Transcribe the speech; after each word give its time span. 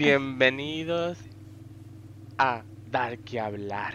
Bienvenidos 0.00 1.18
a 2.38 2.62
Dar 2.90 3.18
que 3.18 3.38
hablar. 3.38 3.92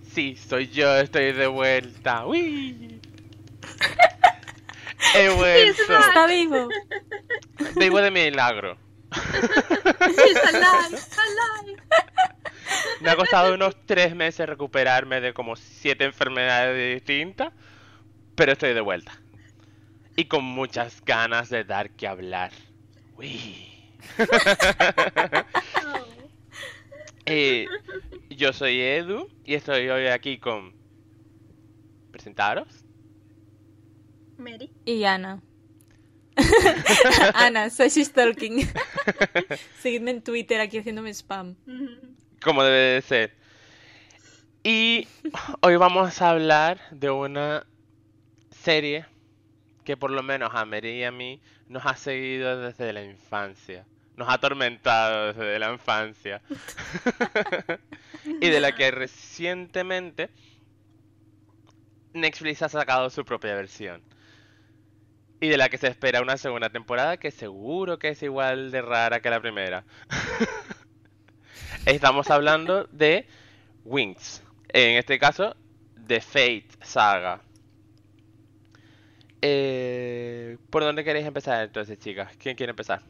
Sí, 0.00 0.34
soy 0.34 0.68
yo, 0.68 0.96
estoy 0.96 1.32
de 1.32 1.46
vuelta. 1.46 2.24
¡Uy! 2.24 3.02
He 5.14 5.28
vuelto. 5.28 5.82
Está 5.82 6.26
vivo. 6.26 6.70
Vivo 7.76 8.00
de 8.00 8.10
milagro. 8.10 8.78
It's 9.12 10.36
alive, 10.54 10.96
alive. 10.96 11.82
Me 13.02 13.10
ha 13.10 13.16
costado 13.16 13.52
unos 13.52 13.76
tres 13.84 14.16
meses 14.16 14.48
recuperarme 14.48 15.20
de 15.20 15.34
como 15.34 15.54
siete 15.54 16.04
enfermedades 16.04 16.94
distintas, 16.94 17.52
pero 18.34 18.52
estoy 18.52 18.72
de 18.72 18.80
vuelta. 18.80 19.12
Y 20.16 20.24
con 20.24 20.44
muchas 20.44 21.04
ganas 21.04 21.50
de 21.50 21.64
dar 21.64 21.90
que 21.90 22.08
hablar. 22.08 22.52
Uy. 23.18 23.69
Eh, 27.32 27.66
yo 28.30 28.52
soy 28.52 28.80
Edu 28.80 29.28
y 29.44 29.54
estoy 29.54 29.88
hoy 29.88 30.08
aquí 30.08 30.38
con... 30.38 30.74
¿Presentaros? 32.10 32.84
Mary. 34.36 34.72
Y 34.84 35.04
Ana. 35.04 35.40
Ana, 37.34 37.70
soy 37.70 37.88
She's 37.88 38.12
Talking. 38.12 38.68
Seguidme 39.80 40.10
en 40.10 40.22
Twitter 40.22 40.60
aquí 40.60 40.78
haciéndome 40.78 41.10
spam. 41.10 41.54
Como 42.42 42.64
debe 42.64 42.94
de 42.94 43.02
ser. 43.02 43.36
Y 44.64 45.06
hoy 45.60 45.76
vamos 45.76 46.20
a 46.20 46.30
hablar 46.30 46.80
de 46.90 47.10
una 47.10 47.64
serie 48.50 49.06
que 49.84 49.96
por 49.96 50.10
lo 50.10 50.22
menos 50.22 50.50
a 50.54 50.64
Mary 50.64 50.98
y 50.98 51.04
a 51.04 51.12
mí 51.12 51.40
nos 51.68 51.86
ha 51.86 51.96
seguido 51.96 52.60
desde 52.60 52.92
la 52.92 53.02
infancia. 53.04 53.86
Nos 54.20 54.28
ha 54.28 54.34
atormentado 54.34 55.32
desde 55.32 55.58
la 55.58 55.72
infancia. 55.72 56.42
y 58.26 58.50
de 58.50 58.60
la 58.60 58.72
que 58.74 58.90
recientemente 58.90 60.28
Netflix 62.12 62.60
ha 62.60 62.68
sacado 62.68 63.08
su 63.08 63.24
propia 63.24 63.54
versión. 63.54 64.02
Y 65.40 65.48
de 65.48 65.56
la 65.56 65.70
que 65.70 65.78
se 65.78 65.86
espera 65.86 66.20
una 66.20 66.36
segunda 66.36 66.68
temporada 66.68 67.16
que 67.16 67.30
seguro 67.30 67.98
que 67.98 68.10
es 68.10 68.22
igual 68.22 68.70
de 68.70 68.82
rara 68.82 69.20
que 69.20 69.30
la 69.30 69.40
primera. 69.40 69.86
Estamos 71.86 72.28
hablando 72.30 72.84
de 72.92 73.26
Wings. 73.86 74.42
En 74.68 74.98
este 74.98 75.18
caso, 75.18 75.56
The 76.06 76.20
Fate 76.20 76.68
Saga. 76.82 77.40
Eh, 79.40 80.58
¿Por 80.68 80.82
dónde 80.82 81.04
queréis 81.04 81.26
empezar 81.26 81.64
entonces, 81.64 81.98
chicas? 81.98 82.36
¿Quién 82.36 82.54
quiere 82.54 82.72
empezar? 82.72 83.00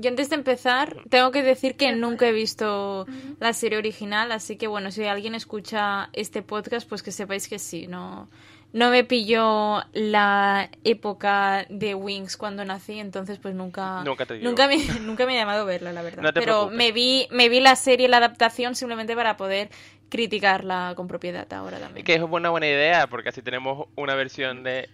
Yo 0.00 0.10
antes 0.10 0.30
de 0.30 0.36
empezar, 0.36 0.96
tengo 1.08 1.30
que 1.30 1.42
decir 1.42 1.76
que 1.76 1.92
nunca 1.92 2.26
he 2.26 2.32
visto 2.32 3.06
la 3.38 3.52
serie 3.52 3.78
original, 3.78 4.32
así 4.32 4.56
que 4.56 4.66
bueno, 4.66 4.90
si 4.90 5.04
alguien 5.04 5.34
escucha 5.34 6.08
este 6.12 6.42
podcast, 6.42 6.88
pues 6.88 7.02
que 7.02 7.12
sepáis 7.12 7.48
que 7.48 7.58
sí, 7.58 7.86
no, 7.86 8.28
no 8.72 8.90
me 8.90 9.04
pilló 9.04 9.82
la 9.92 10.70
época 10.84 11.66
de 11.68 11.94
Wings 11.94 12.36
cuando 12.36 12.64
nací, 12.64 12.98
entonces 12.98 13.38
pues 13.38 13.54
nunca, 13.54 14.02
Nunca 14.04 14.26
te 14.26 14.38
nunca 14.38 14.68
me, 14.68 14.78
nunca 15.00 15.26
me 15.26 15.36
ha 15.36 15.40
llamado 15.40 15.66
verla, 15.66 15.92
la 15.92 16.02
verdad. 16.02 16.22
No 16.22 16.32
te 16.32 16.40
Pero 16.40 16.54
preocupes. 16.68 16.76
me 16.78 16.92
vi, 16.92 17.26
me 17.30 17.48
vi 17.48 17.60
la 17.60 17.76
serie, 17.76 18.08
la 18.08 18.18
adaptación, 18.18 18.74
simplemente 18.74 19.14
para 19.14 19.36
poder 19.36 19.70
criticarla 20.08 20.94
con 20.96 21.08
propiedad 21.08 21.52
ahora 21.52 21.78
también. 21.78 22.04
Que 22.04 22.14
es 22.14 22.22
una 22.22 22.50
buena 22.50 22.66
idea, 22.66 23.06
porque 23.08 23.28
así 23.30 23.42
tenemos 23.42 23.88
una 23.96 24.14
versión 24.14 24.62
de 24.62 24.88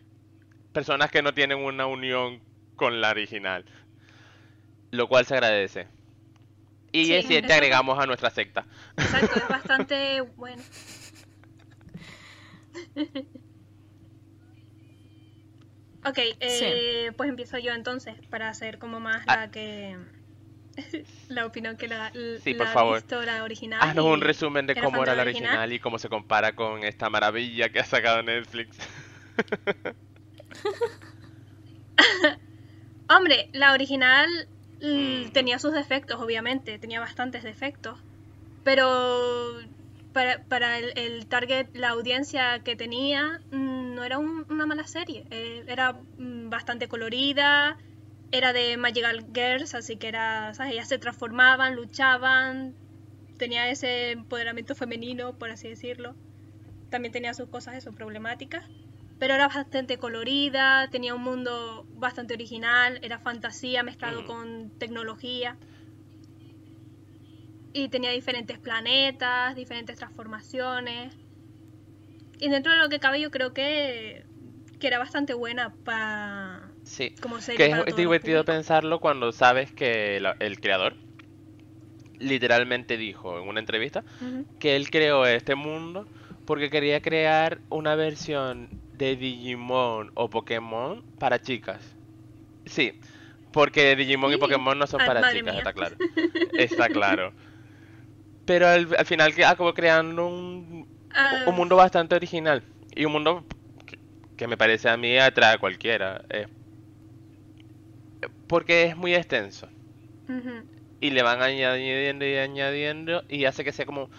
personas 0.73 1.11
que 1.11 1.23
no 1.23 1.33
tienen 1.33 1.59
una 1.59 1.87
unión 1.87 2.41
con 2.77 3.01
la 3.01 3.11
original. 3.11 3.65
Lo 4.97 5.09
cual 5.09 5.27
se 5.27 5.35
agradece. 5.35 5.87
Y 6.93 7.05
Sí, 7.07 7.15
es 7.15 7.27
si 7.27 7.43
te 7.43 7.53
agregamos 7.53 7.99
a 7.99 8.07
nuestra 8.07 8.31
secta. 8.31 8.65
Exacto, 8.97 9.39
es 9.39 9.49
bastante 9.49 10.21
bueno. 10.23 10.63
Ok, 16.05 16.19
eh, 16.41 17.11
pues 17.17 17.29
empiezo 17.29 17.59
yo 17.59 17.73
entonces 17.73 18.15
para 18.31 18.49
hacer 18.49 18.79
como 18.79 19.01
más 19.01 19.25
Ah. 19.27 19.37
la 19.37 19.51
que 19.51 19.97
la 21.29 21.47
opinión 21.47 21.77
que 21.77 21.89
la, 21.89 22.13
Sí, 22.45 22.53
la 22.55 22.59
por 22.65 22.69
favor. 22.69 22.95
visto 22.99 23.21
la 23.23 23.43
original. 23.43 23.81
Haznos 23.83 24.05
un 24.05 24.21
resumen 24.21 24.67
de 24.67 24.73
era 24.75 24.83
cómo 24.83 25.03
era 25.03 25.15
la 25.17 25.23
original 25.23 25.73
y 25.73 25.81
cómo 25.81 25.99
se 25.99 26.09
compara 26.09 26.55
con 26.55 26.85
esta 26.85 27.11
maravilla 27.11 27.71
que 27.71 27.81
ha 27.81 27.85
sacado 27.85 28.23
Netflix. 28.23 28.77
Hombre, 33.09 33.49
la 33.53 33.73
original. 33.73 34.29
Tenía 35.33 35.59
sus 35.59 35.73
defectos, 35.73 36.21
obviamente, 36.21 36.79
tenía 36.79 37.01
bastantes 37.01 37.43
defectos, 37.43 37.99
pero 38.63 38.87
para, 40.49 40.79
el, 40.79 41.27
target, 41.29 41.69
la 41.75 41.91
audiencia 41.91 42.61
que 42.61 42.77
tenía, 42.77 43.41
mm, 43.51 43.95
no 43.95 44.05
era 44.05 44.19
un- 44.19 44.47
una 44.49 44.67
mala 44.67 44.85
serie, 44.87 45.27
eh, 45.31 45.65
era 45.69 45.93
mm, 46.17 46.49
bastante 46.51 46.89
colorida, 46.89 47.77
era 48.31 48.53
de 48.53 48.77
Magical 48.79 49.27
Girls, 49.35 49.75
así 49.75 49.97
que 49.99 50.09
era. 50.09 50.53
Ellas 50.71 50.89
se 50.89 50.99
transformaban, 50.99 51.77
luchaban, 51.77 52.77
tenía 53.39 53.69
ese 53.71 54.13
empoderamiento 54.13 54.75
femenino, 54.75 55.37
por 55.39 55.51
así 55.51 55.69
decirlo. 55.69 56.17
También 56.91 57.13
tenía 57.13 57.35
sus 57.35 57.49
cosas, 57.51 57.77
eso, 57.77 57.93
problemáticas 57.95 58.65
pero 59.19 59.35
era 59.35 59.49
bastante 59.49 59.99
colorida, 59.99 60.89
tenía 60.91 61.15
un 61.15 61.23
mundo 61.23 61.87
bastante 61.95 62.35
original, 62.35 62.99
era 63.03 63.19
fantasía 63.19 63.83
mezclado 63.83 64.23
Mm. 64.23 64.27
con 64.27 64.71
tecnología. 64.79 65.57
Y 67.73 67.89
tenía 67.89 68.11
diferentes 68.11 68.59
planetas, 68.59 69.55
diferentes 69.55 69.97
transformaciones. 69.97 71.15
Y 72.39 72.49
dentro 72.51 72.73
de 72.73 72.79
lo 72.79 72.89
que 72.89 73.01
cabe 73.01 73.21
yo 73.21 73.31
creo 73.31 73.53
que, 73.55 74.25
que 74.79 74.87
era 74.87 74.99
bastante 74.99 75.35
buena 75.35 75.75
para 75.85 76.73
Sí. 76.85 77.13
como 77.21 77.41
serie 77.41 77.67
Que 77.67 77.71
para 77.71 77.83
es 77.89 77.97
divertido 77.97 78.45
pensarlo 78.45 79.01
cuando 79.01 79.33
sabes 79.33 79.73
que 79.73 80.21
la- 80.21 80.37
el 80.41 80.61
creador 80.61 80.97
literalmente 82.19 82.97
dijo 82.97 83.39
en 83.39 83.49
una 83.49 83.61
entrevista 83.61 84.05
que 84.59 84.77
él 84.77 84.91
creó 84.91 85.27
este 85.27 85.55
mundo 85.55 86.07
porque 86.45 86.71
quería 86.71 87.01
crear 87.01 87.61
una 87.69 87.95
versión 87.95 88.71
de 88.99 89.17
Digimon 89.17 90.11
o 90.15 90.31
Pokémon 90.31 91.05
para 91.19 91.41
chicas. 91.41 91.97
Sí, 92.67 92.95
porque 93.53 93.97
Digimon 93.97 94.33
y. 94.33 94.39
Pokémon 94.39 94.79
no 94.79 94.87
son 94.87 95.05
para 95.05 95.25
chicas, 95.25 95.55
mía. 95.55 95.59
está 95.59 95.73
claro. 95.73 95.99
Está 96.57 96.91
claro. 96.91 97.35
Pero 98.45 98.67
al, 98.69 98.95
al 98.99 99.07
final 99.07 99.35
que 99.35 99.45
acabó 99.45 99.75
creando 99.75 100.27
un, 100.27 100.89
Ah, 101.15 101.45
un 101.45 101.55
mundo 101.57 101.77
bastante 101.77 102.15
original 102.15 102.65
y 102.95 103.05
un 103.05 103.13
mundo 103.13 103.47
que, 103.87 103.99
que 104.37 104.47
me 104.49 104.57
parece 104.57 104.89
a 104.89 104.97
mí 104.97 105.19
atrae 105.19 105.55
a 105.55 105.59
cualquiera. 105.59 106.25
eh, 106.31 106.47
porque 108.47 108.85
es 108.85 108.97
muy 108.97 109.15
extenso 109.15 109.69
y 111.01 111.11
le 111.11 111.23
van 111.23 111.43
añadiendo 111.43 112.25
y 112.27 112.37
añadiendo 112.37 113.25
y 113.29 113.45
hace 113.45 113.65
que 113.65 113.73
sea 113.73 113.87
como 113.87 114.11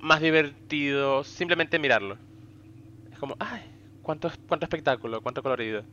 más 0.00 0.20
divertido 0.22 1.24
simplemente 1.24 1.78
mirarlo. 1.78 2.18
Es 3.12 3.18
como, 3.18 3.36
ay, 3.40 3.62
cuánto, 4.02 4.30
cuánto 4.48 4.66
espectáculo, 4.66 5.20
cuánto 5.20 5.42
colorido. 5.42 5.84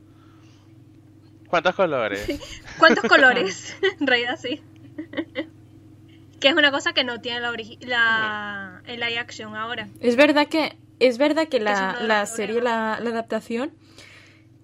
¿Cuántos 1.48 1.74
colores? 1.74 2.26
¿Cuántos 2.78 3.04
colores? 3.08 3.76
en 4.00 4.06
realidad 4.06 4.38
sí. 4.40 4.62
que 6.40 6.48
es 6.48 6.54
una 6.54 6.70
cosa 6.70 6.92
que 6.92 7.04
no 7.04 7.20
tiene 7.20 7.40
la, 7.40 7.52
la 7.80 8.82
el 8.86 9.00
live 9.00 9.18
action 9.18 9.56
ahora. 9.56 9.88
Es 10.00 10.16
verdad 10.16 10.46
que, 10.46 10.76
es 11.00 11.18
verdad 11.18 11.48
que 11.48 11.60
la, 11.60 11.98
la 12.02 12.24
serie, 12.26 12.62
la, 12.62 12.98
la 13.02 13.10
adaptación, 13.10 13.72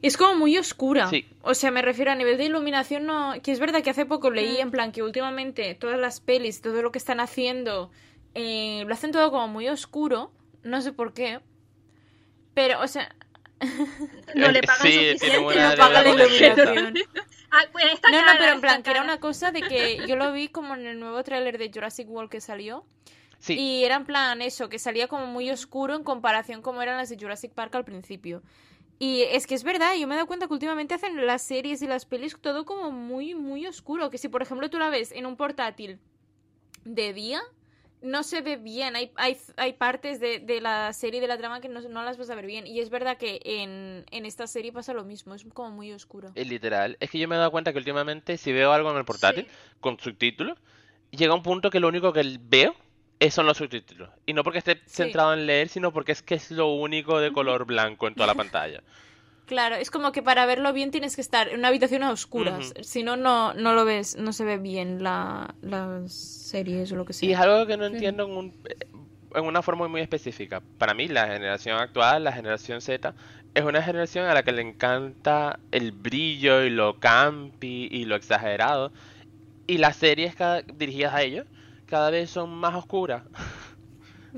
es 0.03 0.17
como 0.17 0.37
muy 0.37 0.57
oscura. 0.59 1.09
Sí. 1.09 1.27
O 1.43 1.55
sea, 1.55 1.71
me 1.71 1.83
refiero 1.83 2.13
a 2.13 2.15
nivel 2.15 2.39
de 2.39 2.45
iluminación, 2.45 3.07
no. 3.07 3.35
Que 3.43 3.53
es 3.53 3.59
verdad 3.59 3.83
que 3.83 3.91
hace 3.91 4.07
poco 4.07 4.31
leí 4.31 4.59
en 4.59 4.71
plan 4.71 4.93
que 4.93 5.03
últimamente 5.03 5.75
todas 5.75 5.99
las 5.99 6.21
pelis, 6.21 6.61
todo 6.61 6.83
lo 6.83 6.93
que 6.93 6.99
están 6.99 7.19
haciendo, 7.21 7.91
eh, 8.35 8.85
lo 8.87 8.95
hacen 8.95 9.11
todo 9.11 9.31
como 9.31 9.49
muy 9.49 9.69
oscuro. 9.69 10.31
No 10.63 10.81
sé 10.83 10.93
por 10.93 11.13
qué. 11.13 11.41
Pero, 12.55 12.81
o 12.81 12.87
sea, 12.87 13.15
No 14.35 14.51
le 14.51 14.59
Eh, 14.59 14.63
pagan 14.63 14.83
sí, 14.83 14.93
suficiente. 14.93 15.27
tiene 15.31 15.71
no 15.71 15.77
paga 15.77 16.03
la 16.03 16.09
iluminación. 16.11 16.95
Ah, 17.51 17.63
pues 17.73 17.85
está 17.95 18.11
No, 18.11 18.21
no, 18.21 18.33
pero 18.39 18.53
en 18.53 18.61
plan, 18.61 18.83
que 18.83 18.91
era 18.91 19.03
una 19.03 19.19
cosa 19.21 19.51
de 19.51 19.63
que 19.63 20.05
yo 20.07 20.17
lo 20.17 20.33
vi 20.33 20.49
como 20.49 20.75
en 20.75 20.87
el 20.87 21.01
nuevo 21.01 21.23
tráiler 21.23 21.59
de 21.59 21.71
Jurassic 21.73 22.09
World 22.11 22.31
que 22.31 22.41
salió. 22.41 22.85
Sí, 23.39 23.55
Y 23.59 23.85
era 23.85 23.97
en 23.97 24.05
plan 24.07 24.43
eso, 24.43 24.69
que 24.69 24.79
salía 24.79 25.09
como 25.09 25.27
muy 25.27 25.51
oscuro 25.51 25.95
en 25.95 26.05
comparación 26.05 26.63
como 26.63 26.83
eran 26.83 26.97
las 26.97 27.09
de 27.09 27.17
Jurassic 27.19 27.53
Park 27.53 27.75
al 27.77 27.85
principio. 27.85 28.43
Y 28.99 29.23
es 29.23 29.47
que 29.47 29.55
es 29.55 29.63
verdad, 29.63 29.95
yo 29.95 30.07
me 30.07 30.15
he 30.15 30.17
dado 30.17 30.27
cuenta 30.27 30.47
que 30.49 30.55
últimamente 30.55 30.95
hacen 30.95 31.27
las 31.27 31.43
series 31.43 31.83
y 31.83 31.87
las 31.87 32.07
pelis 32.07 32.37
todo 32.41 32.65
como 32.65 32.91
muy, 32.91 33.35
muy 33.35 33.67
oscuro. 33.67 34.11
Que 34.11 34.19
si, 34.19 34.29
por 34.29 34.43
ejemplo, 34.43 34.71
tú 34.71 34.79
la 34.79 34.89
ves 34.91 35.13
en 35.13 35.27
un 35.27 35.37
portátil 35.37 35.99
de 36.85 37.13
día, 37.13 37.41
no 38.07 38.23
se 38.23 38.41
ve 38.41 38.57
bien. 38.57 38.97
Hay, 38.97 39.11
hay, 39.17 39.37
hay 39.57 39.73
partes 39.75 40.21
de, 40.21 40.39
de 40.39 40.61
la 40.61 40.93
serie 40.93 41.21
de 41.21 41.27
la 41.29 41.37
trama 41.37 41.61
que 41.61 41.69
no, 41.69 41.81
no 41.81 42.03
las 42.05 42.17
vas 42.19 42.31
a 42.31 42.35
ver 42.35 42.47
bien. 42.47 42.67
Y 42.67 42.81
es 42.81 42.89
verdad 42.91 43.19
que 43.19 43.41
en, 43.45 44.05
en 44.11 44.27
esta 44.27 44.47
serie 44.47 44.73
pasa 44.73 44.93
lo 44.95 45.05
mismo. 45.05 45.35
Es 45.35 45.45
como 45.53 45.71
muy 45.71 45.93
oscuro. 45.93 46.31
Es 46.35 46.49
literal. 46.49 46.97
Es 47.01 47.11
que 47.11 47.19
yo 47.19 47.29
me 47.29 47.35
he 47.35 47.39
dado 47.39 47.51
cuenta 47.51 47.73
que 47.73 47.79
últimamente 47.79 48.37
si 48.39 48.53
veo 48.53 48.73
algo 48.73 48.91
en 48.91 48.97
el 48.97 49.05
portátil 49.05 49.45
Sí. 49.45 49.51
con 49.81 49.99
subtítulos, 50.01 50.59
llega 51.11 51.35
un 51.35 51.43
punto 51.43 51.71
que 51.71 51.81
lo 51.81 51.89
único 51.89 52.13
que 52.13 52.39
veo 52.41 52.75
es- 53.21 53.35
son 53.35 53.47
los 53.47 53.57
subtítulos. 53.59 54.11
Y 54.27 54.33
no 54.33 54.43
porque 54.45 54.59
esté 54.59 54.77
Sí. 54.87 55.03
centrado 55.03 55.33
en 55.35 55.47
leer, 55.47 55.69
sino 55.69 55.93
porque 55.93 56.13
es 56.13 56.23
que 56.23 56.35
es 56.37 56.51
lo 56.51 56.69
único 56.69 57.19
de 57.21 57.33
color 57.33 57.65
blanco 57.67 58.09
en 58.09 58.15
toda 58.15 58.27
la 58.27 58.35
pantalla. 58.35 58.83
Claro, 59.47 59.77
es 59.77 59.91
como 59.93 60.11
que 60.13 60.23
para 60.23 60.45
verlo 60.45 60.73
bien 60.73 60.91
tienes 60.91 61.15
que 61.15 61.21
estar 61.23 61.49
en 61.49 61.61
una 61.61 61.69
habitación 61.69 62.03
a 62.03 62.11
oscuras. 62.11 62.75
Si 62.83 63.03
no, 63.05 63.17
no, 63.17 63.55
no 63.55 63.75
lo 63.75 63.85
ves, 63.85 64.17
no 64.17 64.33
se 64.33 64.45
ve 64.45 64.59
bien 64.59 65.03
la, 65.05 65.55
las 65.63 66.13
series 66.13 66.91
o 66.93 66.97
lo 66.97 67.05
que 67.05 67.13
sea. 67.13 67.29
Y 67.29 67.33
es 67.33 67.39
algo 67.39 67.65
que 67.67 67.77
no 67.77 67.87
entiendo 67.87 68.25
en, 68.25 68.33
un- 68.37 68.55
en 69.35 69.45
una 69.45 69.63
forma 69.63 69.87
muy 69.87 70.01
específica. 70.01 70.63
Para 70.79 70.95
mí, 70.95 71.07
la 71.07 71.29
generación 71.29 71.79
actual, 71.79 72.25
la 72.25 72.33
generación 72.33 72.81
Z, 72.81 73.15
es 73.55 73.63
una 73.65 73.83
generación 73.83 74.27
a 74.27 74.35
la 74.35 74.43
que 74.43 74.51
le 74.51 74.63
encanta 74.63 75.61
el 75.71 75.93
brillo 75.93 76.65
y 76.65 76.71
lo 76.71 76.99
campi 76.99 77.89
y 77.91 78.05
lo 78.05 78.17
exagerado. 78.17 78.91
Y 79.69 79.79
las 79.79 79.97
series 79.97 80.35
cada- 80.35 80.63
dirigidas 80.63 81.15
a 81.15 81.23
ellos 81.23 81.47
cada 81.87 82.11
vez 82.11 82.31
son 82.31 82.51
más 82.51 82.75
oscuras. 82.75 83.23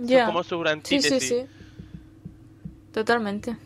Ya. 0.01 0.19
Son 0.27 0.27
como 0.35 0.45
su 0.45 0.59
gran 0.61 0.81
Sí, 0.85 1.01
sí, 1.03 1.19
sí. 1.19 1.47
Totalmente. 2.93 3.57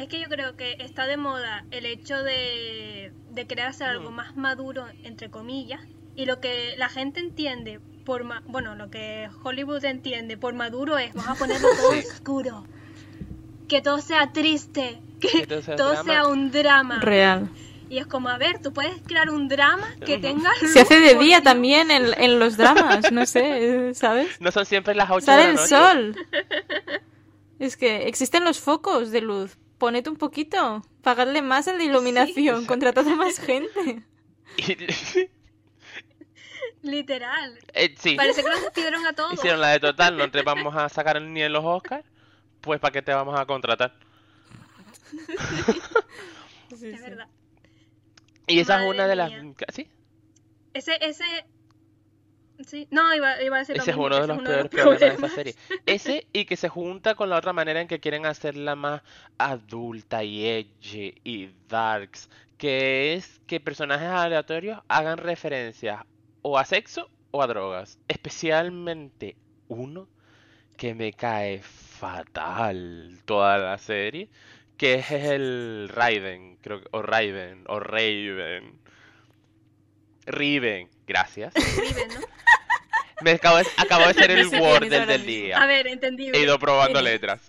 Es 0.00 0.08
que 0.08 0.20
yo 0.20 0.28
creo 0.28 0.56
que 0.56 0.76
está 0.78 1.06
de 1.06 1.16
moda 1.16 1.64
el 1.70 1.84
hecho 1.86 2.22
de, 2.22 3.12
de 3.30 3.46
querer 3.46 3.66
hacer 3.66 3.88
algo 3.88 4.10
Mm. 4.10 4.14
más 4.14 4.36
maduro, 4.36 4.86
entre 5.02 5.28
comillas, 5.30 5.80
y 6.14 6.24
lo 6.26 6.40
que 6.40 6.74
la 6.78 6.88
gente 6.88 7.20
entiende 7.20 7.80
por 8.04 8.22
ma- 8.24 8.42
bueno, 8.46 8.74
lo 8.76 8.90
que 8.90 9.28
Hollywood 9.42 9.84
entiende 9.84 10.36
por 10.36 10.54
maduro 10.54 10.98
es 10.98 11.12
vamos 11.14 11.28
a 11.30 11.34
ponerlo 11.34 11.68
todo 11.80 11.92
Sí. 12.00 12.06
oscuro, 12.10 12.64
que 13.68 13.82
todo 13.82 13.98
sea 14.00 14.32
triste, 14.32 15.00
que, 15.20 15.28
Que 15.28 15.46
todo 15.46 15.62
sea 15.62 15.76
todo 15.76 15.90
drama. 15.94 16.12
sea 16.12 16.26
un 16.26 16.50
drama. 16.52 17.00
Real. 17.00 17.48
Y 17.90 17.98
es 17.98 18.06
como, 18.06 18.28
a 18.28 18.36
ver, 18.38 18.60
tú 18.62 18.72
puedes 18.72 19.00
crear 19.02 19.30
un 19.30 19.48
drama 19.48 19.88
que 20.06 20.18
tenga 20.18 20.50
Se 20.72 20.80
hace 20.80 21.00
de 21.00 21.14
luz, 21.14 21.24
día 21.24 21.42
también 21.42 21.90
en, 21.90 22.12
en 22.22 22.38
los 22.38 22.56
dramas, 22.56 23.10
no 23.10 23.24
sé, 23.26 23.94
¿sabes? 23.94 24.40
No 24.40 24.52
son 24.52 24.64
siempre 24.66 24.94
las 24.94 25.10
8 25.10 25.16
de 25.20 25.22
Sale 25.26 25.44
la 25.44 25.50
el 25.50 25.58
sol. 25.58 26.16
Es 27.58 27.76
que 27.76 28.06
existen 28.06 28.44
los 28.44 28.60
focos 28.60 29.10
de 29.10 29.22
luz. 29.22 29.56
Poned 29.78 30.06
un 30.08 30.16
poquito. 30.16 30.82
Pagadle 31.02 31.40
más 31.42 31.68
al 31.68 31.78
de 31.78 31.84
iluminación. 31.84 32.66
Contratad 32.66 33.06
a 33.08 33.14
más 33.16 33.38
gente. 33.38 34.02
Literal. 36.82 37.58
eh, 37.74 37.94
sí, 37.98 38.14
Parece 38.16 38.42
que 38.42 38.48
los 38.48 38.62
despidieron 38.62 39.04
a 39.06 39.12
todos. 39.12 39.32
hicieron 39.34 39.60
la 39.60 39.68
de 39.70 39.80
total, 39.80 40.16
no 40.16 40.30
te 40.30 40.42
vamos 40.44 40.74
a 40.76 40.88
sacar 40.88 41.20
ni 41.20 41.42
en 41.42 41.52
los 41.52 41.64
Oscars, 41.64 42.04
pues 42.60 42.78
¿para 42.80 42.92
qué 42.92 43.02
te 43.02 43.12
vamos 43.12 43.38
a 43.38 43.46
contratar? 43.46 43.94
Es 46.70 46.80
verdad. 47.02 47.28
Y 48.46 48.60
esa 48.60 48.82
es 48.82 48.88
una 48.90 49.06
de 49.06 49.16
las... 49.16 49.30
mía. 49.30 49.54
¿Sí? 49.68 49.88
Ese, 50.72 50.92
ese... 51.00 51.24
Sí, 52.66 52.88
no, 52.90 53.14
iba, 53.14 53.40
iba 53.42 53.56
a 53.56 53.58
decir 53.60 53.76
lo 53.76 53.82
Ese 53.82 53.92
es 53.92 53.96
uno 53.96 54.20
de 54.20 54.26
los 54.26 54.38
es 54.38 54.42
peores 54.42 54.68
problemas 54.68 55.00
de 55.00 55.06
esa 55.06 55.28
serie. 55.28 55.54
Ese 55.86 56.26
y 56.32 56.44
que 56.44 56.56
se 56.56 56.68
junta 56.68 57.14
con 57.14 57.30
la 57.30 57.36
otra 57.36 57.52
manera 57.52 57.80
en 57.80 57.88
que 57.88 58.00
quieren 58.00 58.26
hacerla 58.26 58.74
más 58.74 59.02
adulta 59.38 60.24
y 60.24 60.44
edgy 60.44 61.14
y 61.22 61.50
darks, 61.68 62.28
que 62.56 63.14
es 63.14 63.40
que 63.46 63.60
personajes 63.60 64.08
aleatorios 64.08 64.80
hagan 64.88 65.18
referencias 65.18 66.02
o 66.42 66.58
a 66.58 66.64
sexo 66.64 67.08
o 67.30 67.42
a 67.42 67.46
drogas. 67.46 67.98
Especialmente 68.08 69.36
uno 69.68 70.08
que 70.76 70.94
me 70.94 71.12
cae 71.12 71.60
fatal 71.62 73.20
toda 73.24 73.58
la 73.58 73.78
serie, 73.78 74.28
que 74.76 74.94
es 74.94 75.10
el 75.10 75.88
Raven, 75.92 76.56
creo 76.60 76.80
que, 76.80 76.88
o 76.90 77.02
Raven, 77.02 77.64
o 77.68 77.78
Raven. 77.78 78.80
Riven, 80.26 80.88
gracias. 81.06 81.54
Viven, 81.54 82.08
¿no? 82.08 82.37
Me 83.20 83.32
acabo 83.32 83.56
de, 83.58 83.66
acabo 83.76 84.06
de 84.06 84.14
ser 84.14 84.30
el 84.32 84.44
No 84.44 84.50
sé 84.50 84.60
Word 84.60 84.88
del, 84.88 85.26
día. 85.26 85.58
A 85.62 85.66
ver, 85.66 85.86
entendible. 85.86 86.38
He 86.38 86.42
ido 86.42 86.58
probando 86.58 87.00
letras. 87.02 87.40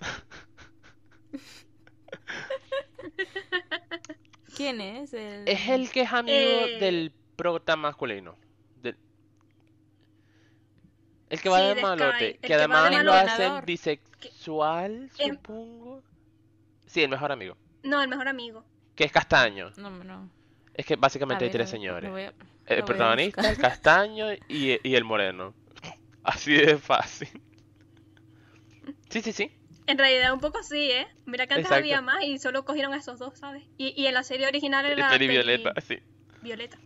¿Quién 4.56 4.80
es? 4.80 5.12
El... 5.14 5.48
Es 5.48 5.68
el 5.68 5.90
que 5.90 6.02
es 6.02 6.12
amigo 6.12 6.36
Eh. 6.38 6.78
del 6.80 7.12
prota 7.36 7.76
masculino. 7.76 8.36
Del- 8.82 8.96
El 11.30 11.40
que 11.40 11.48
va 11.48 11.58
Sí, 11.60 11.64
de 11.68 11.74
de 11.76 11.82
malote. 11.82 12.38
Que 12.42 12.54
además 12.54 12.90
de 12.90 13.02
lo 13.04 13.12
hacen 13.12 13.64
bisexual, 13.64 15.10
Em- 15.18 15.36
supongo. 15.36 16.02
Sí, 16.86 17.02
el 17.02 17.08
mejor 17.10 17.32
amigo. 17.32 17.56
No, 17.82 18.02
el 18.02 18.08
mejor 18.08 18.28
amigo. 18.28 18.64
Que 18.96 19.04
es 19.04 19.12
castaño. 19.12 19.70
No, 19.76 19.90
no. 19.90 20.28
Es 20.74 20.84
que 20.84 20.96
básicamente 20.96 21.44
hay 21.44 21.50
tres 21.50 21.70
señores. 21.70 22.04
lo 22.04 22.12
voy 22.12 22.24
a- 22.24 22.34
El 22.66 22.84
protagonista, 22.84 23.48
el 23.50 23.56
castaño 23.56 24.32
y, 24.48 24.78
y 24.82 24.94
el 24.94 25.04
moreno. 25.04 25.54
Así 26.22 26.54
de 26.54 26.78
fácil. 26.78 27.28
Sí, 29.10 29.22
sí, 29.22 29.32
sí. 29.32 29.50
En 29.86 29.98
realidad 29.98 30.32
un 30.32 30.40
poco 30.40 30.62
sí, 30.62 30.90
¿eh? 30.90 31.06
Mira 31.26 31.46
que 31.46 31.54
antes 31.54 31.70
Exacto. 31.70 31.84
había 31.84 32.00
más 32.00 32.22
y 32.24 32.38
solo 32.38 32.64
cogieron 32.64 32.92
a 32.94 32.96
esos 32.98 33.18
dos, 33.18 33.38
¿sabes? 33.38 33.64
Y, 33.76 33.92
y 34.00 34.06
en 34.06 34.14
la 34.14 34.22
serie 34.22 34.46
original 34.46 34.86
era 34.86 35.10
Peli 35.10 35.28
Violeta, 35.28 35.72
sí. 35.86 35.98
Violeta. 36.40 36.78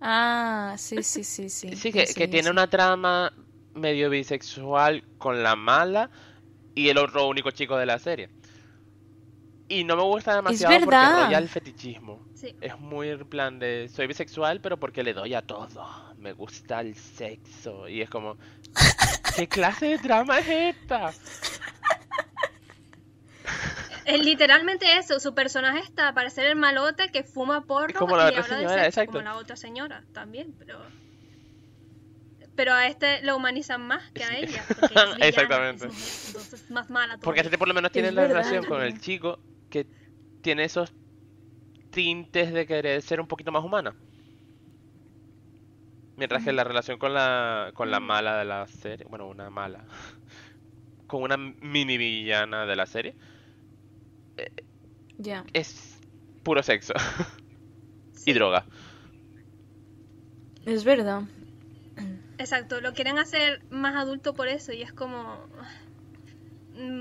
Ah, 0.00 0.74
sí, 0.78 1.02
sí, 1.02 1.24
sí, 1.24 1.50
sí. 1.50 1.76
Sí, 1.76 1.92
que, 1.92 2.06
que 2.14 2.28
tiene 2.28 2.50
una 2.50 2.68
trama 2.68 3.32
medio 3.74 4.10
bisexual 4.10 5.04
con 5.18 5.42
la 5.42 5.56
mala 5.56 6.10
y 6.74 6.88
el 6.90 6.98
otro 6.98 7.28
único 7.28 7.50
chico 7.52 7.76
de 7.78 7.86
la 7.86 7.98
serie. 7.98 8.30
Y 9.70 9.84
no 9.84 9.96
me 9.96 10.02
gusta 10.02 10.34
demasiado 10.34 10.74
porque 10.80 10.86
verdad. 10.96 11.24
rolla 11.26 11.38
el 11.38 11.48
fetichismo. 11.48 12.20
Sí. 12.34 12.56
Es 12.60 12.76
muy 12.78 13.08
en 13.10 13.24
plan 13.28 13.58
de 13.60 13.88
soy 13.88 14.08
bisexual, 14.08 14.60
pero 14.60 14.78
porque 14.80 15.04
le 15.04 15.14
doy 15.14 15.32
a 15.34 15.42
todo. 15.42 16.14
Me 16.18 16.32
gusta 16.32 16.80
el 16.80 16.96
sexo. 16.96 17.88
Y 17.88 18.00
es 18.02 18.10
como, 18.10 18.36
¿qué 19.36 19.46
clase 19.48 19.86
de 19.86 19.98
trama 19.98 20.40
es 20.40 20.48
esta? 20.76 21.12
Es 24.04 24.24
literalmente 24.24 24.98
eso, 24.98 25.20
su 25.20 25.34
personaje 25.34 25.78
está 25.80 26.12
para 26.14 26.30
ser 26.30 26.46
el 26.46 26.56
malote 26.56 27.10
que 27.12 27.22
fuma 27.22 27.60
porro 27.64 27.94
como 27.98 28.16
la 28.16 28.24
y 28.24 28.28
otra 28.38 28.42
habla 28.42 28.56
de 28.56 28.62
señora, 28.62 28.74
sexo, 28.84 28.88
exacto. 28.88 29.12
como 29.12 29.24
la 29.24 29.36
otra 29.36 29.56
señora 29.56 30.02
también, 30.12 30.52
pero 30.58 30.80
pero 32.56 32.72
a 32.74 32.88
este 32.88 33.22
lo 33.22 33.36
humanizan 33.36 33.82
más 33.86 34.10
que 34.10 34.24
a 34.24 34.36
ella, 34.36 34.64
porque 34.80 34.86
es 34.86 34.90
villana, 34.90 35.26
Exactamente. 35.26 35.86
es 35.86 36.26
entonces 36.28 36.54
es 36.64 36.70
más 36.70 36.90
mala 36.90 37.14
Porque 37.18 37.22
todavía. 37.24 37.42
este 37.42 37.58
por 37.58 37.68
lo 37.68 37.74
menos 37.74 37.92
tiene 37.92 38.08
Es 38.08 38.14
la 38.14 38.22
verdad. 38.22 38.36
relación 38.38 38.64
con 38.64 38.82
el 38.82 39.00
chico 39.00 39.38
que 39.70 39.88
tiene 40.42 40.64
esos 40.64 40.94
tintes 41.90 42.52
de 42.52 42.66
querer 42.66 43.02
ser 43.02 43.20
un 43.20 43.28
poquito 43.28 43.52
más 43.52 43.64
humana. 43.64 43.96
Mientras 46.16 46.44
que 46.44 46.52
la 46.52 46.64
relación 46.64 46.98
con 46.98 47.14
la 47.14 47.72
con 47.74 47.90
la 47.90 47.98
mala 48.00 48.36
de 48.38 48.44
la 48.44 48.66
serie, 48.66 49.06
bueno, 49.08 49.26
una 49.26 49.48
mala, 49.50 49.86
con 51.06 51.22
una 51.22 51.36
mini 51.36 51.98
villana 51.98 52.66
de 52.66 52.76
la 52.76 52.86
serie, 52.86 53.16
Ya. 55.18 55.44
es 55.52 55.98
puro 56.42 56.62
sexo 56.62 56.94
Sí, 58.12 58.30
y 58.30 58.34
droga. 58.34 58.66
Es 60.64 60.84
verdad. 60.84 61.24
Exacto, 62.38 62.80
lo 62.80 62.92
quieren 62.92 63.18
hacer 63.18 63.62
más 63.70 63.94
adulto 63.94 64.34
por 64.34 64.48
eso 64.48 64.72
y 64.72 64.82
es 64.82 64.92
como 64.92 65.46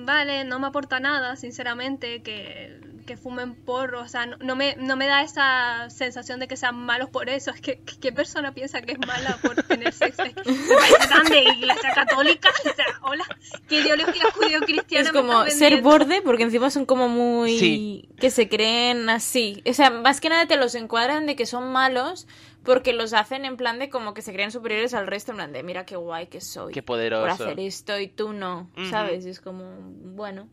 vale, 0.05 0.43
no 0.43 0.59
me 0.59 0.67
aporta 0.67 0.99
nada, 0.99 1.35
sinceramente, 1.35 2.21
que, 2.21 2.79
que 3.05 3.17
fumen 3.17 3.55
porro, 3.55 4.01
o 4.01 4.07
sea, 4.07 4.25
no, 4.25 4.37
no 4.37 4.55
me, 4.55 4.75
no 4.77 4.95
me 4.95 5.07
da 5.07 5.21
esa 5.23 5.89
sensación 5.89 6.39
de 6.39 6.47
que 6.47 6.57
sean 6.57 6.75
malos 6.75 7.09
por 7.09 7.29
eso, 7.29 7.51
es 7.51 7.61
que, 7.61 7.79
que- 7.81 7.97
¿qué 7.99 8.11
persona 8.11 8.53
piensa 8.53 8.81
que 8.81 8.93
es 8.93 8.99
mala 8.99 9.37
por 9.41 9.55
tener 9.63 9.93
sexo? 9.93 10.23
Es 10.23 10.33
que 10.35 11.07
tan 11.09 11.25
de 11.27 11.43
iglesia 11.43 11.91
católica, 11.93 12.49
o 12.59 12.73
sea, 12.75 12.85
hola, 13.01 13.25
¿qué 13.67 13.81
ideología 13.81 14.23
judío-cristiana 14.33 15.05
Es 15.07 15.11
como 15.11 15.45
ser 15.47 15.81
borde, 15.81 16.21
porque 16.21 16.43
encima 16.43 16.69
son 16.69 16.85
como 16.85 17.07
muy... 17.09 17.57
Sí. 17.59 18.09
que 18.19 18.29
se 18.31 18.47
creen 18.49 19.09
así. 19.09 19.63
O 19.65 19.73
sea, 19.73 19.89
más 19.89 20.19
que 20.21 20.29
nada 20.29 20.45
te 20.45 20.57
los 20.57 20.75
encuadran 20.75 21.25
de 21.25 21.35
que 21.35 21.45
son 21.45 21.71
malos 21.71 22.27
porque 22.63 22.93
los 22.93 23.13
hacen 23.13 23.45
en 23.45 23.57
plan 23.57 23.79
de 23.79 23.89
como 23.89 24.13
que 24.13 24.21
se 24.21 24.33
creen 24.33 24.51
superiores 24.51 24.93
al 24.93 25.07
resto, 25.07 25.31
en 25.31 25.37
plan 25.37 25.51
de 25.53 25.63
mira 25.63 25.85
qué 25.85 25.95
guay 25.95 26.27
que 26.27 26.41
soy 26.41 26.73
Qué 26.73 26.81
por 26.83 26.95
poderoso. 26.97 27.43
hacer 27.43 27.59
esto 27.59 27.99
y 27.99 28.07
tú 28.07 28.33
no. 28.33 28.69
¿sabes? 28.89 29.25
Es 29.25 29.39
como, 29.39 29.63
bueno. 29.81 30.47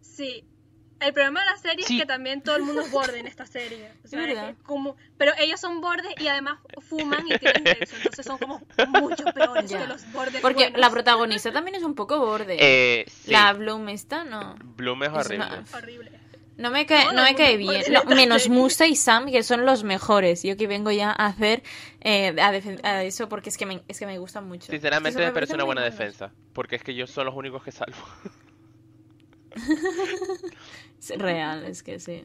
Sí. 0.00 0.44
El 1.00 1.12
problema 1.12 1.40
de 1.40 1.46
la 1.46 1.56
serie 1.56 1.84
Sí. 1.84 1.94
es 1.96 2.02
que 2.02 2.06
también 2.06 2.42
todo 2.42 2.54
el 2.54 2.62
mundo 2.62 2.82
es 2.82 2.90
borde 2.92 3.18
en 3.18 3.26
esta 3.26 3.44
serie. 3.44 3.90
O 4.04 4.08
sea, 4.08 4.20
Es 4.20 4.26
verdad. 4.28 4.50
es 4.50 4.56
como... 4.62 4.94
Pero 5.18 5.32
ellos 5.36 5.58
son 5.58 5.80
bordes 5.80 6.14
y 6.20 6.28
además 6.28 6.58
fuman 6.88 7.26
y 7.26 7.36
tienen 7.38 7.64
sexo. 7.66 7.96
Entonces 7.96 8.24
son 8.24 8.38
como 8.38 8.60
mucho 9.00 9.24
peores 9.34 9.68
Ya. 9.68 9.80
que 9.80 9.86
los 9.88 10.12
bordes 10.12 10.40
Porque 10.40 10.64
buenos. 10.64 10.80
la 10.80 10.90
protagonista 10.90 11.52
también 11.52 11.74
es 11.74 11.82
un 11.82 11.96
poco 11.96 12.20
borde. 12.20 12.56
Eh, 12.60 13.04
sí, 13.08 13.32
La 13.32 13.52
Bloom 13.52 13.88
esta, 13.88 14.22
no. 14.22 14.54
Bloom 14.62 15.02
es 15.02 15.08
Es 15.08 15.14
horrible. 15.16 15.46
una- 15.46 15.64
Horrible. 15.76 16.21
No 16.56 16.70
me 16.70 16.84
cae, 16.86 17.06
no 17.12 17.22
me 17.22 17.34
cae 17.34 17.56
bien. 17.56 17.82
No, 17.92 18.04
menos. 18.04 18.48
Musa 18.48 18.86
y 18.86 18.94
Sam, 18.94 19.30
que 19.30 19.42
son 19.42 19.64
los 19.64 19.84
mejores. 19.84 20.42
Yo 20.42 20.56
que 20.56 20.66
vengo 20.66 20.90
ya 20.90 21.10
a 21.10 21.26
hacer 21.26 21.62
eh, 22.00 22.36
a, 22.40 23.02
eso 23.04 23.28
porque 23.28 23.48
es 23.48 23.56
que 23.56 23.66
me, 23.66 23.82
es 23.88 23.98
que 23.98 24.06
me 24.06 24.18
gustan 24.18 24.46
mucho. 24.46 24.70
Sinceramente 24.70 25.10
Es 25.10 25.16
que 25.16 25.26
me 25.26 25.32
parece 25.32 25.54
una 25.54 25.64
buena 25.64 25.82
defensa. 25.82 26.32
Porque 26.52 26.76
es 26.76 26.82
que 26.84 26.94
yo 26.94 27.06
son 27.06 27.26
los 27.26 27.34
únicos 27.34 27.62
que 27.62 27.72
salvo. 27.72 27.96
Es 30.98 31.18
real, 31.18 31.64
es 31.64 31.82
que 31.82 31.98
sí. 31.98 32.24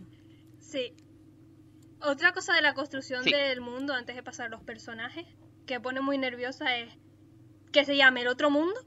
Sí. 0.60 0.94
Otra 2.00 2.32
cosa 2.32 2.54
de 2.54 2.62
la 2.62 2.74
construcción 2.76 3.24
Sí. 3.24 3.32
del 3.32 3.60
mundo 3.60 3.94
antes 3.94 4.16
de 4.16 4.22
pasar 4.22 4.46
a 4.46 4.50
los 4.50 4.62
personajes 4.62 5.26
que 5.66 5.80
pone 5.80 6.00
muy 6.00 6.18
nerviosa 6.20 6.78
es 6.78 6.94
que 7.72 7.86
se 7.86 7.98
llame 7.98 8.22
el 8.22 8.28
otro 8.28 8.50
mundo. 8.52 8.80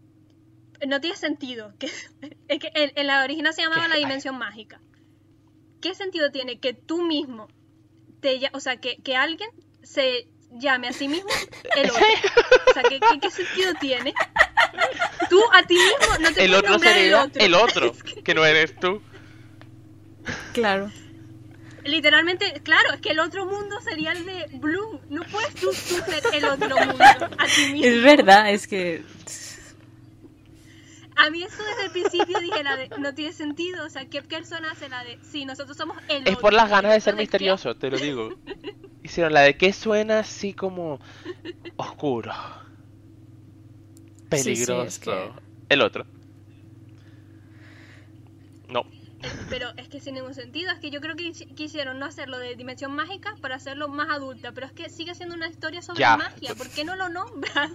No 0.86 1.00
tiene 1.00 1.16
sentido. 1.16 1.74
Que, 1.78 1.86
es 2.48 2.58
que 2.60 2.70
en, 2.74 2.92
en 2.94 3.06
la 3.08 3.24
original 3.24 3.52
se 3.52 3.62
llamaba 3.62 3.82
¿Qué? 3.82 3.88
la 3.88 3.96
dimensión 3.96 4.38
mágica. 4.38 4.80
¿Qué 5.80 5.94
sentido 5.94 6.30
tiene 6.30 6.58
que 6.60 6.72
tú 6.74 7.02
mismo 7.02 7.48
te 8.20 8.40
o 8.52 8.60
sea, 8.60 8.76
que, 8.76 8.96
que 9.02 9.16
alguien 9.16 9.48
se 9.82 10.28
llame 10.52 10.88
a 10.88 10.92
sí 10.92 11.08
mismo 11.08 11.30
el 11.76 11.90
otro? 11.90 12.02
O 12.70 12.72
sea, 12.72 12.82
¿qué, 12.84 13.00
qué- 13.00 13.18
qué 13.20 13.30
sentido 13.30 13.72
tiene? 13.80 14.14
Tú 15.28 15.40
a 15.52 15.66
ti 15.66 15.74
mismo 15.74 16.18
no 16.20 16.32
te 16.32 16.44
El 16.44 16.50
puedes 16.50 16.58
otro 16.58 16.70
nombrar 16.72 16.92
el 16.96 17.02
sería 17.02 17.22
otro. 17.24 17.42
el 17.44 17.54
otro, 17.54 17.86
Es 17.96 18.02
que- 18.02 18.22
que 18.22 18.34
no 18.34 18.44
eres 18.44 18.78
tú. 18.78 19.02
Claro. 20.52 20.90
Literalmente, 21.84 22.60
claro, 22.62 22.92
es 22.92 23.00
que 23.00 23.10
el 23.10 23.20
otro 23.20 23.46
mundo 23.46 23.80
sería 23.80 24.12
el 24.12 24.24
de 24.26 24.46
Bloom. 24.58 25.00
No 25.08 25.22
puedes 25.32 25.54
tú, 25.54 25.68
tú 25.70 25.74
ser 26.10 26.22
el 26.34 26.44
otro 26.44 26.76
mundo 26.76 27.04
a 27.04 27.46
ti 27.46 27.72
mismo. 27.72 27.86
Es 27.86 28.02
verdad, 28.02 28.50
es 28.52 28.66
que. 28.68 29.02
A 31.22 31.30
mí 31.30 31.42
eso 31.42 31.62
desde 31.62 31.84
el 31.86 31.90
principio 31.92 32.38
dije, 32.40 32.62
la 32.64 32.76
de, 32.76 32.88
no 32.98 33.14
tiene 33.14 33.32
sentido. 33.32 33.84
O 33.84 33.90
sea, 33.90 34.06
¿qué 34.08 34.22
persona 34.22 34.70
hace 34.72 34.88
la 34.88 35.04
de, 35.04 35.18
sí, 35.22 35.44
nosotros 35.44 35.76
somos 35.76 35.96
el 36.08 36.26
Es 36.26 36.36
por 36.38 36.52
las 36.52 36.70
ganas 36.70 36.92
de 36.92 37.00
ser 37.00 37.14
misterioso, 37.16 37.74
te 37.76 37.90
lo 37.90 37.98
digo. 37.98 38.30
Hicieron 39.02 39.32
la 39.34 39.40
de 39.42 39.56
que 39.56 39.72
suena 39.72 40.20
así 40.20 40.52
como 40.54 41.00
oscuro, 41.76 42.32
Sí, 44.30 44.38
sí, 44.38 44.44
peligroso. 44.44 44.82
es 44.84 44.98
que- 44.98 45.30
El 45.68 45.82
otro. 45.82 46.06
No. 48.68 48.84
Pero 49.48 49.68
es 49.76 49.88
que 49.88 50.00
sin 50.00 50.14
ningún 50.14 50.34
sentido. 50.34 50.70
Es 50.72 50.78
que 50.78 50.90
yo 50.90 51.00
creo 51.00 51.16
que 51.16 51.32
quisieron 51.32 51.98
no 51.98 52.06
hacerlo 52.06 52.38
de 52.38 52.54
dimensión 52.56 52.94
mágica 52.94 53.34
para 53.40 53.56
hacerlo 53.56 53.88
más 53.88 54.08
adulta. 54.10 54.52
Pero 54.52 54.66
es 54.66 54.72
que 54.72 54.88
sigue 54.88 55.14
siendo 55.14 55.34
una 55.34 55.48
historia 55.48 55.82
sobre 55.82 56.00
Ya. 56.00 56.16
magia. 56.16 56.54
¿Por 56.54 56.68
qué 56.70 56.84
no 56.84 56.96
lo 56.96 57.08
nombras? 57.08 57.70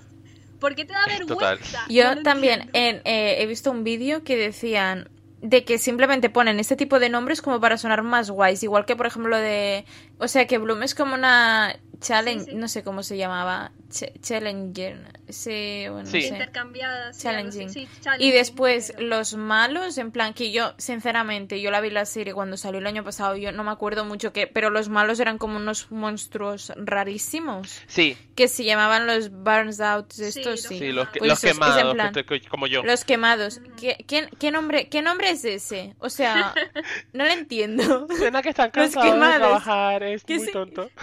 ¿Por 0.60 0.76
qué 0.76 0.86
te 0.86 0.94
da 0.94 1.06
Es 1.06 1.20
total. 1.28 1.58
vergüenza? 1.58 1.86
Yo 1.90 2.16
No 2.16 2.24
también 2.24 2.70
en, 2.74 3.02
eh, 3.06 3.38
he 3.40 3.46
visto 3.46 3.72
un 3.72 3.84
vídeo 3.84 4.24
que 4.24 4.36
decían 4.38 5.10
de 5.42 5.64
que 5.64 5.78
simplemente 5.78 6.30
ponen 6.32 6.60
este 6.60 6.76
tipo 6.76 6.98
de 7.00 7.10
nombres 7.10 7.42
como 7.42 7.60
para 7.60 7.78
sonar 7.78 8.02
más 8.02 8.32
guays. 8.32 8.64
Igual 8.64 8.86
que, 8.86 8.96
por 8.96 9.06
ejemplo, 9.06 9.30
lo 9.30 9.38
de. 9.38 9.86
O 10.18 10.28
sea, 10.28 10.48
que 10.48 10.58
Bloom 10.58 10.84
es 10.84 10.96
como 10.96 11.14
una 11.16 11.78
challenge. 12.00 12.46
Sí, 12.46 12.52
sí. 12.52 12.58
No 12.58 12.68
sé 12.68 12.84
cómo 12.84 13.04
se 13.04 13.18
llamaba. 13.18 13.72
Ch- 13.90 14.12
challenger. 14.22 14.98
Sí, 15.30 15.86
bueno, 15.90 16.06
Sí. 16.10 16.18
no 16.18 16.22
sé. 16.22 16.28
Intercambiadas. 16.28 17.16
sí, 17.18 17.28
algo 17.28 17.48
así, 17.50 17.88
Challenging. 18.02 18.28
Y 18.28 18.32
después 18.32 18.92
pero- 18.96 19.08
los 19.08 19.36
malos, 19.36 19.98
en 19.98 20.12
plan 20.12 20.34
que 20.34 20.52
yo, 20.52 20.74
sinceramente, 20.78 21.62
yo 21.62 21.72
la 21.72 21.82
vi 21.82 21.90
la 21.90 22.06
serie 22.06 22.34
cuando 22.34 22.58
salió 22.58 22.80
el 22.80 22.88
año 22.88 23.04
pasado, 23.04 23.36
yo 23.38 23.52
no 23.52 23.64
me 23.64 23.72
acuerdo 23.72 24.04
mucho 24.06 24.34
que, 24.34 24.48
pero 24.48 24.70
los 24.70 24.90
malos 24.90 25.20
eran 25.20 25.38
como 25.38 25.58
unos 25.58 25.92
monstruos 25.92 26.74
rarísimos 26.76 27.82
Sí, 27.88 28.18
que 28.36 28.48
se 28.48 28.66
llamaban 28.66 29.08
los 29.08 29.32
Burns 29.32 29.80
Out, 29.80 30.12
Sí, 30.12 30.24
estos 30.26 30.62
sí. 30.64 30.80
sí, 30.80 30.92
los, 30.92 31.08
que- 31.10 31.20
Pues 31.20 31.30
los 31.30 31.40
quemados, 31.42 31.94
plan- 31.94 32.12
que 32.14 32.24
te- 32.24 32.40
que- 32.42 32.48
como 32.50 32.68
yo. 32.68 32.84
Los 32.84 33.06
quemados. 33.06 33.62
¿Qué, 33.80 34.04
qué, 34.08 34.30
qué 34.40 34.52
nombre, 34.52 34.90
¿Qué 34.90 35.02
nombre 35.02 35.30
es 35.30 35.46
ese? 35.46 35.96
O 36.00 36.10
sea, 36.10 36.54
no 37.14 37.24
lo 37.26 37.32
entiendo. 37.32 38.08
Suena 38.18 38.42
que 38.42 38.50
están 38.50 38.68
Los 38.68 38.74
cansados 38.74 39.06
de 39.06 39.12
quemados. 39.14 39.38
trabajar, 39.38 40.04
es 40.14 40.24
Que 40.24 40.38
muy 40.38 40.52
tonto. 40.52 40.90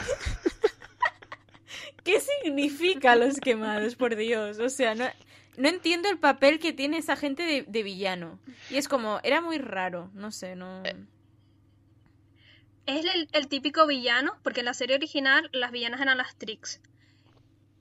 ¿Qué 2.04 2.20
significa 2.20 3.16
los 3.16 3.38
quemados, 3.38 3.94
por 3.94 4.16
Dios? 4.16 4.58
O 4.58 4.68
sea, 4.68 4.94
no, 4.94 5.04
no 5.56 5.68
entiendo 5.68 6.08
el 6.08 6.18
papel 6.18 6.58
que 6.58 6.72
tiene 6.72 6.98
esa 6.98 7.16
gente 7.16 7.44
de, 7.44 7.62
de 7.62 7.82
villano. 7.82 8.38
Y 8.70 8.76
es 8.76 8.88
como, 8.88 9.20
era 9.22 9.40
muy 9.40 9.58
raro, 9.58 10.10
no 10.14 10.32
sé, 10.32 10.56
no... 10.56 10.82
Eh, 10.84 10.96
Es 12.86 13.04
el, 13.04 13.28
el 13.32 13.46
típico 13.46 13.86
villano, 13.86 14.36
porque 14.42 14.60
en 14.60 14.66
la 14.66 14.74
serie 14.74 14.96
original 14.96 15.48
las 15.52 15.70
villanas 15.70 16.00
eran 16.00 16.18
las 16.18 16.34
Trix. 16.36 16.80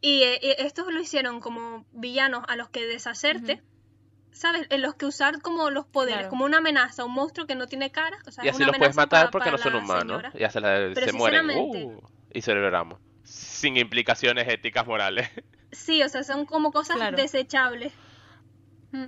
Y 0.02 0.24
eh, 0.24 0.40
eh, 0.42 0.56
estos 0.60 0.92
lo 0.92 1.00
hicieron 1.00 1.40
como 1.40 1.86
villanos 1.92 2.44
a 2.48 2.56
los 2.56 2.70
que 2.70 2.86
deshacerte. 2.86 3.62
¿Sabes? 4.32 4.66
En 4.70 4.82
los 4.82 4.96
que 4.96 5.06
usar 5.06 5.42
como 5.42 5.70
los 5.70 5.86
poderes, 5.86 6.16
Claro. 6.20 6.30
como 6.30 6.46
una 6.46 6.58
amenaza, 6.58 7.06
un 7.06 7.14
monstruo 7.14 7.46
que 7.48 7.56
no 7.56 7.68
tiene 7.68 7.92
cara. 7.92 8.18
O 8.26 8.32
sea, 8.32 8.44
Y 8.46 8.50
así 8.50 8.58
una 8.64 8.68
los 8.68 8.78
puedes 8.78 8.96
matar 8.96 9.20
para- 9.26 9.32
porque 9.32 9.52
no 9.52 9.58
son 9.58 9.76
humanos. 9.76 10.22
señora. 10.22 10.32
Y 10.48 10.52
se, 10.52 10.60
la- 10.62 10.92
Pero 10.94 11.06
se 11.08 11.14
mueren. 11.14 11.50
Uh, 11.52 12.02
y 12.34 12.42
celebramos. 12.42 13.00
Sin 13.24 13.78
implicaciones 13.78 14.48
éticas 14.48 14.86
morales. 14.88 15.30
Sí, 15.72 16.02
o 16.04 16.10
sea, 16.10 16.24
son 16.24 16.46
como 16.46 16.72
cosas 16.72 16.98
Claro. 16.98 17.16
desechables. 17.18 17.94
Mm. 18.92 19.06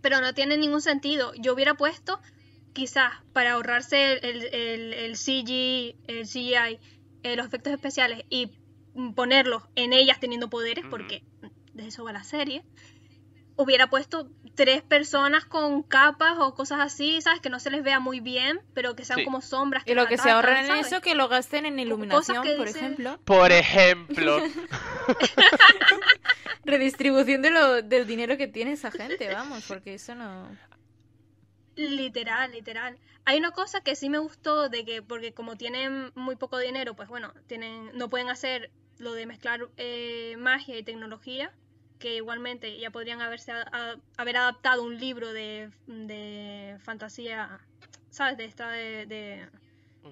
Pero 0.00 0.20
no 0.20 0.32
tiene 0.34 0.56
ningún 0.56 0.80
sentido. 0.80 1.32
Yo 1.36 1.54
hubiera 1.54 1.74
puesto, 1.74 2.20
quizás, 2.72 3.12
para 3.32 3.52
ahorrarse 3.52 4.12
el, 4.12 4.24
el, 4.24 4.54
el, 4.54 4.92
el 4.94 5.16
CG, 5.16 5.96
el 6.06 6.24
CGI, 6.26 6.78
eh, 7.24 7.36
los 7.36 7.46
efectos 7.46 7.72
especiales 7.72 8.24
y 8.30 8.52
ponerlos 9.16 9.64
en 9.74 9.92
ellas 9.92 10.20
teniendo 10.20 10.48
poderes, 10.48 10.84
porque 10.88 11.22
de 11.74 11.88
eso 11.88 12.04
va 12.04 12.12
la 12.12 12.22
serie, 12.24 12.62
hubiera 13.58 13.90
puesto 13.90 14.30
tres 14.54 14.82
personas 14.82 15.44
con 15.44 15.82
capas 15.82 16.36
o 16.38 16.54
cosas 16.54 16.80
así, 16.80 17.20
¿sabes? 17.20 17.40
Que 17.40 17.50
no 17.50 17.60
se 17.60 17.70
les 17.70 17.82
vea 17.82 18.00
muy 18.00 18.20
bien, 18.20 18.60
pero 18.72 18.96
que 18.96 19.04
sean 19.04 19.18
Sí. 19.18 19.24
como 19.24 19.40
sombras. 19.40 19.82
Y 19.84 19.94
lo 19.94 20.06
que 20.06 20.16
se 20.16 20.30
ahorran 20.30 20.64
en 20.64 20.76
eso, 20.76 21.00
que 21.00 21.14
lo 21.14 21.28
gasten 21.28 21.66
en 21.66 21.78
iluminación, 21.78 22.42
que 22.42 22.54
por 22.54 22.68
ejemplo. 22.68 23.18
Por 23.24 23.52
ejemplo. 23.52 24.38
Redistribución 26.64 27.42
de 27.42 27.50
lo, 27.50 27.82
del 27.82 28.06
dinero 28.06 28.36
que 28.36 28.46
tiene 28.46 28.72
esa 28.72 28.90
gente, 28.90 29.32
vamos, 29.32 29.64
porque 29.66 29.94
eso 29.94 30.14
no... 30.14 30.48
Literal, 31.76 32.50
literal. 32.52 32.98
Hay 33.24 33.38
una 33.38 33.52
cosa 33.52 33.80
que 33.80 33.94
sí 33.94 34.08
me 34.08 34.18
gustó 34.18 34.68
de 34.68 34.84
que, 34.84 35.02
porque 35.02 35.32
como 35.32 35.56
tienen 35.56 36.12
muy 36.14 36.36
poco 36.36 36.58
dinero, 36.58 36.94
pues 36.94 37.08
bueno, 37.08 37.32
tienen, 37.46 37.90
no 37.94 38.08
pueden 38.08 38.28
hacer 38.28 38.70
lo 38.98 39.12
de 39.12 39.26
mezclar 39.26 39.68
eh, 39.76 40.34
magia 40.38 40.76
y 40.76 40.82
tecnología, 40.82 41.52
que 41.98 42.14
igualmente 42.16 42.78
ya 42.78 42.90
podrían 42.90 43.20
haberse 43.20 43.52
a- 43.52 43.68
a- 43.72 43.96
haber 44.16 44.36
adaptado 44.36 44.82
un 44.84 44.98
libro 44.98 45.32
de, 45.32 45.70
de 45.86 46.76
fantasía, 46.82 47.60
¿sabes? 48.10 48.36
De 48.36 48.44
esta 48.44 48.70
de, 48.70 49.06
de, 49.06 49.48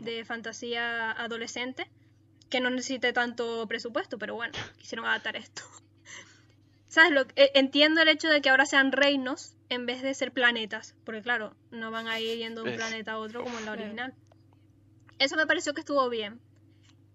de 0.00 0.24
fantasía 0.24 1.12
adolescente, 1.12 1.86
que 2.50 2.60
no 2.60 2.70
necesite 2.70 3.12
tanto 3.12 3.66
presupuesto, 3.68 4.18
pero 4.18 4.34
bueno, 4.34 4.52
quisieron 4.78 5.06
adaptar 5.06 5.36
esto. 5.36 5.62
¿Sabes? 6.88 7.10
Lo, 7.12 7.22
eh, 7.36 7.50
entiendo 7.54 8.00
el 8.00 8.08
hecho 8.08 8.28
de 8.28 8.40
que 8.40 8.48
ahora 8.48 8.64
sean 8.66 8.92
reinos 8.92 9.54
en 9.68 9.86
vez 9.86 10.02
de 10.02 10.14
ser 10.14 10.32
planetas, 10.32 10.94
porque 11.04 11.22
claro, 11.22 11.54
no 11.70 11.90
van 11.90 12.06
a 12.08 12.20
ir 12.20 12.38
yendo 12.38 12.62
de 12.62 12.70
un 12.70 12.76
planeta 12.76 13.12
a 13.12 13.18
otro 13.18 13.42
como 13.42 13.58
en 13.58 13.66
la 13.66 13.72
original. 13.72 14.14
Eso 15.18 15.36
me 15.36 15.46
pareció 15.46 15.74
que 15.74 15.80
estuvo 15.80 16.08
bien. 16.08 16.40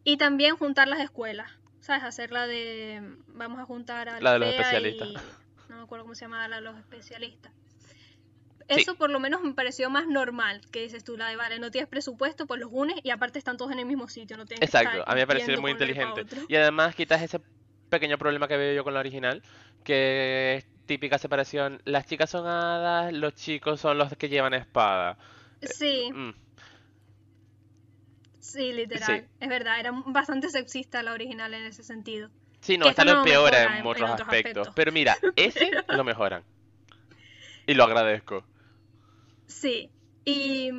Y 0.04 0.18
también 0.18 0.58
juntar 0.58 0.88
las 0.88 1.00
escuelas, 1.00 1.50
¿sabes? 1.82 2.04
Hacerla 2.04 2.48
de 2.48 3.02
vamos 3.28 3.60
a 3.60 3.66
juntar 3.66 4.08
a 4.10 4.22
La 4.22 4.34
de 4.34 4.40
los 4.40 4.50
especialistas. 4.50 5.08
y- 5.10 5.14
no 5.70 5.78
me 5.78 5.84
acuerdo 5.84 6.06
cómo 6.06 6.16
se 6.16 6.26
llamaba 6.26 6.48
la 6.48 6.56
de 6.58 6.62
los 6.62 6.78
especialistas. 6.78 7.52
Sí. 8.70 8.82
Eso 8.82 8.96
por 8.96 9.10
lo 9.10 9.20
menos 9.20 9.42
me 9.42 9.54
pareció 9.54 9.90
más 9.90 10.08
normal, 10.08 10.62
que 10.72 10.82
dices 10.84 11.04
tú, 11.04 11.18
la 11.18 11.28
de 11.28 11.36
vale, 11.36 11.60
no 11.60 11.72
tienes 11.72 11.90
presupuesto, 11.90 12.48
pues 12.48 12.60
los 12.62 12.70
unes 12.72 12.96
y 13.04 13.10
aparte 13.10 13.38
están 13.38 13.58
todos 13.58 13.72
en 13.74 13.80
el 13.80 13.86
mismo 13.86 14.08
sitio, 14.08 14.38
no 14.38 14.46
tienes 14.46 14.64
Exacto, 14.66 15.04
a 15.06 15.14
mí 15.14 15.20
me 15.20 15.28
pareció 15.28 15.60
muy 15.60 15.72
inteligente. 15.72 16.26
Y 16.48 16.56
además 16.56 16.96
quitas 16.96 17.22
ese 17.22 17.42
pequeño 17.90 18.18
problema 18.18 18.48
que 18.48 18.56
veo 18.56 18.74
yo 18.74 18.86
con 18.86 18.94
la 18.94 19.02
original, 19.02 19.44
que 19.84 20.56
es 20.56 20.68
típica 20.86 21.18
separación. 21.18 21.82
Las 21.84 22.06
chicas 22.06 22.30
son 22.30 22.48
hadas, 22.48 23.12
los 23.12 23.34
chicos 23.36 23.82
son 23.82 23.98
los 23.98 24.14
que 24.16 24.30
llevan 24.30 24.54
espada. 24.54 25.18
Sí, 25.62 26.10
Mm, 26.14 26.32
sí, 28.42 28.74
literal. 28.74 29.22
Sí. 29.22 29.28
Es 29.40 29.50
verdad, 29.50 29.80
era 29.80 29.92
bastante 30.06 30.50
sexista 30.50 31.02
la 31.04 31.14
original 31.14 31.54
en 31.54 31.64
ese 31.64 31.84
sentido. 31.84 32.30
Sí, 32.60 32.78
no, 32.78 32.88
esta 32.88 33.06
lo 33.06 33.20
empeora 33.20 33.70
mejora 33.70 33.80
en, 33.80 33.88
otros 33.88 34.22
aspectos. 34.22 34.70
Pero 34.76 34.92
mira, 34.92 35.18
ese 35.36 35.72
lo 35.88 36.04
mejoran. 36.04 36.44
Y 37.66 37.74
lo 37.74 37.84
agradezco. 37.84 38.44
Sí. 39.48 39.90
Y, 40.26 40.70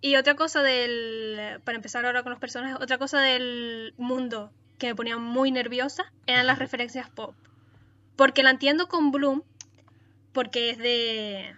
y 0.00 0.16
otra 0.16 0.34
cosa 0.34 0.62
del. 0.62 1.60
Para 1.64 1.76
empezar 1.76 2.04
ahora 2.06 2.22
con 2.22 2.30
los 2.30 2.40
personajes, 2.40 2.76
otra 2.80 2.98
cosa 2.98 3.20
del 3.20 3.94
mundo 3.96 4.50
que 4.78 4.88
me 4.88 4.94
ponía 4.94 5.16
muy 5.16 5.50
nerviosa 5.50 6.12
eran 6.26 6.46
las 6.46 6.58
referencias 6.58 7.08
pop. 7.10 7.34
Porque 8.16 8.42
la 8.42 8.50
entiendo 8.50 8.88
con 8.88 9.12
Bloom, 9.12 9.42
porque 10.32 10.70
es 10.70 10.78
de. 10.78 11.54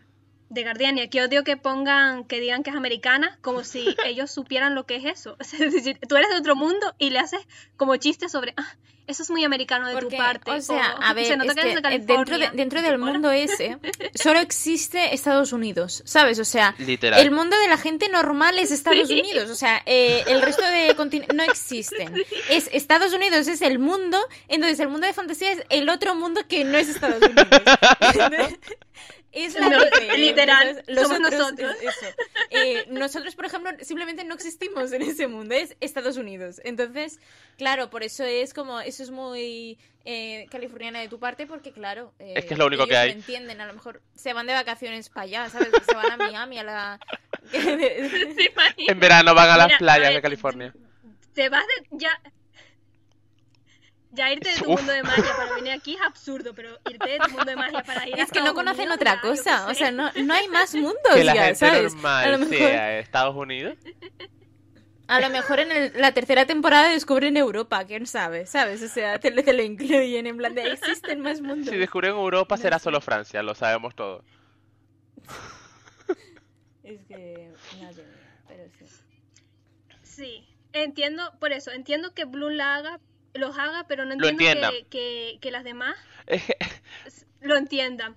De 0.50 0.62
Gardenia, 0.62 1.08
que 1.08 1.22
odio 1.22 1.44
que 1.44 1.56
pongan, 1.56 2.24
que 2.24 2.40
digan 2.40 2.62
que 2.62 2.70
es 2.70 2.76
americana, 2.76 3.38
como 3.42 3.64
si 3.64 3.94
ellos 4.06 4.30
supieran 4.30 4.74
lo 4.74 4.86
que 4.86 4.96
es 4.96 5.04
eso. 5.04 5.36
Es 5.58 5.72
decir, 5.72 5.98
tú 6.08 6.16
eres 6.16 6.30
de 6.30 6.36
otro 6.36 6.56
mundo 6.56 6.94
y 6.98 7.10
le 7.10 7.18
haces 7.18 7.40
como 7.76 7.96
chistes 7.96 8.32
sobre, 8.32 8.54
ah, 8.56 8.76
eso 9.08 9.22
es 9.22 9.30
muy 9.30 9.42
americano 9.42 9.88
de 9.88 9.96
tu 10.00 10.10
parte. 10.10 10.50
O 10.50 10.60
sea, 10.60 10.92
a 11.00 11.12
ver, 11.14 11.24
es 11.24 11.54
que 11.54 11.98
dentro, 12.00 12.38
dentro 12.52 12.82
del 12.82 12.98
mundo 12.98 13.32
ese 13.32 13.78
solo 14.14 14.38
existe 14.38 15.14
Estados 15.14 15.52
Unidos, 15.52 16.02
¿sabes? 16.04 16.38
O 16.38 16.44
sea, 16.44 16.74
el 16.78 17.30
mundo 17.30 17.58
de 17.58 17.68
la 17.68 17.78
gente 17.78 18.08
normal 18.10 18.58
es 18.58 18.70
Estados 18.70 19.08
Unidos, 19.08 19.50
o 19.50 19.54
sea, 19.54 19.82
eh, 19.86 20.24
el 20.26 20.42
resto 20.42 20.62
de 20.62 20.94
continentes 20.94 21.34
no 21.34 21.42
existen. 21.42 22.14
Es 22.50 22.68
Estados 22.72 23.14
Unidos 23.14 23.48
es 23.48 23.62
el 23.62 23.78
mundo, 23.78 24.18
entonces 24.46 24.78
el 24.80 24.88
mundo 24.88 25.06
de 25.06 25.14
fantasía 25.14 25.52
es 25.52 25.62
el 25.70 25.88
otro 25.88 26.14
mundo 26.14 26.42
que 26.46 26.64
no 26.64 26.76
es 26.76 26.88
Estados 26.88 27.22
Unidos. 27.22 27.48
Es 29.44 29.54
la 29.54 29.68
literal, 30.16 30.82
somos 30.94 31.20
nosotros. 31.20 31.76
Eh, 32.50 32.86
nosotros, 32.88 33.36
por 33.36 33.44
ejemplo, 33.44 33.70
simplemente 33.82 34.24
no 34.24 34.34
existimos 34.34 34.90
en 34.92 35.02
ese 35.02 35.28
mundo, 35.28 35.54
es 35.54 35.76
Estados 35.80 36.16
Unidos. 36.16 36.60
Entonces, 36.64 37.20
claro, 37.56 37.88
por 37.90 38.02
eso 38.02 38.24
es 38.24 38.52
como, 38.52 38.80
eso 38.80 39.02
es 39.02 39.10
muy 39.10 39.78
eh, 40.04 40.46
californiana 40.50 41.00
de 41.00 41.08
tu 41.08 41.18
parte, 41.18 41.46
porque 41.46 41.72
claro, 41.72 42.14
eh, 42.18 42.34
es 42.36 42.46
que 42.46 42.54
es 42.54 42.58
lo 42.58 42.66
único 42.66 42.86
que 42.86 42.96
hay. 42.96 43.12
entienden, 43.12 43.60
a 43.60 43.66
lo 43.66 43.74
mejor 43.74 44.02
se 44.14 44.32
van 44.32 44.46
de 44.46 44.54
vacaciones 44.54 45.08
para 45.08 45.24
allá, 45.24 45.48
¿sabes? 45.50 45.68
Se 45.86 45.94
van 45.94 46.12
a 46.12 46.16
Miami, 46.16 46.58
a 46.58 46.64
la... 46.64 47.00
en 47.52 49.00
verano 49.00 49.34
van 49.34 49.50
a 49.50 49.56
las 49.56 49.78
playas 49.78 50.14
de 50.14 50.22
California. 50.22 50.74
Te 51.32 51.48
vas 51.48 51.64
de... 51.66 51.98
Ya, 51.98 52.20
ya 54.18 54.32
irte 54.32 54.50
de 54.50 54.56
tu 54.56 54.68
mundo 54.68 54.92
de 54.92 55.02
magia 55.02 55.32
para 55.36 55.54
venir 55.54 55.72
aquí 55.72 55.94
es 55.94 56.00
absurdo, 56.02 56.52
pero 56.52 56.78
irte 56.90 57.08
de 57.08 57.18
tu 57.20 57.30
mundo 57.30 57.44
de 57.44 57.56
magia 57.56 57.82
para 57.84 58.06
ir 58.08 58.14
a 58.16 58.24
Es 58.24 58.32
que 58.32 58.40
no 58.40 58.52
conocen 58.52 58.90
otra 58.90 59.20
cosa, 59.20 59.68
o 59.68 59.74
sea, 59.74 59.92
no, 59.92 60.10
no 60.12 60.34
hay 60.34 60.48
más 60.48 60.74
mundos 60.74 61.14
que 61.14 61.24
la 61.24 61.34
ya, 61.34 61.44
gente 61.44 61.58
¿sabes? 61.58 61.94
normal 61.94 62.24
a 62.24 62.28
lo 62.32 62.38
mejor... 62.38 62.56
sea 62.56 62.98
Estados 62.98 63.36
Unidos. 63.36 63.78
A 65.06 65.20
lo 65.20 65.30
mejor 65.30 65.60
en 65.60 65.72
el, 65.72 65.92
la 65.96 66.12
tercera 66.12 66.44
temporada 66.44 66.90
descubren 66.90 67.36
Europa, 67.38 67.82
quién 67.86 68.06
sabe, 68.06 68.44
¿sabes? 68.44 68.82
O 68.82 68.88
sea, 68.88 69.18
te, 69.18 69.30
te 69.30 69.52
lo 69.54 69.62
incluyen 69.62 70.26
en 70.26 70.36
plan 70.36 70.54
de 70.54 70.72
existen 70.72 71.20
más 71.20 71.40
mundos. 71.40 71.70
Si 71.70 71.76
descubren 71.78 72.10
Europa 72.10 72.58
será 72.58 72.78
solo 72.78 73.00
Francia, 73.00 73.42
lo 73.42 73.54
sabemos 73.54 73.94
todo. 73.94 74.22
Es 76.82 77.00
que, 77.06 77.50
nadie, 77.80 78.04
pero 78.48 78.64
sí. 78.74 78.86
Sí, 80.02 80.48
entiendo, 80.72 81.22
por 81.38 81.52
eso, 81.52 81.70
entiendo 81.70 82.12
que 82.12 82.24
Bloom 82.24 82.54
la 82.54 82.76
haga, 82.76 83.00
los 83.34 83.58
haga, 83.58 83.86
pero 83.88 84.04
no 84.04 84.12
entiendo 84.12 84.70
que, 84.70 84.86
que, 84.86 85.38
que, 85.40 85.50
las 85.50 85.64
demás 85.64 85.96
lo 87.40 87.56
entiendan. 87.56 88.16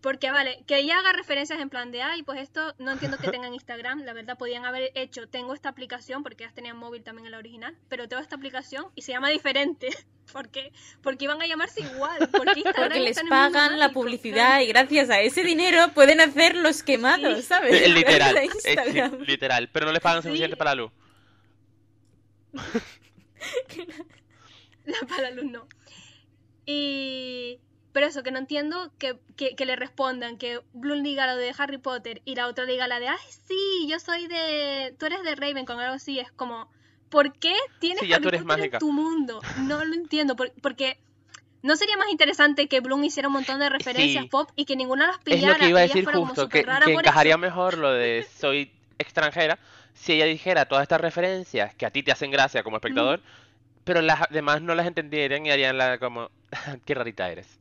Porque, 0.00 0.30
vale, 0.30 0.64
que 0.66 0.78
ella 0.78 0.98
haga 0.98 1.12
referencias 1.12 1.60
en 1.60 1.68
plan 1.68 1.90
de, 1.90 2.00
ay, 2.00 2.22
pues 2.22 2.40
esto 2.40 2.74
no 2.78 2.90
entiendo 2.90 3.18
que 3.18 3.28
tengan 3.28 3.52
Instagram, 3.52 4.04
la 4.04 4.14
verdad 4.14 4.38
podían 4.38 4.64
haber 4.64 4.92
hecho, 4.94 5.28
tengo 5.28 5.52
esta 5.52 5.68
aplicación, 5.68 6.22
porque 6.22 6.44
ellas 6.44 6.54
tenían 6.54 6.78
móvil 6.78 7.02
también 7.02 7.26
en 7.26 7.32
la 7.32 7.38
original, 7.38 7.76
pero 7.88 8.08
tengo 8.08 8.22
esta 8.22 8.36
aplicación 8.36 8.86
y 8.94 9.02
se 9.02 9.12
llama 9.12 9.28
diferente. 9.28 9.88
¿Por 10.32 10.48
qué? 10.48 10.72
Porque 11.02 11.24
iban 11.24 11.42
a 11.42 11.46
llamarse 11.46 11.80
igual. 11.80 12.30
Porque, 12.30 12.62
porque 12.74 13.00
les 13.00 13.20
pagan 13.28 13.78
la 13.78 13.90
publicidad 13.90 14.60
y 14.60 14.66
gracias 14.66 15.10
a 15.10 15.20
ese 15.20 15.42
dinero 15.42 15.88
pueden 15.92 16.20
hacer 16.20 16.56
los 16.56 16.82
quemados, 16.82 17.44
¿sabes? 17.44 17.86
Literal, 17.90 18.36
literal, 19.26 19.68
pero 19.70 19.86
no 19.86 19.92
les 19.92 20.00
pagan 20.00 20.22
suficiente 20.22 20.56
para 20.56 20.70
la 20.70 20.82
luz. 20.82 20.92
la 24.84 25.06
para 25.08 25.30
luz 25.30 25.44
no. 25.44 25.66
Y 26.66 27.58
pero 27.92 28.06
eso, 28.06 28.22
que 28.22 28.30
no 28.30 28.38
entiendo 28.38 28.92
que, 28.98 29.16
que, 29.36 29.66
le 29.66 29.74
respondan 29.74 30.38
que 30.38 30.60
Bloom 30.72 31.02
diga 31.02 31.26
lo 31.26 31.36
de 31.36 31.52
Harry 31.58 31.78
Potter 31.78 32.22
y 32.24 32.36
la 32.36 32.46
otra 32.46 32.64
diga 32.64 32.86
la 32.86 33.00
de, 33.00 33.08
ay, 33.08 33.18
sí, 33.48 33.88
yo 33.88 33.98
soy 33.98 34.28
de, 34.28 34.94
tú 34.98 35.06
eres 35.06 35.22
de 35.24 35.34
Raven 35.34 35.64
con 35.66 35.80
algo 35.80 35.94
así, 35.94 36.20
es 36.20 36.30
como, 36.30 36.70
¿por 37.08 37.32
qué 37.32 37.54
tienes 37.80 38.02
Harry 38.02 38.38
Potter 38.38 38.70
en 38.72 38.78
tu 38.78 38.92
mundo? 38.92 39.40
No 39.62 39.84
lo 39.84 39.94
entiendo, 39.94 40.36
porque 40.36 40.98
¿no 41.62 41.74
sería 41.74 41.96
más 41.96 42.08
interesante 42.10 42.68
que 42.68 42.78
Bloom 42.78 43.02
hiciera 43.02 43.28
un 43.28 43.34
montón 43.34 43.58
de 43.58 43.68
referencias 43.68 44.26
pop 44.26 44.48
y 44.54 44.66
que 44.66 44.76
ninguna 44.76 45.08
las 45.08 45.18
pillara? 45.18 45.54
Es 45.54 45.58
lo 45.58 45.64
que 45.64 45.70
iba 45.70 45.80
a 45.80 45.82
decir 45.82 46.04
justo, 46.06 46.48
que, 46.48 46.62
que 46.62 46.92
encajaría 46.92 47.36
mejor 47.38 47.76
lo 47.76 47.90
de 47.90 48.24
soy 48.38 48.70
extranjera 48.98 49.58
si 49.94 50.12
ella 50.12 50.26
dijera 50.26 50.66
todas 50.66 50.82
estas 50.82 51.00
referencias 51.00 51.74
que 51.74 51.86
a 51.86 51.90
ti 51.90 52.04
te 52.04 52.12
hacen 52.12 52.30
gracia 52.30 52.62
como 52.62 52.76
espectador, 52.76 53.20
pero 53.84 54.02
las 54.02 54.28
demás 54.30 54.62
no 54.62 54.74
las 54.74 54.86
entendieran 54.86 55.46
y 55.46 55.50
harían 55.50 55.78
la 55.78 55.98
como, 55.98 56.30
qué 56.84 56.94
rarita 56.94 57.30
eres. 57.30 57.60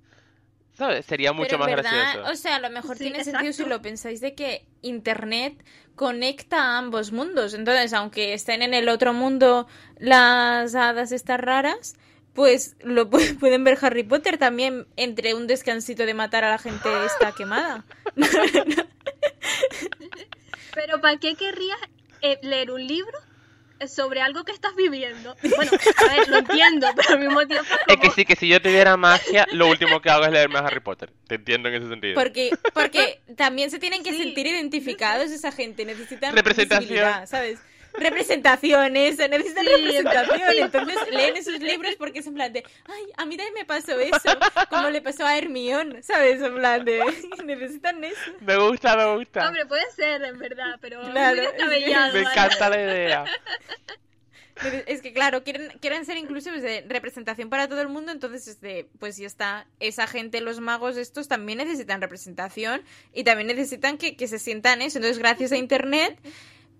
Sería 1.05 1.33
mucho 1.33 1.57
más 1.57 1.69
gracioso. 1.69 2.31
O 2.31 2.35
sea, 2.35 2.55
a 2.55 2.59
lo 2.59 2.69
mejor 2.69 2.97
tiene 2.97 3.23
sentido 3.23 3.51
si 3.51 3.65
lo 3.65 3.81
pensáis 3.81 4.21
de 4.21 4.33
que 4.33 4.65
Internet 4.81 5.61
conecta 5.95 6.61
a 6.61 6.77
ambos 6.77 7.11
mundos. 7.11 7.53
Entonces, 7.53 7.91
aunque 7.91 8.33
estén 8.33 8.61
en 8.61 8.73
el 8.73 8.87
otro 8.87 9.11
mundo 9.11 9.67
las 9.97 10.75
hadas 10.75 11.11
estas 11.11 11.41
raras, 11.41 11.95
pues 12.33 12.77
lo 12.81 13.09
pueden 13.39 13.63
ver 13.65 13.77
Harry 13.81 14.03
Potter 14.03 14.37
también 14.37 14.87
entre 14.95 15.33
un 15.33 15.47
descansito 15.47 16.05
de 16.05 16.13
matar 16.13 16.45
a 16.45 16.51
la 16.51 16.57
gente 16.57 16.87
esta 17.05 17.31
quemada. 17.37 17.83
Pero 20.73 21.01
¿para 21.01 21.17
qué 21.17 21.35
querrías 21.35 21.79
eh, 22.21 22.39
leer 22.41 22.71
un 22.71 22.87
libro 22.87 23.17
sobre 23.87 24.21
algo 24.21 24.43
que 24.43 24.51
estás 24.51 24.75
viviendo. 24.75 25.35
Bueno, 25.55 25.71
a 25.97 26.15
ver, 26.15 26.29
lo 26.29 26.37
entiendo, 26.37 26.87
pero 26.95 27.09
al 27.09 27.19
mismo 27.19 27.47
tiempo. 27.47 27.65
Es 27.87 27.97
que 27.97 28.09
sí, 28.11 28.25
que 28.25 28.35
si 28.35 28.47
yo 28.47 28.61
tuviera 28.61 28.97
magia, 28.97 29.47
lo 29.51 29.67
último 29.67 30.01
que 30.01 30.09
hago 30.09 30.25
es 30.25 30.31
leerme 30.31 30.59
a 30.59 30.61
Harry 30.61 30.79
Potter. 30.79 31.11
Te 31.27 31.35
entiendo 31.35 31.69
en 31.69 31.75
ese 31.75 31.87
sentido. 31.87 32.15
Porque, 32.15 32.51
porque 32.73 33.21
también 33.37 33.71
se 33.71 33.79
tienen 33.79 34.03
que 34.03 34.13
sentir 34.13 34.47
identificados 34.47 35.31
esa 35.31 35.51
gente. 35.51 35.85
Necesitan 35.85 36.35
representación, 36.35 37.27
¿sabes? 37.27 37.59
Representaciones, 37.93 39.17
necesitan 39.17 39.65
representación, 39.65 40.41
entonces 40.57 40.97
leen 41.11 41.37
esos 41.37 41.59
libros 41.59 41.95
porque 41.97 42.19
es 42.19 42.27
en 42.27 42.35
plan 42.35 42.53
de, 42.53 42.63
ay, 42.87 43.03
a 43.17 43.25
mí 43.25 43.37
también 43.37 43.53
me 43.53 43.65
pasó 43.65 43.99
eso, 43.99 44.37
como 44.69 44.89
le 44.89 45.01
pasó 45.01 45.25
a 45.25 45.37
Hermione, 45.37 46.03
¿sabes? 46.03 46.41
En 46.41 46.55
plan 46.55 46.85
de, 46.85 47.03
necesitan 47.45 48.03
eso. 48.03 48.31
Me 48.41 48.57
gusta, 48.57 48.95
me 48.95 49.17
gusta. 49.17 49.47
Hombre, 49.47 49.65
puede 49.65 49.89
ser, 49.91 50.23
en 50.23 50.39
verdad, 50.39 50.77
pero 50.81 51.01
claro, 51.01 51.43
me 52.13 52.19
encanta 52.21 52.69
la 52.69 52.81
idea. 52.81 53.25
Es 54.87 55.01
que 55.01 55.13
claro, 55.13 55.43
quieren, 55.43 55.69
quieren 55.79 56.05
ser 56.05 56.17
inclusivos 56.17 56.61
de 56.61 56.83
representación 56.87 57.49
para 57.49 57.69
todo 57.69 57.81
el 57.81 57.87
mundo, 57.87 58.11
entonces 58.11 58.47
este, 58.47 58.89
pues 58.99 59.15
ya 59.17 59.25
está, 59.25 59.67
esa 59.79 60.05
gente, 60.05 60.41
los 60.41 60.59
magos 60.59 60.97
estos 60.97 61.29
también 61.29 61.59
necesitan 61.59 62.01
representación 62.01 62.81
y 63.13 63.23
también 63.23 63.47
necesitan 63.47 63.97
que, 63.97 64.17
que 64.17 64.27
se 64.27 64.37
sientan 64.37 64.81
eso. 64.81 64.97
Entonces, 64.97 65.19
gracias 65.19 65.53
a 65.53 65.57
internet 65.57 66.19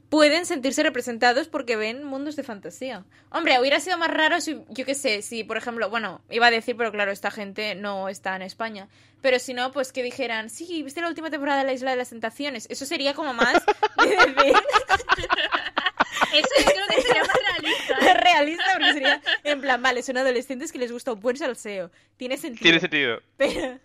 pueden 0.10 0.46
sentirse 0.46 0.84
representados 0.84 1.48
porque 1.48 1.76
ven 1.76 2.04
mundos 2.04 2.36
de 2.36 2.44
fantasía. 2.44 3.06
Hombre, 3.30 3.60
hubiera 3.60 3.80
sido 3.80 3.98
más 3.98 4.12
raro 4.12 4.42
si, 4.42 4.60
yo 4.70 4.86
qué 4.86 4.96
sé, 4.96 5.22
si 5.22 5.44
por 5.44 5.58
ejemplo, 5.58 5.90
bueno, 5.90 6.22
iba 6.30 6.48
a 6.48 6.52
decir, 6.52 6.76
pero 6.76 6.92
claro, 6.92 7.12
esta 7.12 7.32
gente 7.32 7.76
no 7.76 8.10
está 8.10 8.36
en 8.36 8.42
España. 8.42 8.88
Pero 9.22 9.38
si 9.38 9.54
no, 9.54 9.72
pues 9.72 9.92
que 9.92 10.02
dijeran, 10.02 10.50
sí, 10.50 10.82
viste 10.82 11.02
la 11.02 11.10
última 11.10 11.30
temporada 11.30 11.60
de 11.60 11.66
la 11.66 11.74
Isla 11.74 11.92
de 11.92 11.98
las 11.98 12.10
Tentaciones. 12.10 12.68
Eso 12.70 12.86
sería 12.86 13.14
como 13.14 13.34
más 13.34 13.54
Eso 16.34 16.50
yo 16.60 16.66
creo 16.66 16.88
que 16.90 17.02
sería 17.02 17.24
más 17.24 17.38
realista. 17.52 18.14
realista 18.22 18.64
porque 18.74 18.94
sería 18.94 19.22
en 19.44 19.62
plan, 19.62 19.82
vale, 19.82 20.04
son 20.04 20.18
adolescentes 20.18 20.72
que 20.72 20.80
les 20.80 20.92
gusta 20.92 21.14
un 21.14 21.20
buen 21.20 21.38
salseo. 21.38 21.92
Tiene 22.18 22.38
sentido. 22.38 22.64
Tiene 22.64 22.80
sentido. 22.80 23.22
Pero 23.38 23.80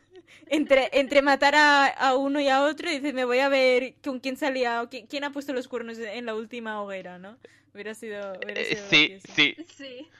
entre, 0.46 0.90
entre 0.92 1.22
matar 1.22 1.54
a, 1.54 1.86
a, 1.86 2.16
uno 2.16 2.40
y 2.40 2.48
a 2.48 2.62
otro 2.62 2.88
y 2.88 2.94
dices, 2.94 3.14
me 3.14 3.24
voy 3.24 3.38
a 3.38 3.48
ver 3.48 3.94
con 4.02 4.20
quién 4.20 4.36
salía, 4.36 4.86
quién, 4.90 5.06
quién 5.06 5.24
ha 5.24 5.32
puesto 5.32 5.52
los 5.52 5.68
cuernos 5.68 5.98
en 5.98 6.26
la 6.26 6.34
última 6.34 6.82
hoguera, 6.82 7.18
¿no? 7.18 7.38
Hubiera 7.72 7.94
sido... 7.94 8.32
Hubiera 8.42 8.60
eh, 8.60 8.76
sido 8.76 8.88
sí, 8.88 9.18
sí. 9.34 9.56
Sí. 9.76 10.10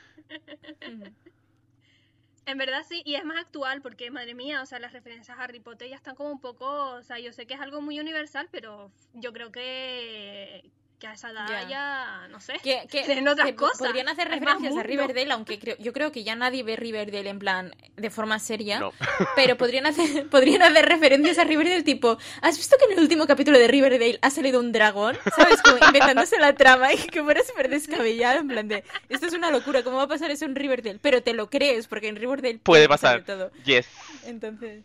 En 2.47 2.59
verdad 2.59 2.85
sí, 2.87 3.03
y 3.07 3.15
es 3.15 3.25
más 3.25 3.39
actual 3.39 3.81
porque, 3.81 4.11
madre 4.11 4.35
mía, 4.35 4.61
o 4.61 4.67
sea, 4.67 4.79
las 4.79 4.93
referencias 4.93 5.39
a 5.39 5.43
Harry 5.43 5.61
Potter 5.61 5.89
ya 5.89 5.97
están 5.97 6.15
como 6.15 6.31
un 6.31 6.41
poco, 6.41 6.67
o 6.93 7.03
sea, 7.03 7.19
yo 7.19 7.33
sé 7.33 7.47
que 7.47 7.55
es 7.55 7.61
algo 7.61 7.81
muy 7.81 7.99
universal, 7.99 8.49
pero 8.51 8.91
yo 9.15 9.33
creo 9.33 9.51
que, 9.51 10.71
que 11.05 11.09
a 11.09 11.13
esa 11.13 11.31
edad 11.31 11.69
ya, 11.69 12.29
no 12.31 12.41
sé, 12.41 12.55
que, 12.63 12.87
que, 12.91 13.05
otras 13.29 13.53
cosas. 13.53 13.79
Podrían 13.79 14.09
hacer 14.09 14.27
referencias 14.29 14.75
a 14.75 14.83
Riverdale, 14.83 15.31
aunque 15.33 15.59
creo, 15.59 15.77
yo 15.79 15.93
creo 15.93 16.11
que 16.11 16.25
ya 16.25 16.35
nadie 16.35 16.63
ve 16.63 16.77
Riverdale 16.77 17.29
en 17.29 17.39
plan 17.39 17.75
de 17.97 18.09
forma 18.09 18.39
seria, 18.39 18.81
pero 19.37 19.59
podrían 19.59 19.85
hacer, 19.85 20.29
podrían 20.31 20.63
hacer 20.63 20.87
referencias 20.87 21.39
a 21.39 21.45
Riverdale 21.45 21.83
tipo, 21.83 22.17
¿has 22.41 22.57
visto 22.57 22.77
que 22.79 22.87
en 22.87 22.93
el 22.93 23.01
último 23.01 23.27
capítulo 23.27 23.59
de 23.59 23.69
Riverdale 23.69 24.19
ha 24.23 24.31
salido 24.31 24.61
un 24.61 24.73
dragón? 24.73 25.19
¿Sabes? 25.37 25.61
Como 25.61 25.77
inventándose 25.85 26.39
la 26.39 26.55
trama 26.55 26.95
y 26.95 26.97
que 26.97 27.23
fuera 27.23 27.43
súper 27.43 27.69
descabellado, 27.69 28.41
en 28.41 28.49
plan 28.49 28.69
de, 28.69 28.83
esto 29.11 29.27
es 29.27 29.35
una 29.35 29.51
locura, 29.51 29.83
¿cómo 29.83 29.99
va 29.99 30.05
a 30.05 30.09
pasar 30.09 30.31
eso 30.31 30.47
en 30.47 30.55
Riverdale? 30.57 31.01
Pero 31.03 31.23
te 31.23 31.35
lo 31.35 31.51
crees, 31.51 31.87
porque 31.87 32.09
en 32.09 32.17
Riverdale 32.17 32.61
puede 32.63 32.89
pasar. 32.89 33.25
Todo. 33.25 33.51
Yes. 33.65 33.87
Entonces... 34.25 34.85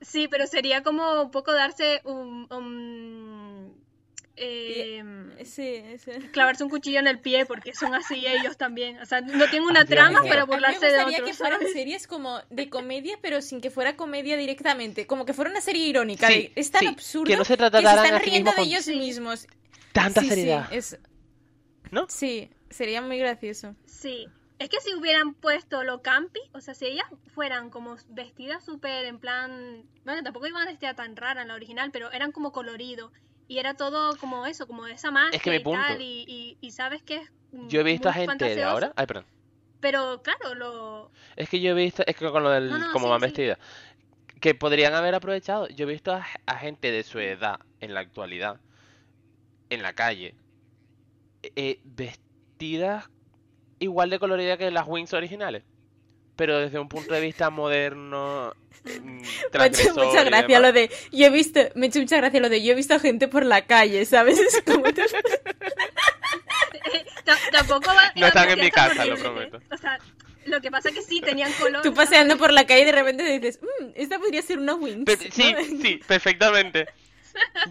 Sí, 0.00 0.28
pero 0.28 0.46
sería 0.46 0.82
como 0.82 1.22
un 1.22 1.30
poco 1.30 1.52
darse 1.52 2.00
un 2.04 2.46
eh, 4.36 5.02
Sí, 5.44 5.82
sí. 5.98 6.10
clavarse 6.32 6.62
un 6.64 6.70
cuchillo 6.70 6.98
en 6.98 7.06
el 7.06 7.18
pie 7.20 7.46
porque 7.46 7.74
son 7.74 7.94
así 7.94 8.26
ellos 8.26 8.56
también. 8.56 8.98
O 9.00 9.06
sea, 9.06 9.20
no 9.20 9.48
tienen 9.50 9.68
una 9.68 9.80
Ah, 9.80 9.84
trama 9.86 10.22
para 10.22 10.42
A 10.42 10.46
me 10.46 10.52
burlarse 10.52 10.84
de 10.86 10.92
gustaría 10.92 11.18
otros. 11.18 11.30
que 11.30 11.34
fueran 11.34 11.58
¿sabes? 11.60 11.72
series 11.72 12.06
como 12.06 12.40
de 12.50 12.68
comedia, 12.70 13.18
pero 13.22 13.40
sin 13.42 13.60
que 13.60 13.70
fuera 13.70 13.96
comedia 13.96 14.36
directamente. 14.36 15.06
Como 15.06 15.24
que 15.24 15.32
fuera 15.34 15.50
una 15.50 15.60
serie 15.60 15.86
irónica. 15.86 16.28
Sí, 16.28 16.52
es 16.54 16.70
tan 16.70 16.80
sí, 16.80 16.86
absurdo 16.88 17.24
que 17.24 17.36
no 17.36 17.44
se 17.44 17.56
que 17.56 17.62
se 17.64 17.76
están 17.78 18.14
a 18.14 18.18
riendo 18.18 18.50
de 18.50 18.56
con 18.56 18.64
ellos 18.66 18.84
Sí. 18.84 18.96
mismos. 18.96 19.46
tanta 19.92 20.20
Sí, 20.20 20.28
sí, 20.28 20.34
seriedad. 20.34 20.68
es- 20.72 20.98
¿No? 21.90 22.06
Sí, 22.08 22.50
sería 22.70 23.00
muy 23.00 23.16
gracioso. 23.18 23.74
Sí. 23.86 24.26
Es 24.58 24.68
que 24.70 24.80
si 24.80 24.94
hubieran 24.94 25.34
puesto 25.34 25.84
lo 25.84 26.00
campi, 26.02 26.40
o 26.52 26.60
sea, 26.60 26.74
si 26.74 26.86
ellas 26.86 27.06
fueran 27.34 27.68
como 27.70 27.96
vestidas 28.08 28.64
súper 28.64 29.04
en 29.04 29.18
plan. 29.18 29.84
Bueno, 30.04 30.22
tampoco 30.22 30.46
iban 30.46 30.66
vestidas 30.66 30.96
tan 30.96 31.14
rara 31.14 31.42
en 31.42 31.48
la 31.48 31.54
original, 31.54 31.90
pero 31.92 32.10
eran 32.12 32.32
como 32.32 32.52
colorido. 32.52 33.12
Y 33.48 33.58
era 33.58 33.74
todo 33.74 34.16
como 34.18 34.44
eso, 34.46 34.66
como 34.66 34.86
esa 34.86 35.10
magia 35.10 35.36
Es 35.36 35.42
que 35.42 35.50
mi 35.50 35.56
y 35.56 35.62
tal. 35.62 35.64
punto- 35.64 36.00
Y, 36.02 36.24
y- 36.26 36.58
y 36.60 36.70
sabes 36.72 37.02
que 37.02 37.16
es. 37.18 37.30
mm, 37.52 37.68
Yo 37.68 37.80
he 37.80 37.84
visto 37.84 38.08
a 38.08 38.12
gente 38.12 38.54
de 38.54 38.62
ahora. 38.64 38.92
Ay, 38.96 39.06
perdón. 39.06 39.26
Pero 39.80 40.22
claro, 40.22 40.54
lo. 40.54 41.12
Es 41.36 41.48
que 41.48 41.60
yo 41.60 41.70
he 41.70 41.74
visto, 41.74 42.02
es 42.06 42.16
que 42.16 42.30
con 42.30 42.42
lo 42.42 42.50
del 42.50 42.68
No, 42.70 42.78
no, 42.78 42.92
cómo 42.92 43.06
sí, 43.06 43.10
van 43.10 43.20
sí. 43.20 43.26
vestidas, 43.26 43.58
que 44.40 44.54
podrían 44.54 44.94
haber 44.94 45.14
aprovechado. 45.14 45.68
Yo 45.68 45.84
he 45.84 45.92
visto 45.92 46.12
a, 46.12 46.26
a 46.46 46.58
gente 46.58 46.90
de 46.90 47.02
su 47.02 47.18
edad 47.20 47.60
en 47.80 47.94
la 47.94 48.00
actualidad, 48.00 48.60
en 49.70 49.82
la 49.82 49.92
calle, 49.92 50.34
eh, 51.42 51.80
vestidas 51.84 53.08
igual 53.78 54.10
de 54.10 54.18
coloridas 54.18 54.58
que 54.58 54.70
las 54.70 54.86
Wings 54.88 55.12
originales, 55.12 55.62
pero 56.36 56.58
desde 56.60 56.78
un 56.78 56.88
punto 56.88 57.12
de 57.14 57.20
vista 57.20 57.50
moderno, 57.50 58.52
mm, 58.84 59.20
Me 59.54 59.62
ha 59.62 59.66
hecho 59.66 59.94
mucha 59.94 60.22
gracia 60.24 60.60
lo 60.60 60.72
de. 60.72 60.90
Yo 61.12 61.26
he 61.26 61.30
visto. 61.30 61.60
Me 61.74 61.86
ha 61.86 61.88
hecho 61.88 61.98
mucha 62.00 62.16
gracia 62.18 62.40
lo 62.40 62.48
de. 62.48 62.62
Yo 62.62 62.72
he 62.72 62.74
visto 62.76 62.94
a 62.94 62.98
gente 63.00 63.26
por 63.28 63.44
la 63.44 63.64
calle, 63.66 64.04
¿sabes? 64.04 64.38
Es 64.54 64.62
como. 64.64 64.84
Ta- 67.24 67.36
Tampoco 67.50 67.86
va- 67.94 68.12
No 68.14 68.26
están 68.26 68.48
en 68.50 68.60
mi 68.60 68.70
casa, 68.70 69.04
lo 69.04 69.14
horribles, 69.14 69.18
¿eh? 69.18 69.22
prometo. 69.24 69.60
O 69.72 69.76
sea, 69.76 69.98
lo 70.44 70.60
que 70.60 70.70
pasa 70.70 70.90
es 70.90 70.94
que 70.94 71.02
sí 71.02 71.20
tenían 71.20 71.50
color. 71.54 71.82
Tú 71.82 71.92
paseando 71.92 72.36
por 72.38 72.52
la 72.52 72.64
calle 72.66 72.82
y 72.82 72.84
de 72.84 72.92
repente 72.92 73.24
dices. 73.38 73.58
"Mm, 73.62 73.86
esta 73.96 74.18
podría 74.18 74.42
ser 74.42 74.58
una 74.58 74.74
Wings. 74.74 75.04
Pe- 75.04 75.16
sí, 75.32 75.52
¿no? 75.52 75.82
sí, 75.82 76.00
perfectamente. 76.06 76.86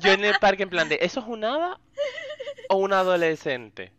Yo 0.01 0.11
en 0.11 0.25
el 0.25 0.35
parque 0.39 0.63
en 0.63 0.69
plan 0.69 0.89
de, 0.89 0.99
¿eso 1.01 1.21
es 1.21 1.25
un 1.27 1.43
hada 1.45 1.79
o 2.69 2.75
un 2.75 2.91
adolescente? 2.93 3.91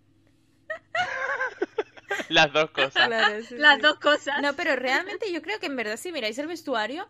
Las 2.29 2.53
dos 2.53 2.71
cosas. 2.71 3.07
Claro, 3.07 3.43
sí, 3.49 3.55
Las 3.57 3.77
sí. 3.77 3.83
dos 3.83 3.99
cosas. 3.99 4.41
No, 4.43 4.53
pero 4.55 4.77
realmente 4.77 5.31
yo 5.33 5.43
creo 5.43 5.59
que 5.61 5.67
en 5.67 5.77
verdad 5.77 5.97
si 5.97 6.13
miráis 6.13 6.39
el 6.39 6.47
vestuario, 6.47 7.09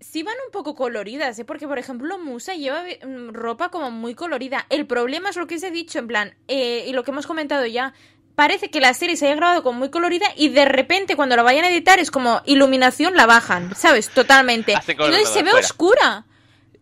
sí 0.00 0.22
van 0.22 0.34
un 0.46 0.52
poco 0.52 0.74
coloridas, 0.74 1.38
¿eh? 1.38 1.44
Porque, 1.44 1.66
por 1.66 1.78
ejemplo, 1.78 2.18
Musa 2.18 2.54
lleva 2.54 2.82
mm, 2.82 3.30
ropa 3.32 3.70
como 3.70 3.90
muy 3.90 4.14
colorida. 4.14 4.66
El 4.70 4.86
problema 4.86 5.30
es 5.30 5.36
lo 5.36 5.46
que 5.46 5.56
os 5.56 5.62
he 5.62 5.70
dicho, 5.70 5.98
en 5.98 6.06
plan, 6.08 6.34
eh, 6.48 6.84
y 6.86 6.92
lo 6.92 7.04
que 7.04 7.10
hemos 7.10 7.26
comentado 7.26 7.64
ya, 7.66 7.94
parece 8.34 8.68
que 8.70 8.80
la 8.80 8.92
serie 8.94 9.16
se 9.16 9.26
haya 9.26 9.36
grabado 9.36 9.62
como 9.62 9.78
muy 9.78 9.90
colorida 9.90 10.26
y 10.36 10.48
de 10.48 10.64
repente 10.64 11.14
cuando 11.16 11.36
la 11.36 11.42
vayan 11.42 11.64
a 11.64 11.70
editar 11.70 11.98
es 12.00 12.10
como 12.10 12.42
iluminación 12.46 13.14
la 13.14 13.26
bajan, 13.26 13.74
¿sabes? 13.76 14.10
Totalmente. 14.10 14.74
Entonces 14.88 15.28
se 15.28 15.42
ve 15.42 15.50
fuera. 15.52 15.64
oscura. 15.66 16.24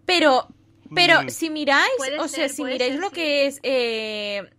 Pero, 0.07 0.49
pero 0.95 1.23
Mm. 1.23 1.29
si 1.29 1.49
miráis, 1.51 1.93
Puede 1.99 2.19
o 2.19 2.27
sea, 2.27 2.49
ser, 2.49 2.51
si 2.51 2.65
miráis 2.65 2.93
ser, 2.93 3.01
lo 3.01 3.09
sí. 3.11 3.15
que 3.15 3.47
es 3.47 3.61
eh, 3.63 4.51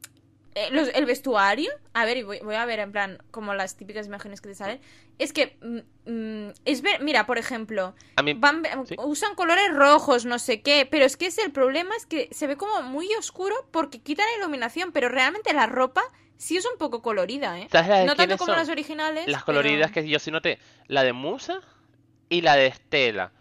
eh, 0.56 0.70
los- 0.72 0.90
el 0.90 1.06
vestuario, 1.06 1.72
a 1.94 2.06
ver, 2.06 2.18
y 2.18 2.24
voy, 2.24 2.40
voy 2.44 2.56
a 2.56 2.66
ver 2.66 2.80
en 2.80 2.92
plan 2.92 3.18
como 3.32 3.54
las 3.54 3.76
típicas 3.76 4.06
imágenes 4.08 4.42
que 4.42 4.50
te 4.50 4.56
salen, 4.56 4.80
es 5.20 5.34
que 5.34 5.58
mm, 5.62 6.12
mm, 6.12 6.52
es 6.66 6.82
ver, 6.82 7.02
mira, 7.02 7.26
por 7.26 7.38
ejemplo, 7.38 7.96
A 8.16 8.24
mí, 8.24 8.34
van, 8.34 8.64
sí. 8.86 8.96
usan 9.00 9.36
colores 9.36 9.74
rojos, 9.74 10.26
no 10.26 10.40
sé 10.40 10.62
qué, 10.62 10.88
pero 10.90 11.06
es 11.06 11.18
que 11.18 11.26
es 11.28 11.38
el 11.38 11.52
problema 11.52 11.96
es 11.96 12.06
que 12.06 12.30
se 12.32 12.48
ve 12.48 12.56
como 12.58 12.82
muy 12.84 13.08
oscuro 13.16 13.56
porque 13.72 14.00
quitan 14.02 14.26
la 14.32 14.38
iluminación, 14.44 14.92
pero 14.92 15.10
realmente 15.10 15.54
la 15.54 15.66
ropa 15.68 16.02
sí 16.38 16.58
es 16.58 16.66
un 16.66 16.78
poco 16.78 17.02
colorida, 17.02 17.60
¿eh? 17.60 17.68
¿sabes 17.72 17.88
las 17.90 18.00
de 18.00 18.06
No 18.06 18.16
tanto 18.16 18.38
como 18.38 18.52
son? 18.52 18.58
las 18.60 18.70
originales. 18.70 19.28
Las 19.28 19.44
pero- 19.44 19.58
coloridas 19.60 19.92
que 19.92 20.08
yo 20.08 20.20
sí 20.20 20.30
noté, 20.32 20.60
la 20.88 21.04
de 21.04 21.14
Musa 21.14 21.62
y 22.30 22.42
la 22.42 22.56
de 22.56 22.68
Estela. 22.68 23.32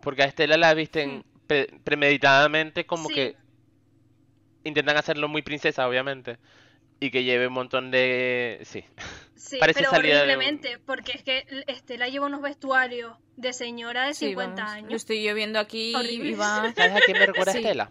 Porque 0.00 0.22
a 0.22 0.26
Estela 0.26 0.56
la 0.56 0.72
visten 0.74 1.24
pre- 1.46 1.68
premeditadamente 1.84 2.86
como 2.86 3.08
Sí. 3.08 3.14
que 3.14 3.36
intentan 4.64 4.96
hacerlo 4.96 5.28
muy 5.28 5.42
princesa, 5.42 5.86
obviamente. 5.88 6.38
Y 7.00 7.10
que 7.10 7.24
lleve 7.24 7.46
un 7.46 7.54
montón 7.54 7.90
de... 7.90 8.60
Sí. 8.64 8.84
Sí, 9.34 9.56
Parece 9.58 9.80
pero 9.80 9.90
salida 9.90 10.16
de 10.16 10.22
un- 10.24 10.28
horriblemente, 10.30 10.78
porque 10.84 11.12
es 11.12 11.22
que 11.22 11.46
Estela 11.66 12.08
lleva 12.08 12.26
unos 12.26 12.42
vestuarios 12.42 13.16
de 13.36 13.54
señora 13.54 14.06
de 14.06 14.12
Sí, 14.14 14.26
50 14.28 14.62
vamos, 14.62 14.74
Lo 14.82 14.86
años. 14.86 14.94
estoy 14.94 15.22
yo 15.24 15.34
viendo 15.34 15.58
aquí 15.58 15.94
Horrible. 15.94 16.30
y 16.30 16.34
va... 16.34 16.72
¿Sabes 16.76 16.94
a 16.96 17.00
quién 17.00 17.18
me 17.18 17.24
recuerda 17.26 17.52
Sí. 17.52 17.58
Estela? 17.58 17.90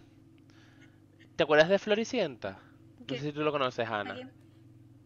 ¿Te 1.35 1.43
acuerdas 1.43 1.69
de 1.69 1.79
Floricienta? 1.79 2.59
No 2.99 3.15
sé 3.15 3.21
si 3.21 3.31
tú 3.31 3.41
lo 3.41 3.51
conoces, 3.51 3.87
Ana. 3.89 4.29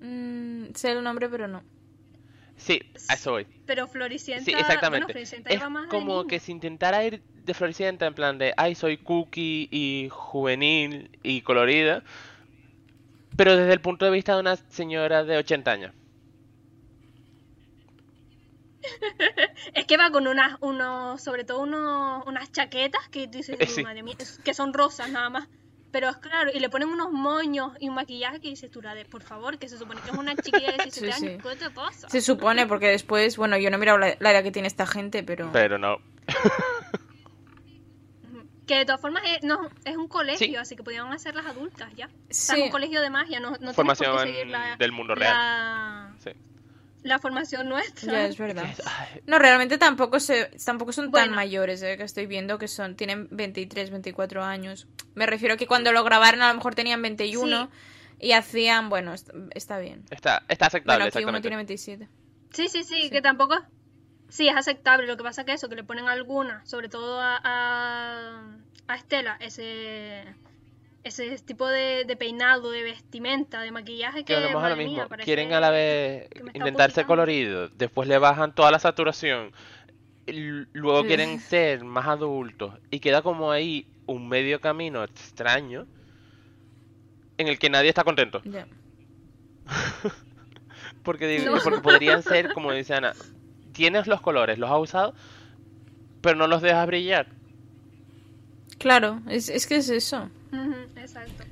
Mm, 0.01 0.73
sé 0.75 0.91
el 0.91 1.01
nombre, 1.03 1.29
pero 1.29 1.47
no. 1.47 1.63
Sí, 2.57 2.81
a 3.07 3.13
eso 3.15 3.31
voy. 3.31 3.47
Pero 3.65 3.87
Floricienta, 3.87 4.45
Sí, 4.45 4.51
bueno, 4.51 4.61
exactamente. 4.61 5.13
Floricienta 5.13 5.49
Es 5.49 5.59
más 5.69 5.87
como 5.89 6.25
que 6.25 6.39
si 6.39 6.51
intentara 6.51 7.03
ir 7.03 7.23
de 7.33 7.53
Floricienta 7.53 8.05
en 8.07 8.13
plan 8.13 8.37
de, 8.37 8.53
ay, 8.57 8.75
soy 8.75 8.97
cookie 8.97 9.67
y 9.71 10.09
juvenil 10.11 11.09
y 11.23 11.41
colorida, 11.41 12.03
pero 13.37 13.55
desde 13.55 13.73
el 13.73 13.79
punto 13.81 14.05
de 14.05 14.11
vista 14.11 14.33
de 14.33 14.39
una 14.39 14.55
señora 14.55 15.23
de 15.23 15.37
80 15.37 15.71
años. 15.71 15.93
Es 19.73 19.85
que 19.85 19.97
va 19.97 20.11
con 20.11 20.27
unas, 20.27 20.57
unos, 20.61 21.21
sobre 21.21 21.43
todo 21.43 21.59
unos, 21.61 22.23
unas 22.27 22.51
chaquetas 22.51 23.01
que 23.09 23.27
tú 23.27 23.37
dices, 23.37 23.57
Eh, 23.59 23.67
sí. 23.67 23.81
madre 23.81 24.03
mía, 24.03 24.15
es- 24.19 24.39
que 24.43 24.53
son 24.53 24.73
rosas 24.73 25.09
nada 25.09 25.29
más. 25.29 25.47
Pero 25.93 26.09
es 26.09 26.17
claro, 26.17 26.49
y 26.53 26.59
le 26.59 26.69
ponen 26.69 26.89
unos 26.89 27.11
moños 27.11 27.71
y 27.79 27.87
un 27.87 27.93
maquillaje 27.95 28.41
que 28.41 28.49
dices 28.49 28.69
tú, 28.71 28.81
la 28.81 28.95
de, 28.95 29.05
por 29.05 29.21
favor, 29.21 29.59
que 29.59 29.69
se 29.69 29.77
supone 29.77 30.01
que 30.01 30.09
es 30.09 30.17
una 30.17 30.35
chiquilla 30.35 30.71
de 30.71 30.77
17 30.83 30.91
Sí, 30.91 31.05
años, 31.25 31.41
sí. 31.43 31.49
¿qué 31.49 31.55
te 31.55 31.69
pasa? 31.69 32.09
Se 32.09 32.19
supone, 32.19 32.65
porque 32.67 32.87
después, 32.87 33.37
bueno, 33.37 33.57
yo 33.57 33.69
no 33.69 33.75
he 33.77 33.79
mirado 33.79 33.99
la, 33.99 34.17
la 34.19 34.31
edad 34.31 34.43
que 34.43 34.51
tiene 34.51 34.67
esta 34.67 34.85
gente, 34.87 35.23
pero... 35.23 35.49
Pero 35.53 35.77
no. 35.77 35.97
Que 38.65 38.75
de 38.77 38.85
todas 38.85 39.01
formas 39.01 39.23
es, 39.25 39.43
no, 39.43 39.69
es 39.83 39.97
un 39.97 40.07
colegio, 40.07 40.37
Sí. 40.47 40.55
así 40.55 40.75
que 40.77 40.83
podían 40.83 41.11
hacer 41.11 41.35
las 41.35 41.45
adultas 41.45 41.93
ya. 41.97 42.05
O 42.07 42.09
sea, 42.29 42.55
Sí. 42.55 42.61
es 42.61 42.65
un 42.67 42.71
colegio 42.71 43.01
de 43.01 43.09
magia, 43.09 43.41
no, 43.41 43.51
no 43.51 43.57
por 43.59 43.73
Formación 43.75 44.13
qué 44.15 44.23
seguir 44.23 44.47
la, 44.47 44.77
del 44.77 44.91
mundo 44.93 45.15
real. 45.15 45.33
la, 45.35 46.15
Sí. 46.19 46.31
La 47.03 47.19
formación 47.19 47.69
nuestra. 47.69 48.11
Ya, 48.11 48.25
es 48.25 48.37
verdad. 48.37 48.65
No, 49.27 49.37
realmente 49.39 49.77
tampoco 49.77 50.19
se, 50.19 50.45
tampoco 50.65 50.91
son 50.93 51.11
tan 51.11 51.31
mayores, 51.31 51.81
eh, 51.83 51.97
que 51.97 52.03
estoy 52.03 52.25
viendo 52.25 52.57
que 52.57 52.67
son, 52.67 52.95
tienen 52.95 53.27
23, 53.31 53.91
24 53.91 54.43
años. 54.43 54.87
Me 55.15 55.25
refiero 55.25 55.55
a 55.55 55.57
que 55.57 55.67
cuando 55.67 55.91
lo 55.91 56.03
grabaron 56.03 56.41
a 56.41 56.47
lo 56.49 56.55
mejor 56.55 56.75
tenían 56.75 57.01
21 57.01 57.69
y 58.19 58.31
hacían, 58.31 58.89
bueno, 58.89 59.13
est- 59.13 59.29
está 59.53 59.77
bien. 59.79 60.05
Está, 60.09 60.43
está 60.47 60.67
aceptable, 60.67 61.03
Bueno, 61.03 61.09
aquí 61.09 61.23
uno 61.25 61.37
exactamente. 61.37 61.41
tiene 61.41 61.55
27. 61.57 62.09
Sí, 62.53 62.67
sí, 62.69 62.83
sí, 62.83 63.01
Sí. 63.03 63.09
que 63.09 63.21
tampoco. 63.21 63.55
Sí, 64.29 64.47
es 64.47 64.55
aceptable. 64.55 65.05
Lo 65.05 65.17
que 65.17 65.23
pasa 65.23 65.43
que 65.43 65.53
eso, 65.53 65.69
que 65.69 65.75
le 65.75 65.83
ponen 65.83 66.07
algunas, 66.07 66.67
sobre 66.69 66.87
todo 66.89 67.19
a, 67.19 67.39
a, 67.43 68.41
a 68.87 68.95
Estela, 68.95 69.37
ese 69.41 70.23
ese 71.03 71.37
tipo 71.39 71.67
de, 71.67 72.05
de 72.05 72.15
peinado, 72.15 72.71
de 72.71 72.81
vestimenta, 72.83 73.61
de 73.61 73.71
maquillaje 73.71 74.23
que, 74.23 74.35
volvemos 74.35 74.63
a 74.63 74.69
lo 74.69 74.75
mía, 74.77 75.07
Quieren 75.23 75.51
a 75.53 75.59
la 75.59 75.69
vez 75.69 76.29
intentar 76.53 76.91
ser 76.91 77.03
ocultando. 77.03 77.07
colorido, 77.07 77.67
después 77.69 78.07
le 78.07 78.17
bajan 78.17 78.53
toda 78.55 78.71
la 78.71 78.79
saturación, 78.79 79.51
luego 80.25 81.01
Sí. 81.01 81.07
quieren 81.07 81.39
ser 81.41 81.83
más 81.83 82.07
adultos 82.07 82.75
y 82.89 82.99
queda 83.01 83.21
como 83.21 83.51
ahí 83.51 83.85
un 84.05 84.27
medio 84.29 84.61
camino 84.61 85.03
extraño 85.03 85.85
en 87.37 87.47
el 87.49 87.59
que 87.59 87.69
nadie 87.69 87.89
está 87.89 88.03
contento. 88.03 88.41
Porque, 91.03 91.27
digo- 91.27 91.55
No. 91.55 91.61
porque 91.63 91.81
podrían 91.81 92.23
ser, 92.23 92.53
como 92.53 92.71
dice 92.71 92.93
Ana, 92.93 93.13
tienes 93.73 94.07
los 94.07 94.21
colores, 94.21 94.57
los 94.57 94.69
has 94.71 94.79
usado, 94.79 95.13
pero 96.21 96.37
no 96.37 96.47
los 96.47 96.61
dejas 96.61 96.87
brillar. 96.87 97.27
Claro, 98.77 99.21
es, 99.29 99.49
es 99.49 99.67
que 99.67 99.75
es 99.77 99.89
eso. 99.89 100.29
Exacto. 101.03 101.43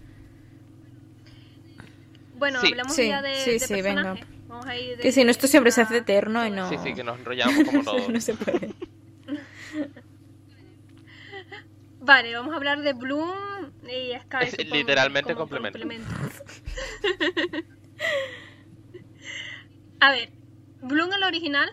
Bueno, 2.38 2.60
Sí. 2.62 2.68
hablamos 2.68 2.96
Sí, 2.96 3.08
ya 3.08 3.22
de, 3.22 3.36
sí, 3.36 3.52
de 3.52 3.60
sí, 3.60 3.74
venga. 3.82 4.14
personajes. 4.16 4.28
Vamos 4.48 4.66
a 4.66 4.76
ir 4.78 4.98
de- 4.98 5.04
Que 5.04 5.12
si 5.12 5.24
no, 5.24 5.32
esto 5.32 5.48
siempre 5.48 5.72
se 5.72 5.82
hace 5.82 5.98
eterno 5.98 6.46
y 6.46 6.52
no... 6.52 6.68
Sí, 6.70 6.76
sí, 6.84 6.94
que 6.94 7.04
nos 7.04 7.20
enrollamos 7.20 7.64
como 7.66 7.84
todos. 7.84 8.10
no 8.10 8.20
se 8.20 8.34
puede. 8.34 8.74
Vale, 12.04 12.34
vamos 12.34 12.52
a 12.54 12.58
hablar 12.58 12.82
de 12.82 12.94
Bloom 12.94 13.30
y 13.84 14.18
Sky. 14.22 14.38
Es 14.42 14.52
supongo, 14.52 14.76
literalmente 14.76 15.36
como 15.36 15.48
complemento. 15.48 15.80
a 20.00 20.12
ver, 20.12 20.32
Bloom 20.82 21.14
en 21.14 21.20
la 21.20 21.28
original, 21.28 21.70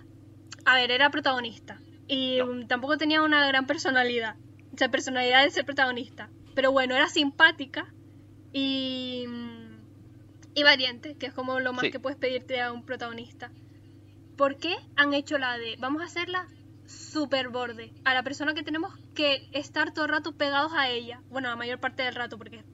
a 0.66 0.74
ver, 0.74 0.90
era 0.90 1.10
protagonista. 1.10 1.80
Y 2.08 2.38
No. 2.38 2.66
tampoco 2.66 2.98
tenía 2.98 3.22
una 3.22 3.46
gran 3.48 3.66
personalidad. 3.66 4.36
O 4.74 4.76
sea, 4.78 4.90
personalidad 4.90 5.44
de 5.44 5.50
ser 5.50 5.64
protagonista. 5.64 6.28
Pero 6.58 6.72
bueno, 6.72 6.96
era 6.96 7.06
simpática 7.08 7.86
y, 8.52 9.26
y 10.56 10.62
valiente, 10.64 11.14
que 11.16 11.26
es 11.26 11.32
como 11.32 11.60
lo 11.60 11.72
más 11.72 11.82
Sí. 11.82 11.92
que 11.92 12.00
puedes 12.00 12.18
pedirte 12.18 12.60
a 12.60 12.72
un 12.72 12.84
protagonista. 12.84 13.52
¿Por 14.36 14.56
qué 14.56 14.74
han 14.96 15.14
hecho 15.14 15.38
la 15.38 15.56
de, 15.56 15.76
vamos 15.78 16.02
a 16.02 16.06
hacerla 16.06 16.48
súper 16.84 17.50
borde. 17.50 17.92
A 18.04 18.12
la 18.12 18.24
persona 18.24 18.54
que 18.54 18.64
tenemos 18.64 18.92
que 19.14 19.48
estar 19.52 19.92
todo 19.94 20.06
el 20.06 20.10
rato 20.10 20.32
pegados 20.32 20.72
a 20.74 20.88
ella. 20.88 21.20
Bueno, 21.30 21.48
la 21.48 21.54
mayor 21.54 21.78
parte 21.78 22.02
del 22.02 22.16
rato, 22.16 22.38
porque 22.38 22.64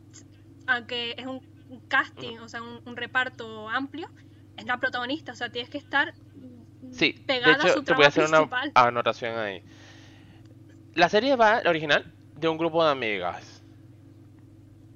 aunque 0.67 1.15
es 1.19 1.27
un 1.27 1.43
un 1.69 1.81
casting, 1.81 2.39
o 2.39 2.49
sea, 2.49 2.63
un, 2.63 2.81
un 2.87 2.97
reparto 2.97 3.69
amplio, 3.69 4.09
es 4.57 4.65
la 4.65 4.79
protagonista. 4.79 5.33
O 5.33 5.35
sea, 5.35 5.51
tienes 5.51 5.69
que 5.69 5.77
estar 5.79 6.15
Sí, 6.91 7.13
de 7.13 7.21
pegada 7.25 7.63
a 7.65 7.69
su 7.75 7.83
te 7.83 7.93
voy 7.93 8.07
a 8.07 8.09
hacer 8.09 8.25
una 8.29 8.39
principal. 8.49 8.73
anotación 8.77 9.37
ahí. 9.39 9.63
La 10.95 11.11
serie 11.11 11.37
va, 11.37 11.63
la 11.63 11.69
original, 11.69 12.11
de 12.39 12.49
un 12.49 12.57
grupo 12.57 12.83
de 12.83 12.91
amigas. 12.91 13.61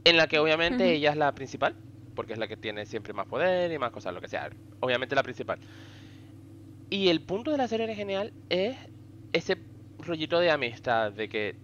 En 0.08 0.16
la 0.16 0.26
que 0.26 0.38
obviamente 0.38 0.92
ella 0.92 1.10
es 1.10 1.16
la 1.16 1.34
principal, 1.34 1.76
porque 2.14 2.32
es 2.32 2.38
la 2.38 2.48
que 2.48 2.56
tiene 2.56 2.86
siempre 2.86 3.12
más 3.12 3.26
poder 3.26 3.70
y 3.70 3.78
más 3.78 3.90
cosas, 3.90 4.14
lo 4.14 4.20
que 4.20 4.28
sea. 4.28 4.48
Obviamente 4.80 5.14
la 5.14 5.22
principal. 5.22 5.58
Y 6.90 7.08
el 7.08 7.20
punto 7.20 7.50
de 7.50 7.58
la 7.58 7.68
serie 7.68 7.84
original 7.84 8.32
es 8.48 8.76
ese 9.32 9.58
rollito 9.98 10.40
de 10.40 10.50
amistad, 10.50 11.12
de 11.12 11.28
que 11.28 11.54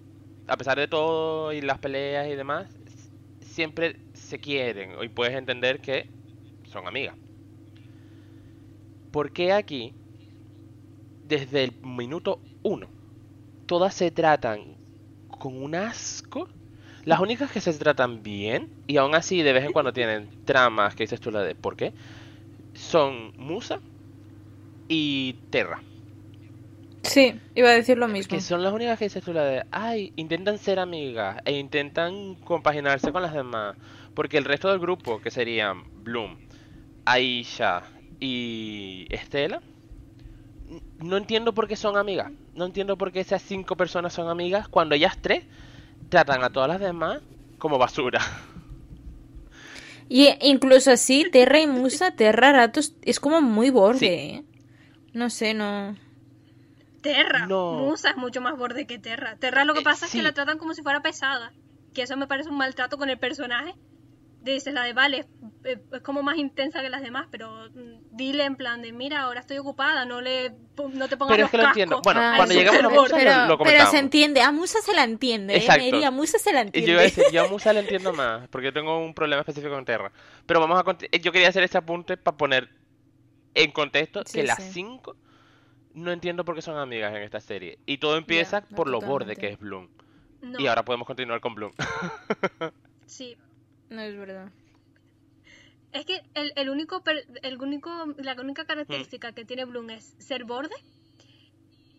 a 0.47 0.57
pesar 0.57 0.79
de 0.79 0.89
todo 0.89 1.53
y 1.53 1.63
las 1.63 1.79
peleas 1.79 2.29
y 2.29 2.37
demás, 2.37 2.69
siempre 3.41 3.97
se 4.13 4.39
quieren 4.39 5.03
y 5.03 5.09
puedes 5.09 5.35
entender 5.35 5.81
que 5.81 6.07
son 6.71 6.87
amigas. 6.87 7.17
¿Por 9.11 9.33
qué 9.33 9.53
aquí, 9.53 9.95
desde 11.23 11.65
el 11.65 11.73
minuto 11.83 12.41
uno, 12.63 12.89
todas 13.67 13.95
se 13.95 14.11
tratan 14.11 14.77
con 15.29 15.63
un 15.63 15.75
asco? 15.75 16.49
Las 17.05 17.21
únicas 17.21 17.51
que 17.51 17.61
se 17.61 17.73
tratan 17.75 18.23
bien, 18.23 18.69
y 18.87 18.97
aún 18.97 19.14
así 19.14 19.43
de 19.43 19.53
vez 19.53 19.64
en 19.64 19.73
cuando 19.73 19.93
tienen 19.93 20.29
tramas 20.45 20.95
que 20.95 21.05
dices 21.05 21.21
tú 21.21 21.31
la 21.31 21.43
de 21.43 21.55
¿por 21.55 21.77
qué? 21.77 21.93
Son 22.75 23.33
Musa 23.37 23.79
y 24.88 25.35
Terra. 25.51 25.83
Sí, 27.03 27.38
iba 27.55 27.69
a 27.69 27.73
decir 27.73 27.99
lo 27.99 28.09
mismo. 28.09 28.31
Que 28.31 28.40
son 28.40 28.62
las 28.62 28.73
únicas 28.73 28.99
que 28.99 29.05
dices 29.05 29.23
tú 29.23 29.35
la 29.35 29.45
de, 29.45 29.64
ay, 29.71 30.12
intentan 30.17 30.59
ser 30.59 30.79
amigas 30.79 31.37
e 31.45 31.53
intentan 31.53 32.35
compaginarse 32.37 33.12
con 33.12 33.23
las 33.23 33.35
demás. 33.35 33.77
Porque 34.14 34.38
el 34.38 34.45
resto 34.45 34.71
del 34.71 34.79
grupo, 34.79 35.21
que 35.21 35.31
serían 35.31 35.85
Bloom, 36.03 36.38
Aisha 37.05 37.83
y 38.21 39.07
Estela, 39.11 39.61
no 40.99 41.19
entiendo 41.19 41.53
por 41.53 41.69
qué 41.69 41.77
son 41.77 41.99
amigas. 41.99 42.33
No 42.55 42.64
entiendo 42.64 42.97
por 42.97 43.12
qué 43.12 43.21
esas 43.21 43.43
cinco 43.43 43.77
personas 43.77 44.14
son 44.14 44.29
amigas 44.29 44.69
cuando 44.69 44.95
ellas 44.95 45.19
tres 45.21 45.45
tratan 46.09 46.43
a 46.45 46.51
todas 46.51 46.69
las 46.69 46.81
demás 46.81 47.21
como 47.59 47.79
basura. 47.79 48.21
Y 50.09 50.29
incluso 50.43 50.90
así, 50.93 51.29
Terra 51.31 51.61
y 51.61 51.67
Musa, 51.67 52.11
Terra 52.12 52.53
ratos 52.53 52.95
es 53.03 53.21
como 53.21 53.40
muy 53.40 53.71
borde, 53.71 53.99
Sí. 53.99 54.07
¿eh? 54.07 54.45
No 55.12 55.31
sé, 55.31 55.55
no... 55.55 55.97
Terra. 57.01 57.47
No. 57.47 57.73
Musa 57.75 58.11
es 58.11 58.17
mucho 58.17 58.40
más 58.40 58.57
borde 58.57 58.87
que 58.87 58.99
Terra. 58.99 59.37
Terra 59.37 59.64
lo 59.64 59.75
que 59.75 59.81
Eh, 59.81 59.85
pasa 59.85 60.07
es 60.07 60.12
sí. 60.12 60.19
que 60.19 60.23
la 60.25 60.33
tratan 60.33 60.59
como 60.59 60.75
si 60.75 60.83
fuera 60.83 61.03
pesada. 61.03 61.53
Que 61.93 62.03
eso 62.03 62.17
me 62.17 62.27
parece 62.27 62.49
un 62.49 62.57
maltrato 62.57 62.97
con 62.99 63.11
el 63.11 63.19
personaje. 63.19 63.75
Dices 64.45 64.75
la 64.75 64.85
de 64.85 64.93
vale, 64.93 65.21
es, 65.21 65.27
es 65.91 66.03
como 66.03 66.23
más 66.23 66.37
intensa 66.37 66.83
que 66.83 66.91
las 66.91 67.01
demás, 67.01 67.29
pero 67.31 67.71
mm, 67.71 68.15
dile 68.17 68.45
en 68.45 68.57
plan 68.57 68.83
de 68.83 68.93
mira, 68.93 69.23
ahora 69.23 69.41
estoy 69.41 69.57
ocupada, 69.57 70.05
no 70.05 70.21
le 70.21 70.51
no 70.93 71.09
te 71.09 71.17
pongas 71.17 71.35
Pero 71.37 71.45
los 71.45 71.47
es 71.47 71.51
que 71.51 71.57
lo 71.57 71.65
entiendo. 71.65 71.97
cascos". 71.97 72.13
Bueno, 72.13 72.21
Ah, 72.23 72.35
cuando 72.37 72.55
llegamos 72.55 72.85
a 72.85 72.89
Musa 72.91 73.17
pero, 73.17 73.47
lo 73.47 73.59
pero 73.59 73.87
se 73.87 73.99
entiende, 73.99 74.43
a 74.43 74.53
Musa 74.53 74.81
se 74.83 74.93
la 74.93 75.05
entiende, 75.05 75.55
¿eh, 75.55 75.57
Exacto. 75.57 75.85
Mary? 75.85 76.05
A 76.05 76.11
Musa 76.11 76.39
se 76.39 76.53
la 76.53 76.61
Y 76.61 76.63
entiende. 76.67 76.89
yo 76.89 76.93
iba 76.93 77.01
a 77.01 77.05
decir, 77.05 77.25
yo 77.33 77.45
a 77.45 77.49
Musa 77.49 77.73
la 77.73 77.81
entiendo 77.81 78.13
más, 78.13 78.47
porque 78.49 78.67
yo 78.67 78.73
tengo 78.75 78.99
un 78.99 79.15
problema 79.15 79.41
específico 79.41 79.73
con 79.75 79.87
Terra. 79.87 80.13
Pero 80.45 80.61
vamos 80.61 80.79
a 80.79 80.85
conti- 80.85 81.09
yo 81.23 81.33
quería 81.33 81.49
hacer 81.49 81.63
este 81.63 81.79
apunte 81.79 82.19
para 82.19 82.37
poner 82.37 82.69
en 83.55 83.71
contexto 83.71 84.23
Sí, 84.27 84.41
que 84.41 84.45
las 84.47 84.63
cinco 84.63 85.17
no 85.95 86.13
entiendo 86.13 86.45
por 86.45 86.55
qué 86.55 86.61
son 86.61 86.77
amigas 86.77 87.15
en 87.15 87.23
esta 87.23 87.41
serie. 87.41 87.79
Y 87.87 87.97
todo 87.97 88.19
empieza 88.19 88.61
por 88.61 88.89
lo 88.89 89.01
borde 89.01 89.37
que 89.37 89.49
es 89.49 89.59
Bloom. 89.59 89.89
No, 90.43 90.61
Y 90.61 90.67
ahora 90.67 90.85
podemos 90.85 91.07
continuar 91.07 91.41
con 91.41 91.55
Bloom. 91.55 91.73
sí. 93.07 93.37
No 93.90 94.01
es 94.03 94.16
verdad. 94.16 94.51
Es 95.92 96.05
que 96.07 96.23
el, 96.35 96.53
el 96.57 96.70
único, 96.70 97.03
per- 97.05 97.25
el 97.42 97.61
único, 97.62 97.90
la 98.18 98.35
única 98.40 98.64
característica 98.64 99.33
que 99.33 99.44
tiene 99.44 99.64
Bloom 99.64 99.90
es 99.90 100.14
ser 100.18 100.44
borde. 100.44 100.75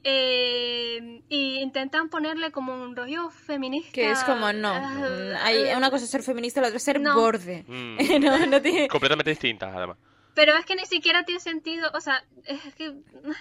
Eh, 0.08 1.24
y 1.30 1.56
intentan 1.60 2.10
ponerle 2.10 2.52
como 2.52 2.74
un 2.76 2.96
rollo 2.96 3.30
feminista. 3.32 3.92
Que 3.92 4.12
es 4.12 4.24
como, 4.24 4.54
no. 4.54 4.70
ah, 4.74 4.94
mm, 5.10 5.36
Hay 5.42 5.74
una 5.76 5.90
cosa 5.90 6.06
es 6.06 6.12
ser 6.12 6.22
feminista, 6.22 6.62
la 6.62 6.68
otra 6.68 6.78
es 6.78 6.84
ser 6.84 7.02
No. 7.02 7.16
borde. 7.16 7.64
Mm, 7.68 7.98
no, 8.22 8.46
no 8.46 8.62
tiene... 8.62 8.88
completamente 8.88 9.32
distintas, 9.32 9.74
además. 9.76 9.98
Pero 10.36 10.54
es 10.58 10.66
que 10.66 10.76
ni 10.76 10.86
siquiera 10.86 11.24
tiene 11.24 11.40
sentido, 11.40 11.90
o 11.94 12.02
sea, 12.02 12.24
es 12.44 12.76
que 12.76 12.94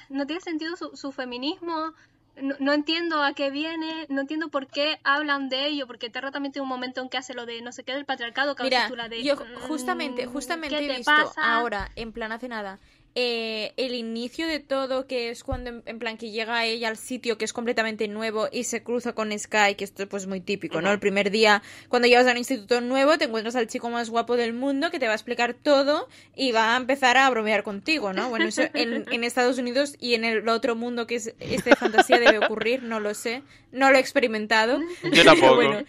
no 0.08 0.26
tiene 0.26 0.40
sentido 0.40 0.76
su, 0.76 0.96
su 0.96 1.10
feminismo. 1.12 1.92
No, 2.40 2.56
no 2.58 2.72
entiendo 2.72 3.22
a 3.22 3.32
qué 3.32 3.50
viene, 3.50 4.06
no 4.08 4.20
entiendo 4.20 4.48
por 4.48 4.66
qué 4.66 4.98
hablan 5.04 5.48
de 5.48 5.66
ello, 5.66 5.86
porque 5.86 6.10
Terra 6.10 6.32
también 6.32 6.52
tiene 6.52 6.64
un 6.64 6.68
momento 6.68 7.00
en 7.00 7.08
que 7.08 7.16
hace 7.16 7.32
lo 7.32 7.46
de 7.46 7.62
no 7.62 7.70
sé 7.70 7.84
qué 7.84 7.92
del 7.92 8.04
patriarcado, 8.04 8.56
que 8.56 8.64
Mira, 8.64 8.88
de, 9.08 9.22
yo 9.22 9.36
mm, 9.36 9.68
justamente, 9.68 10.26
justamente 10.26 10.76
¿qué 10.76 10.84
he 10.84 10.96
visto 10.96 11.12
pasa? 11.12 11.56
ahora, 11.56 11.90
en 11.94 12.12
plan 12.12 12.32
hace 12.32 12.48
nada, 12.48 12.80
eh, 13.14 13.72
el 13.76 13.94
inicio 13.94 14.46
de 14.48 14.60
todo, 14.60 15.06
que 15.06 15.30
es 15.30 15.44
cuando 15.44 15.70
en, 15.70 15.82
en 15.86 15.98
plan 15.98 16.16
que 16.16 16.30
llega 16.30 16.64
ella 16.64 16.88
al 16.88 16.96
sitio 16.96 17.38
que 17.38 17.44
es 17.44 17.52
completamente 17.52 18.08
nuevo 18.08 18.48
y 18.50 18.64
se 18.64 18.82
cruza 18.82 19.14
con 19.14 19.36
Sky, 19.38 19.76
que 19.76 19.84
esto 19.84 20.02
es 20.02 20.08
pues 20.08 20.26
muy 20.26 20.40
típico, 20.40 20.80
¿no? 20.80 20.90
El 20.90 20.98
primer 20.98 21.30
día, 21.30 21.62
cuando 21.88 22.08
llegas 22.08 22.26
a 22.26 22.32
un 22.32 22.38
instituto 22.38 22.80
nuevo, 22.80 23.16
te 23.16 23.26
encuentras 23.26 23.54
al 23.56 23.68
chico 23.68 23.88
más 23.88 24.10
guapo 24.10 24.36
del 24.36 24.52
mundo 24.52 24.90
que 24.90 24.98
te 24.98 25.06
va 25.06 25.12
a 25.12 25.16
explicar 25.16 25.54
todo 25.54 26.08
y 26.34 26.52
va 26.52 26.74
a 26.74 26.76
empezar 26.76 27.16
a 27.16 27.30
bromear 27.30 27.62
contigo, 27.62 28.12
¿no? 28.12 28.28
Bueno, 28.30 28.46
eso 28.46 28.62
en, 28.74 29.04
en 29.10 29.24
Estados 29.24 29.58
Unidos 29.58 29.96
y 30.00 30.14
en 30.14 30.24
el 30.24 30.48
otro 30.48 30.74
mundo 30.74 31.06
que 31.06 31.16
es 31.16 31.34
este 31.38 31.70
de 31.70 31.76
fantasía 31.76 32.18
debe 32.18 32.38
ocurrir, 32.38 32.82
no 32.82 33.00
lo 33.00 33.14
sé, 33.14 33.42
no 33.70 33.90
lo 33.90 33.96
he 33.96 34.00
experimentado. 34.00 34.80
Yo 34.80 35.10
Pero 35.10 35.24
tampoco. 35.24 35.54
bueno, 35.56 35.84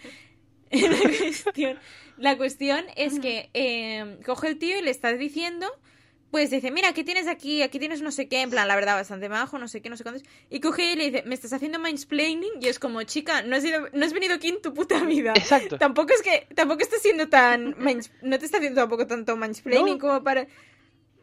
la 0.70 0.98
cuestión, 0.98 1.78
la 2.18 2.36
cuestión 2.36 2.84
es 2.96 3.18
que 3.18 3.50
eh, 3.54 4.18
coge 4.24 4.48
el 4.48 4.58
tío 4.58 4.78
y 4.78 4.82
le 4.82 4.90
está 4.90 5.12
diciendo, 5.12 5.66
pues 6.30 6.50
dice, 6.50 6.70
mira, 6.70 6.88
aquí 6.88 7.04
tienes 7.04 7.28
aquí, 7.28 7.62
aquí 7.62 7.78
tienes 7.78 8.02
no 8.02 8.10
sé 8.10 8.28
qué, 8.28 8.42
en 8.42 8.50
plan, 8.50 8.66
la 8.68 8.74
verdad, 8.74 8.94
bastante 8.96 9.28
majo, 9.28 9.58
no 9.58 9.68
sé 9.68 9.80
qué, 9.80 9.88
no 9.88 9.96
sé 9.96 10.02
cuántos. 10.02 10.24
Y 10.50 10.60
coge 10.60 10.92
y 10.92 10.96
le 10.96 11.10
dice, 11.10 11.22
me 11.26 11.34
estás 11.34 11.52
haciendo 11.52 11.78
mansplaining, 11.78 12.50
y 12.60 12.66
es 12.68 12.78
como, 12.78 13.02
chica, 13.04 13.42
no 13.42 13.56
has, 13.56 13.64
ido- 13.64 13.88
no 13.92 14.04
has 14.04 14.12
venido 14.12 14.34
aquí 14.34 14.48
en 14.48 14.60
tu 14.60 14.74
puta 14.74 15.00
vida. 15.04 15.32
Exacto. 15.36 15.78
Tampoco 15.78 16.12
es 16.12 16.22
que, 16.22 16.46
tampoco 16.54 16.82
estás 16.82 17.00
siendo 17.00 17.28
tan, 17.28 17.76
no 18.22 18.38
te 18.38 18.44
está 18.44 18.58
haciendo 18.58 18.80
tampoco 18.82 19.06
tanto 19.06 19.36
mansplaining 19.36 19.94
No. 19.94 19.98
como 19.98 20.22
para... 20.22 20.46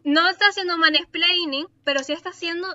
No 0.06 0.30
está 0.30 0.48
haciendo 0.48 0.78
mansplaining, 0.78 1.68
pero 1.84 2.04
sí 2.04 2.13
está 2.13 2.30
haciendo 2.30 2.68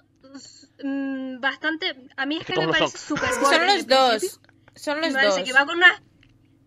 mm, 0.82 1.40
bastante. 1.40 1.94
A 2.16 2.26
mí 2.26 2.36
es 2.38 2.46
Que 2.46 2.54
que, 2.54 2.60
me 2.60 2.68
parece 2.68 2.96
súper 2.98 3.28
Es 3.30 3.36
que 3.38 3.44
son 3.44 3.66
los 3.66 3.86
dos, 3.86 4.40
son 4.74 5.00
los 5.00 5.08
Me 5.08 5.14
parece 5.14 5.40
dos. 5.40 5.42
que 5.48 5.52
va 5.52 5.66
con 5.66 5.76
una. 5.76 6.02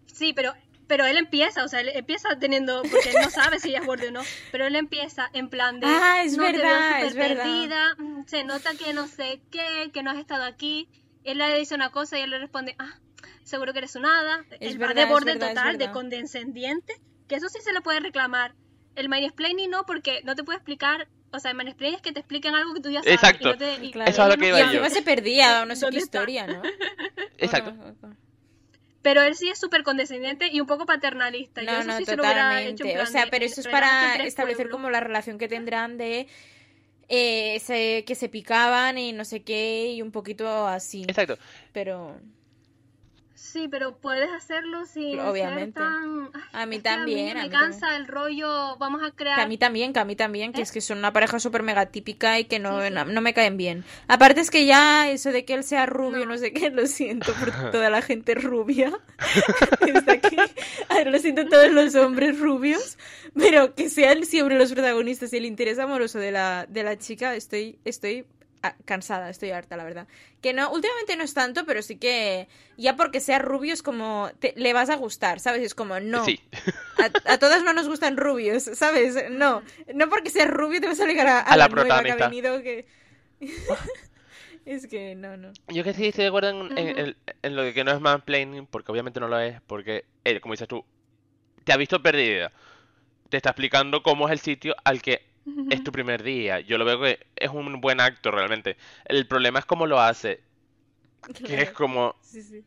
Sí, 0.06 0.34
pero, 0.34 0.54
pero 0.91 1.06
él 1.06 1.15
empieza, 1.15 1.63
o 1.63 1.69
sea, 1.69 1.80
él 1.80 1.89
empieza 1.93 2.38
teniendo. 2.38 2.82
Porque 2.82 3.12
él 3.12 3.15
no 3.23 3.30
sabe 3.30 3.60
si 3.62 3.69
ella 3.69 3.80
es 3.80 3.86
borde 3.86 4.10
o 4.10 4.12
no. 4.12 4.23
Pero 4.51 4.67
él 4.67 4.75
empieza 4.75 5.30
en 5.32 5.47
plan 5.49 5.80
de. 5.80 5.88
Ah, 5.88 6.21
es 6.25 6.36
no, 6.36 6.43
te 6.43 6.51
veo 6.51 6.62
verdad, 6.63 7.04
es 7.06 7.15
verdad. 7.15 7.43
perdida, 7.45 7.95
mm, 7.97 8.25
Se 8.25 8.43
nota 8.43 8.71
que 8.75 8.93
no 8.93 9.08
sé 9.08 9.41
qué, 9.51 9.89
que 9.93 10.04
no 10.04 10.12
has 10.12 10.17
estado 10.17 10.43
aquí. 10.43 10.89
Él 11.23 11.38
le 11.38 11.58
dice 11.58 11.75
una 11.75 11.91
cosa 11.91 12.19
y 12.19 12.23
él 12.23 12.30
le 12.32 12.39
responde, 12.39 12.75
ah, 12.77 12.99
seguro 13.45 13.71
que 13.71 13.80
eres 13.80 13.95
un 13.95 14.06
hada. 14.06 14.43
Es 14.60 14.77
verdad, 14.77 14.89
va 14.89 14.93
de 14.95 15.04
es 15.04 15.10
borde 15.10 15.32
verdad, 15.32 15.47
es 15.51 15.56
total, 15.56 15.71
de 15.71 15.77
verdad. 15.77 15.93
condescendiente. 15.93 16.93
Que 17.30 17.36
eso 17.36 17.47
sí 17.47 17.60
se 17.63 17.71
le 17.71 17.80
puede 17.80 18.01
reclamar. 18.01 18.54
El 18.95 19.08
mansplaining 19.08 19.69
no, 19.69 19.86
porque 19.86 20.19
no 20.25 20.36
te 20.36 20.43
puede 20.43 20.58
explicar. 20.58 21.08
O 21.32 21.39
sea, 21.39 21.51
el 21.51 21.56
mansplaining 21.58 21.95
es 21.95 22.01
que 22.01 22.12
te 22.12 22.19
expliquen 22.19 22.54
algo 22.54 22.73
que 22.73 22.82
tú 22.82 22.89
ya 22.91 22.99
sabes. 23.01 23.13
Exacto. 23.15 23.47
Y 23.47 23.51
no 23.54 23.58
te, 23.58 23.86
y- 23.86 23.91
Claro. 23.93 24.12
Eso 24.12 24.23
es 24.23 24.27
lo 24.27 24.36
que 24.36 24.47
iba 24.49 24.58
y 24.60 24.63
yo. 24.63 24.67
encima 24.71 24.89
se 24.89 25.01
perdía, 25.04 25.63
no 25.65 25.73
sé 25.73 25.88
qué 25.89 25.97
historia, 25.99 26.47
¿no? 26.47 26.62
Exacto. 27.38 27.73
Pero 29.02 29.22
él 29.24 29.36
sí 29.36 29.50
es 29.50 29.60
súper 29.60 29.84
condescendiente 29.84 30.48
y 30.52 30.60
un 30.62 30.68
poco 30.68 30.86
paternalista. 30.86 31.62
Yo 31.64 31.72
No, 31.72 31.80
eso 31.80 31.88
no, 31.88 31.98
sí 31.98 32.06
se 32.06 32.16
lo 32.16 32.24
hubiera 32.24 32.62
hecho 32.62 32.84
totalmente. 32.84 33.02
O 33.02 33.06
sea, 33.08 33.28
pero 33.32 33.46
eso 33.46 33.62
es 33.62 33.66
"Relájate, 33.66 34.18
para 34.18 34.28
establecer 34.28 34.66
pueblos". 34.68 34.78
como 34.78 34.90
la 34.92 35.00
relación 35.00 35.38
que 35.38 35.48
tendrán 35.48 35.98
de 35.98 36.28
eh, 37.14 37.60
se- 37.60 38.04
que 38.06 38.16
se 38.16 38.30
picaban 38.30 38.98
y 38.98 39.12
no 39.12 39.26
sé 39.26 39.42
qué 39.44 39.92
y 39.92 40.02
un 40.02 40.12
poquito 40.12 40.66
así. 40.68 41.04
Exacto. 41.08 41.38
Pero 41.74 42.18
Sí, 43.43 43.67
pero 43.67 43.97
puedes 43.97 44.30
hacerlo 44.32 44.86
sin 44.86 45.19
Obviamente. 45.19 45.80
ser 45.80 45.89
tan... 45.89 46.30
Ay, 46.54 46.63
A 46.63 46.65
mí 46.67 46.75
a 46.75 46.82
también, 46.84 47.38
a 47.38 47.41
me 47.41 47.47
mí 47.47 47.49
cansa 47.49 47.95
el 47.95 48.08
rollo, 48.08 48.77
vamos 48.77 49.01
a 49.01 49.10
crear... 49.12 49.36
que 49.36 49.41
a 49.41 49.47
mí 49.47 49.58
también, 49.58 49.93
que 49.93 49.99
a 49.99 50.06
mí 50.06 50.15
también, 50.15 50.54
que 50.54 50.60
¿Eh? 50.60 50.63
es 50.63 50.71
que 50.71 50.80
son 50.80 50.99
una 50.99 51.12
pareja 51.12 51.39
súper 51.39 51.63
mega 51.63 51.88
típica 51.88 52.38
y 52.39 52.45
que 52.45 52.60
no, 52.60 52.80
Sí, 52.80 52.88
sí. 52.89 52.93
no, 52.93 53.06
no 53.06 53.19
me 53.21 53.34
caen 53.34 53.58
bien. 53.58 53.84
Aparte 54.08 54.41
es 54.41 54.51
que 54.51 54.67
ya 54.67 55.10
eso 55.10 55.32
de 55.32 55.43
que 55.43 55.56
él 55.56 55.63
sea 55.63 55.88
rubio, 55.88 56.19
no, 56.27 56.34
No. 56.34 56.38
sé 56.38 56.54
qué, 56.54 56.69
lo 56.69 56.86
siento 56.86 57.34
por 57.34 57.51
toda 57.71 57.89
la 57.89 58.04
gente 58.04 58.36
rubia. 58.36 58.91
Desde 59.82 60.12
aquí. 60.12 60.38
A 60.89 60.95
ver, 60.95 61.08
lo 61.08 61.17
siento 61.17 61.47
todos 61.47 61.71
los 61.71 61.95
hombres 61.95 62.39
rubios, 62.39 62.97
pero 63.36 63.73
que 63.73 63.89
sean 63.89 64.23
siempre 64.23 64.56
los 64.58 64.71
protagonistas 64.71 65.34
y 65.34 65.38
el 65.38 65.45
interés 65.45 65.80
amoroso 65.80 66.19
de 66.19 66.32
la, 66.32 66.67
de 66.69 66.84
la 66.84 66.97
chica, 66.99 67.36
estoy, 67.36 67.80
estoy 67.86 68.23
cansada, 68.86 69.30
estoy 69.30 69.52
harta, 69.52 69.78
la 69.78 69.84
verdad. 69.84 70.08
Que 70.41 70.54
no, 70.54 70.71
últimamente 70.71 71.15
no 71.15 71.24
es 71.24 71.34
tanto, 71.34 71.65
pero 71.65 71.82
sí 71.82 71.97
que 71.97 72.47
ya 72.78 72.95
porque 72.95 73.19
sea 73.19 73.39
rubio 73.39 73.74
es 73.74 73.84
como, 73.84 74.32
te- 74.39 74.54
le 74.58 74.74
vas 74.74 74.89
a 74.89 74.95
gustar, 74.95 75.39
¿sabes? 75.39 75.63
Es 75.63 75.76
como, 75.76 76.00
no. 76.00 76.26
Sí. 76.26 76.39
A, 76.97 77.34
a 77.34 77.39
todas 77.39 77.63
no 77.63 77.74
nos 77.74 77.88
gustan 77.88 78.17
rubios, 78.17 78.63
¿sabes? 78.63 79.15
No, 79.32 79.63
no 79.93 80.10
porque 80.10 80.30
seas 80.30 80.50
rubio 80.50 80.82
te 80.82 80.88
vas 80.88 81.00
a 81.00 81.08
ligar 81.08 81.28
a, 81.28 81.39
a 81.41 81.54
A 81.54 81.58
la 81.58 81.67
la, 81.67 81.69
nueva 81.69 82.04
que 82.04 82.12
ha 82.12 82.15
protagonista. 82.15 82.28
venido 82.28 82.62
que... 82.62 82.86
Es 84.65 84.88
que 84.88 85.15
no, 85.15 85.38
no. 85.38 85.52
Yo 85.67 85.84
que 85.84 85.93
sí 85.93 86.08
estoy 86.08 86.24
de 86.24 86.28
acuerdo 86.28 86.50
en, 86.50 86.78
en- 86.78 86.88
Ujú. 86.89 87.00
en- 87.00 87.17
en 87.41 87.56
lo 87.56 87.63
de 87.63 87.74
que 87.74 87.84
no 87.84 87.91
es 87.91 88.00
mansplaining, 88.00 88.67
porque 88.67 88.91
obviamente 88.91 89.19
no 89.19 89.28
lo 89.28 89.39
es, 89.39 89.60
porque 89.62 90.06
él, 90.24 90.39
como 90.41 90.54
dices 90.54 90.67
tú, 90.67 90.86
te 91.63 91.74
ha 91.74 91.78
visto 91.78 92.02
perdida. 92.02 92.52
Te 93.30 93.38
está 93.38 93.52
explicando 93.52 94.04
cómo 94.04 94.28
es 94.28 94.34
el 94.34 94.39
sitio 94.39 94.76
al 94.86 95.02
que 95.02 95.24
es 95.69 95.84
tu 95.84 95.91
primer 95.91 96.23
día. 96.23 96.60
Yo 96.60 96.77
lo 96.77 96.86
veo 96.86 97.01
que 97.01 97.25
es 97.36 97.49
un 97.49 97.82
buen 97.82 97.99
acto 97.99 98.32
realmente. 98.32 98.77
El 99.06 99.27
problema 99.27 99.60
es 99.60 99.65
cómo 99.65 99.86
lo 99.88 99.99
hace, 99.99 100.41
que 101.34 101.43
es 101.56 101.69
Claro. 101.69 101.73
como... 101.73 102.15
Sí, 102.21 102.41
sí. 102.43 102.63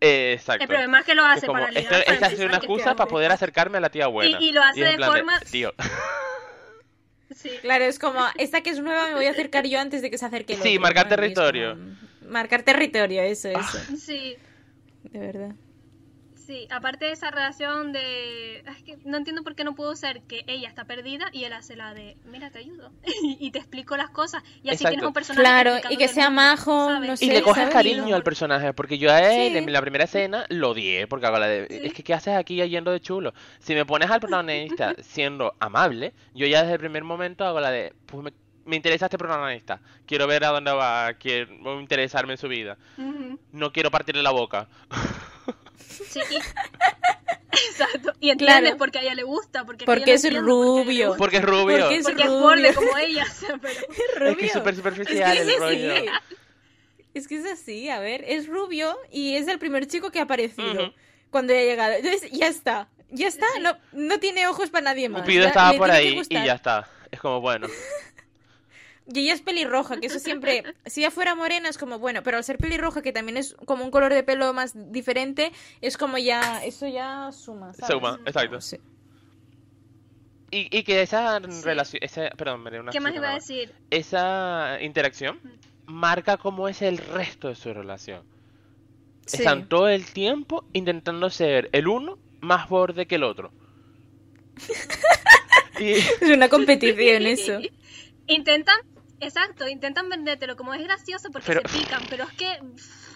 eh, 0.00 0.32
exacto. 0.34 0.62
El 0.62 0.68
problema 0.68 1.00
es 1.00 1.06
que 1.06 1.14
lo 1.14 1.22
Que 1.24 1.28
es 1.30 1.36
hace 1.38 1.46
como, 1.46 1.58
para 1.60 1.72
esta 1.78 1.96
ha 1.98 2.14
fans, 2.16 2.32
sido 2.34 2.46
una 2.46 2.56
excusa 2.58 2.94
para 2.94 3.08
poder 3.08 3.32
acercarme 3.32 3.78
a 3.78 3.80
la 3.80 3.90
tía 3.90 4.06
buena. 4.06 4.38
y 4.40 4.52
lo 4.52 4.62
hace 4.62 4.82
es 4.90 4.96
de 4.96 5.04
forma- 5.04 5.40
Tío, 5.40 5.72
Sí. 7.34 7.50
Claro, 7.60 7.84
es 7.84 7.98
como, 7.98 8.20
esta 8.38 8.62
que 8.62 8.70
es 8.70 8.80
nueva 8.80 9.06
me 9.08 9.14
voy 9.14 9.26
a 9.26 9.30
acercar 9.30 9.66
yo 9.66 9.78
antes 9.78 10.00
de 10.02 10.10
que 10.10 10.16
se 10.18 10.24
acerque 10.26 10.54
el 10.54 10.62
Sí, 10.62 10.70
otro, 10.70 10.80
marcar 10.82 11.04
es 11.06 11.10
territorio. 11.10 11.70
como, 11.76 12.30
marcar 12.32 12.62
territorio, 12.62 13.22
eso, 13.22 13.50
Ah. 13.54 13.60
eso. 13.60 13.96
Sí, 13.96 14.36
De 15.04 15.18
verdad. 15.18 15.54
Sí. 16.48 16.66
Aparte 16.70 17.04
de 17.04 17.12
esa 17.12 17.30
relación 17.30 17.92
de... 17.92 18.60
Es 18.66 18.82
que 18.82 18.98
no 19.04 19.16
entiendo 19.18 19.44
por 19.44 19.54
qué 19.54 19.62
no 19.62 19.74
pudo 19.76 19.94
ser 19.94 20.22
que 20.22 20.42
ella 20.48 20.66
está 20.68 20.84
perdida 20.86 21.26
y 21.32 21.44
él 21.44 21.52
hace 21.52 21.76
la 21.76 21.94
de, 21.94 22.16
mira, 22.24 22.50
te 22.50 22.58
ayudo. 22.58 22.90
y 23.22 23.50
te 23.52 23.58
explico 23.58 23.96
las 23.96 24.10
cosas. 24.10 24.42
Y 24.64 24.70
así 24.70 24.76
Exacto. 24.76 24.88
tienes 24.88 25.06
un 25.06 25.12
personaje 25.12 25.42
Claro, 25.42 25.76
y 25.90 25.96
que 25.96 26.08
sea 26.08 26.30
majo, 26.30 26.98
no 26.98 27.12
Y 27.12 27.16
sé, 27.18 27.26
le 27.26 27.42
coges 27.42 27.60
¿sabes? 27.62 27.74
cariño 27.74 28.08
Y 28.08 28.12
al 28.12 28.22
personaje, 28.24 28.72
porque 28.72 28.98
yo 28.98 29.12
a 29.12 29.20
él 29.20 29.52
Sí. 29.52 29.58
en 29.58 29.72
la 29.72 29.80
primera 29.80 30.04
escena 30.04 30.46
lo 30.48 30.70
odié, 30.70 31.06
porque 31.06 31.26
hago 31.26 31.38
la 31.38 31.46
de, 31.46 31.66
Sí. 31.68 31.80
es 31.86 31.92
que 31.92 32.02
¿qué 32.02 32.14
haces 32.14 32.34
aquí 32.34 32.56
yendo 32.68 32.90
de 32.90 33.00
chulo? 33.00 33.34
Si 33.60 33.74
me 33.74 33.84
pones 33.84 34.10
al 34.10 34.18
protagonista 34.20 34.94
siendo 35.02 35.54
amable, 35.60 36.14
yo 36.34 36.46
ya 36.46 36.62
desde 36.62 36.72
el 36.74 36.80
primer 36.80 37.04
momento 37.04 37.44
hago 37.44 37.60
la 37.60 37.70
de, 37.70 37.92
pues 38.06 38.24
me, 38.24 38.32
me 38.64 38.76
interesa 38.76 39.06
este 39.06 39.18
protagonista, 39.18 39.80
quiero 40.06 40.26
ver 40.26 40.44
a 40.44 40.48
dónde 40.48 40.72
va, 40.72 41.12
quiero 41.14 41.78
interesarme 41.80 42.32
en 42.32 42.38
su 42.38 42.48
vida, 42.48 42.76
no 43.52 43.72
quiero 43.72 43.90
partirle 43.90 44.22
la 44.22 44.30
boca. 44.30 44.68
Sí. 46.08 46.20
y- 46.30 46.36
Exacto. 47.70 48.12
Y 48.20 48.30
entiendes 48.30 48.60
Claro. 48.60 48.76
porque 48.78 48.98
a 48.98 49.02
ella 49.02 49.14
le 49.14 49.22
gusta. 49.24 49.64
Porque, 49.64 49.84
Porque 49.84 50.14
es 50.14 50.32
rubio. 50.42 51.14
Porque 51.16 51.38
es 51.38 51.44
rubio. 51.44 51.78
Porque 51.78 51.96
es 51.96 52.04
Porque 52.04 52.22
es 52.22 52.28
rubio. 52.28 52.40
borde 52.40 52.74
como 52.74 52.96
ella. 52.98 53.24
o 53.28 53.34
sea, 53.34 53.58
pero- 53.62 53.80
rubio. 54.18 54.30
Es 54.30 54.36
que 54.38 54.46
es 54.46 54.52
súper 54.52 54.76
superficial 54.76 55.36
Es 55.36 55.38
que 55.38 55.42
el 55.42 55.50
es 55.50 55.58
rollo. 55.60 55.92
así. 55.94 56.06
Es 57.14 57.26
que 57.26 57.36
es 57.36 57.46
así, 57.46 57.88
a 57.88 57.98
ver, 57.98 58.24
es 58.28 58.46
rubio 58.46 58.96
y 59.10 59.34
es 59.34 59.48
el 59.48 59.58
primer 59.58 59.86
chico 59.86 60.10
que 60.12 60.20
ha 60.20 60.22
aparecido 60.22 60.70
Ujú. 60.84 60.92
cuando 61.30 61.52
ha 61.52 61.56
llegado. 61.56 61.94
Entonces, 61.94 62.30
ya 62.30 62.46
está. 62.48 62.88
Ya 63.10 63.26
está, 63.26 63.46
no, 63.62 63.76
no 63.92 64.18
tiene 64.20 64.46
ojos 64.46 64.68
para 64.70 64.84
nadie 64.84 65.08
más. 65.08 65.22
Cupido 65.22 65.42
ya 65.42 65.48
estaba 65.48 65.72
por 65.78 65.90
ahí 65.90 66.20
y 66.28 66.34
ya 66.34 66.52
está. 66.54 66.88
Es 67.10 67.18
como, 67.18 67.40
bueno, 67.40 67.66
Y 69.12 69.20
ella 69.20 69.34
es 69.34 69.40
pelirroja, 69.40 69.98
que 69.98 70.06
eso 70.06 70.18
siempre, 70.18 70.62
si 70.86 71.00
ella 71.00 71.10
fuera 71.10 71.34
morena 71.34 71.68
es 71.68 71.78
como, 71.78 71.98
bueno, 71.98 72.22
pero 72.22 72.36
al 72.36 72.44
ser 72.44 72.58
pelirroja, 72.58 73.00
que 73.02 73.12
también 73.12 73.36
es 73.38 73.54
como 73.64 73.84
un 73.84 73.90
color 73.90 74.12
de 74.12 74.22
pelo 74.22 74.52
más 74.52 74.72
diferente, 74.92 75.50
es 75.80 75.96
como 75.96 76.18
ya, 76.18 76.62
eso 76.64 76.86
ya 76.86 77.30
suma, 77.32 77.72
¿sabes? 77.72 77.94
suma, 77.94 78.20
exacto. 78.26 78.60
Sí. 78.60 78.76
Y, 80.50 80.76
y 80.76 80.82
que 80.82 81.02
esa 81.02 81.40
Sí. 81.40 81.62
relación, 81.62 82.02
esa, 82.02 82.30
perdón, 82.30 82.62
me 82.62 82.70
dio 82.70 82.80
una 82.80 82.90
¿Qué 82.92 83.00
más 83.00 83.14
iba 83.14 83.30
a 83.30 83.34
decir? 83.34 83.72
Esa 83.90 84.78
interacción 84.80 85.38
marca 85.86 86.36
cómo 86.36 86.68
es 86.68 86.82
el 86.82 86.98
resto 86.98 87.48
de 87.48 87.54
su 87.54 87.72
relación. 87.72 88.22
Sí. 89.26 89.38
Están 89.38 89.68
todo 89.68 89.88
el 89.88 90.06
tiempo 90.06 90.64
intentando 90.72 91.28
ser 91.30 91.68
el 91.72 91.86
uno 91.88 92.18
más 92.40 92.68
borde 92.68 93.06
que 93.06 93.16
el 93.16 93.24
otro. 93.24 93.52
y 95.80 95.90
Es 95.92 96.22
una 96.22 96.48
competición 96.48 97.26
eso. 97.26 97.58
Intentan, 98.26 98.76
exacto, 99.20 99.68
intentan 99.68 100.08
vendértelo 100.08 100.56
como 100.56 100.74
es 100.74 100.82
gracioso 100.82 101.30
porque 101.30 101.46
Pero- 101.46 101.68
se 101.68 101.78
pican, 101.78 102.02
pero 102.08 102.24
es 102.24 102.32
que. 102.32 102.58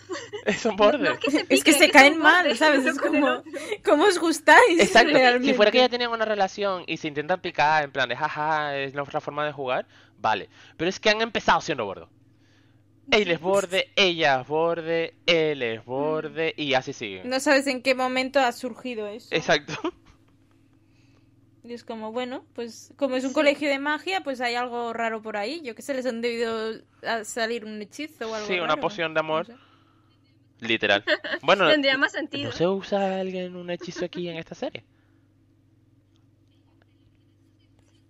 es 0.46 0.64
un 0.66 0.72
No, 0.72 0.76
borde. 0.76 0.98
no 0.98 1.12
es 1.12 1.18
que 1.18 1.30
se 1.30 1.38
Es 1.38 1.44
piquen, 1.44 1.64
que 1.64 1.72
se 1.72 1.84
son 1.84 1.90
caen 1.90 2.18
mal, 2.18 2.56
¿sabes? 2.56 2.84
Es 2.86 2.98
como. 2.98 3.42
¿cómo 3.84 4.04
os 4.04 4.18
gustáis? 4.18 4.80
Exacto, 4.80 5.16
si 5.42 5.54
fuera 5.54 5.70
que 5.70 5.78
ya 5.78 5.88
tenían 5.88 6.10
una 6.10 6.24
relación 6.24 6.84
y 6.86 6.96
se 6.96 7.08
intentan 7.08 7.40
picar 7.40 7.84
en 7.84 7.92
plan 7.92 8.08
de 8.08 8.16
jaja, 8.16 8.76
es 8.78 8.94
nuestra 8.94 9.20
forma 9.20 9.44
de 9.46 9.52
jugar, 9.52 9.86
vale. 10.18 10.48
Pero 10.76 10.88
es 10.88 11.00
que 11.00 11.10
han 11.10 11.20
empezado 11.22 11.60
siendo 11.60 11.84
bordo. 11.84 12.10
Él 13.10 13.30
es 13.30 13.40
borde, 13.40 13.90
ella 13.96 14.40
es 14.42 14.46
borde, 14.46 15.14
él 15.26 15.62
es 15.62 15.84
borde 15.84 16.54
y 16.56 16.74
así 16.74 16.92
siguen. 16.92 17.28
No 17.28 17.40
sabes 17.40 17.66
en 17.66 17.82
qué 17.82 17.94
momento 17.94 18.38
ha 18.40 18.52
surgido 18.52 19.06
eso. 19.08 19.28
Exacto. 19.32 19.74
Y 21.64 21.74
es 21.74 21.84
como, 21.84 22.10
bueno, 22.10 22.44
pues 22.54 22.92
como 22.96 23.14
es 23.14 23.22
un 23.24 23.30
Sí. 23.30 23.34
colegio 23.34 23.68
de 23.68 23.78
magia, 23.78 24.22
pues 24.22 24.40
hay 24.40 24.56
algo 24.56 24.92
raro 24.92 25.22
por 25.22 25.36
ahí. 25.36 25.60
Yo 25.62 25.74
que 25.76 25.82
sé, 25.82 25.94
les 25.94 26.06
han 26.06 26.20
debido 26.20 26.80
a 27.06 27.22
salir 27.24 27.64
un 27.64 27.80
hechizo 27.80 28.30
o 28.30 28.34
algo 28.34 28.46
Sí, 28.48 28.54
una 28.54 28.68
raro. 28.70 28.80
poción 28.80 29.14
de 29.14 29.20
amor. 29.20 29.48
No 29.48 29.56
sé. 29.56 29.62
Literal. 30.66 31.04
Bueno, 31.42 31.68
Tendría 31.68 31.96
más 31.98 32.12
sentido. 32.12 32.50
¿no 32.50 32.56
se 32.56 32.66
usa 32.66 33.20
alguien 33.20 33.54
un 33.56 33.70
hechizo 33.70 34.04
aquí 34.04 34.28
en 34.28 34.36
esta 34.38 34.54
serie? 34.54 34.84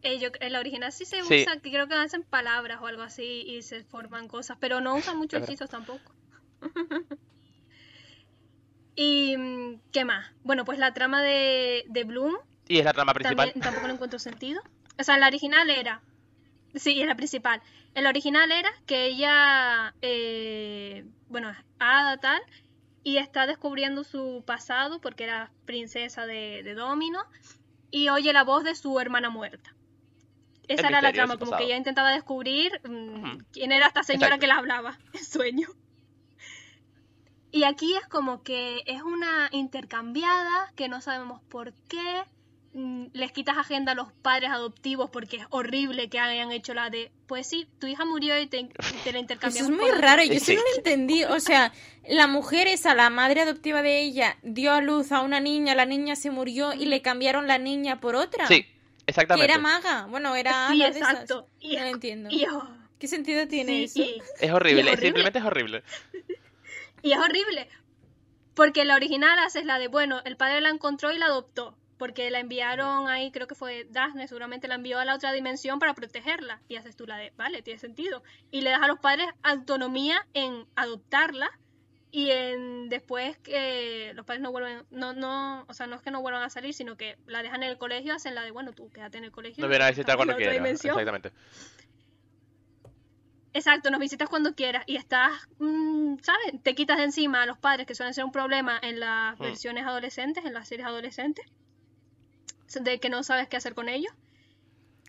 Eh, 0.03 0.19
yo- 0.19 0.31
en 0.41 0.53
la 0.53 0.59
original 0.61 0.91
sí 0.93 1.05
se 1.05 1.23
Sí. 1.23 1.43
usa, 1.43 1.61
que 1.61 1.71
creo 1.71 1.87
que 1.89 1.95
hacen 1.95 2.25
palabras 2.25 2.81
o 2.83 2.87
algo 2.87 3.03
así 3.03 3.45
y 3.47 3.63
se 3.63 3.85
forman 3.85 4.29
cosas, 4.29 4.57
pero 4.61 4.81
no 4.81 4.97
usan 4.97 5.17
muchos 5.17 5.43
hechizos 5.43 5.71
tampoco. 5.71 6.13
y 8.97 9.37
mm, 9.37 9.81
¿qué 9.93 10.05
más? 10.05 10.27
Bueno, 10.43 10.65
pues 10.65 10.79
la 10.79 10.93
trama 10.93 11.23
de, 11.23 11.85
de 11.89 12.05
Bloom 12.05 12.35
Y 12.69 12.79
es 12.79 12.85
la 12.85 12.93
trama 12.93 13.15
principal. 13.15 13.47
también 13.49 13.63
tampoco 13.63 13.87
le 13.87 13.93
encuentro 13.95 14.19
sentido. 14.19 14.63
O 14.99 15.05
sea, 15.05 15.19
la 15.19 15.27
original 15.27 15.69
era. 15.71 16.01
Sí, 16.75 17.01
es 17.01 17.07
la 17.07 17.17
principal. 17.17 17.61
En 17.95 18.05
la 18.05 18.11
original 18.11 18.51
era 18.51 18.71
que 18.87 19.07
ella, 19.07 19.95
eh, 20.01 21.05
bueno, 21.29 21.51
es 21.51 21.59
hada 21.79 22.17
tal, 22.19 22.41
y 23.05 23.19
está 23.19 23.47
descubriendo 23.47 24.05
su 24.05 24.43
pasado 24.47 25.01
porque 25.01 25.25
era 25.25 25.51
princesa 25.67 26.25
de, 26.25 26.63
de 26.63 26.75
Domino 26.75 27.21
y 27.91 28.09
oye 28.09 28.33
la 28.33 28.45
voz 28.45 28.65
de 28.65 28.75
su 28.75 28.99
hermana 29.01 29.29
muerta. 29.29 29.75
Esa 30.69 30.83
El 30.83 30.95
era 30.95 31.03
la 31.03 31.13
trama, 31.13 31.35
como 31.35 31.51
pasado. 31.51 31.59
que 31.59 31.65
ella 31.67 31.77
intentaba 31.77 32.13
descubrir 32.13 32.81
mm, 32.89 33.39
quién 33.53 33.73
era 33.73 33.89
esta 33.89 34.03
señora 34.03 34.27
Exacto. 34.37 34.41
que 34.41 34.47
la 34.47 34.57
hablaba 34.57 34.99
en 35.13 35.25
sueño. 35.25 35.69
Y 37.51 37.65
aquí 37.65 37.95
es 37.95 38.07
como 38.07 38.43
que 38.43 38.83
es 38.87 39.03
una 39.03 39.49
intercambiada 39.53 40.73
que 40.75 40.89
no 40.89 41.01
sabemos 41.03 41.43
por 41.51 41.75
qué. 41.89 42.23
Mm, 42.75 43.09
Les 43.13 43.33
quitas 43.33 43.59
agenda 43.59 43.93
a 43.93 43.95
los 43.95 44.11
padres 44.23 44.49
adoptivos 44.51 45.11
porque 45.11 45.37
es 45.37 45.47
horrible 45.51 46.09
que 46.09 46.19
hayan 46.19 46.53
hecho 46.53 46.73
la 46.73 46.89
de, 46.89 47.13
pues 47.27 47.47
sí, 47.47 47.69
tu 47.79 47.87
hija 47.87 48.07
murió 48.07 48.39
y 48.41 48.47
te, 48.47 48.63
la 48.63 48.69
Eso 49.11 49.19
intercambiamos. 49.19 49.71
es 49.71 49.77
muy 49.77 49.87
por 49.87 49.97
otra". 49.99 50.17
raro, 50.17 50.23
yo 50.25 50.33
eso 50.33 50.47
Sí. 50.47 50.55
no 50.55 50.63
lo 50.63 50.77
entendí. 50.79 51.25
O 51.25 51.39
sea, 51.39 51.73
la 52.09 52.27
mujer 52.29 52.69
esa, 52.69 52.95
la 52.95 53.11
madre 53.11 53.43
adoptiva 53.43 53.83
de 53.83 54.01
ella, 54.01 54.39
dio 54.43 54.73
a 54.73 54.81
luz 54.81 55.13
a 55.13 55.21
una 55.21 55.39
niña, 55.41 55.75
la 55.75 55.85
niña 55.85 56.17
se 56.17 56.31
murió 56.31 56.73
y 56.73 56.87
le 56.87 57.03
cambiaron 57.03 57.47
la 57.47 57.59
niña 57.59 58.01
por 58.01 58.15
otra. 58.17 58.47
Sí, 58.47 58.63
Que 58.63 58.71
exactamente. 59.07 59.53
era 59.53 59.59
maga. 59.61 60.07
Bueno, 60.09 60.35
era 60.35 60.69
Sí, 60.71 60.81
hada 60.83 60.93
de 60.93 60.99
esas. 60.99 61.11
exacto. 61.13 61.49
Y 61.61 61.75
No 61.77 61.81
lo 61.83 61.87
es- 61.89 61.93
entiendo. 61.95 62.29
Y, 62.33 62.47
oh, 62.47 62.69
¿Qué 62.99 63.07
sentido 63.09 63.47
tiene 63.49 63.87
sí, 63.89 64.03
eso? 64.03 64.11
y- 64.11 64.23
Es 64.41 64.51
horrible, 64.51 64.81
es 64.83 64.87
horrible. 64.87 65.07
simplemente 65.09 65.39
es 65.41 65.45
horrible. 65.45 65.83
Y 67.03 67.13
es 67.13 67.19
horrible. 67.19 67.69
Porque 68.55 68.85
la 68.85 68.95
original 68.95 69.39
haces 69.41 69.65
la 69.65 69.79
de, 69.79 69.89
bueno, 69.89 70.21
el 70.25 70.37
padre 70.37 70.61
la 70.61 70.69
encontró 70.71 71.13
y 71.13 71.19
la 71.19 71.27
adoptó. 71.27 71.77
Porque 72.03 72.33
la 72.33 72.41
enviaron 72.41 73.09
ahí, 73.09 73.31
creo 73.31 73.47
que 73.47 73.55
fue 73.55 73.87
Daphne, 73.89 74.27
seguramente 74.27 74.67
la 74.67 74.75
envió 74.75 74.99
a 74.99 75.05
la 75.05 75.15
otra 75.15 75.31
dimensión 75.31 75.79
para 75.79 75.95
protegerla. 75.95 76.61
Y 76.67 76.75
haces 76.75 76.97
tú 76.97 77.07
la 77.07 77.17
de, 77.17 77.33
vale, 77.37 77.63
tiene 77.63 77.79
sentido. 77.79 78.25
Y 78.51 78.63
le 78.63 78.71
das 78.71 78.83
a 78.83 78.89
los 78.89 78.99
padres 78.99 79.29
autonomía 79.45 80.27
en 80.35 80.67
adoptarla 80.75 81.49
y 82.11 82.33
en 82.33 82.89
después 82.89 83.39
que 83.39 84.11
los 84.15 84.27
padres 84.27 84.43
no 84.43 84.51
vuelven, 84.51 84.83
no, 84.91 85.13
no, 85.13 85.65
o 85.69 85.75
sea, 85.75 85.87
no 85.87 85.95
es 85.95 86.03
que 86.03 86.11
no 86.11 86.21
vuelvan 86.21 86.43
a 86.43 86.51
salir, 86.51 86.75
sino 86.75 86.97
que 86.97 87.19
la 87.27 87.41
dejan 87.41 87.63
en 87.63 87.71
el 87.71 87.79
colegio, 87.79 88.15
hacen 88.15 88.35
la 88.35 88.43
de, 88.43 88.51
bueno, 88.51 88.73
tú 88.73 88.91
quédate 88.91 89.19
en 89.19 89.25
el 89.25 89.31
colegio. 89.31 89.63
No 89.63 89.69
nosotros 89.69 89.91
visitar 89.91 90.17
cuando 90.17 90.33
en 90.33 90.37
otra 90.39 90.51
quiera. 90.51 90.53
dimensión. 90.55 90.99
Exactamente. 90.99 91.33
Exacto, 93.55 93.91
nos 93.93 94.01
visitas 94.01 94.29
cuando 94.29 94.57
quieras 94.57 94.83
y 94.89 94.97
estás, 94.97 95.31
mm, 95.61 96.17
¿sabes? 96.21 96.63
Te 96.65 96.75
quitas 96.75 96.97
de 96.97 97.05
encima 97.05 97.43
a 97.43 97.47
los 97.47 97.59
padres, 97.59 97.87
que 97.87 97.95
suelen 97.95 98.13
ser 98.13 98.25
un 98.25 98.33
problema 98.33 98.77
en 98.83 98.99
las 98.99 99.39
Hmm. 99.39 99.43
versiones 99.43 99.85
adolescentes, 99.85 100.45
en 100.45 100.55
las 100.55 100.67
series 100.67 100.89
adolescentes, 100.89 101.47
de 102.81 102.99
que 103.01 103.09
no 103.09 103.23
sabes 103.23 103.49
qué 103.49 103.57
hacer 103.57 103.75
con 103.75 103.89
ellos. 103.89 104.13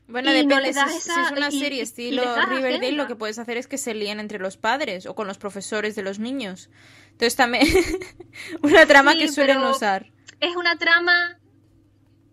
Bueno, 0.08 0.32
Y 0.32 0.46
no 0.46 0.56
depende. 0.56 0.62
le 0.68 0.74
si, 0.74 0.80
das 0.80 0.96
es- 0.96 1.04
si 1.04 1.10
esa- 1.12 1.26
es 1.28 1.32
una 1.32 1.50
y- 1.50 1.60
serie 1.60 1.82
estilo 1.82 2.22
Riverdale, 2.24 2.76
agenda. 2.78 3.04
lo 3.04 3.08
que 3.08 3.16
puedes 3.16 3.40
hacer 3.40 3.58
es 3.58 3.68
que 3.68 3.78
se 3.78 3.94
líen 3.94 4.20
entre 4.20 4.38
los 4.40 4.58
padres 4.58 5.06
o 5.06 5.16
con 5.16 5.28
los 5.28 5.38
profesores 5.38 5.96
de 5.96 6.04
los 6.04 6.20
niños. 6.20 6.70
Entonces 7.12 7.36
también 7.36 7.66
una 8.62 8.86
trama 8.86 9.14
Sí, 9.14 9.20
que 9.20 9.28
suelen 9.30 9.60
usar. 9.64 10.12
Es 10.42 10.56
una 10.58 10.78
trama, 10.78 11.40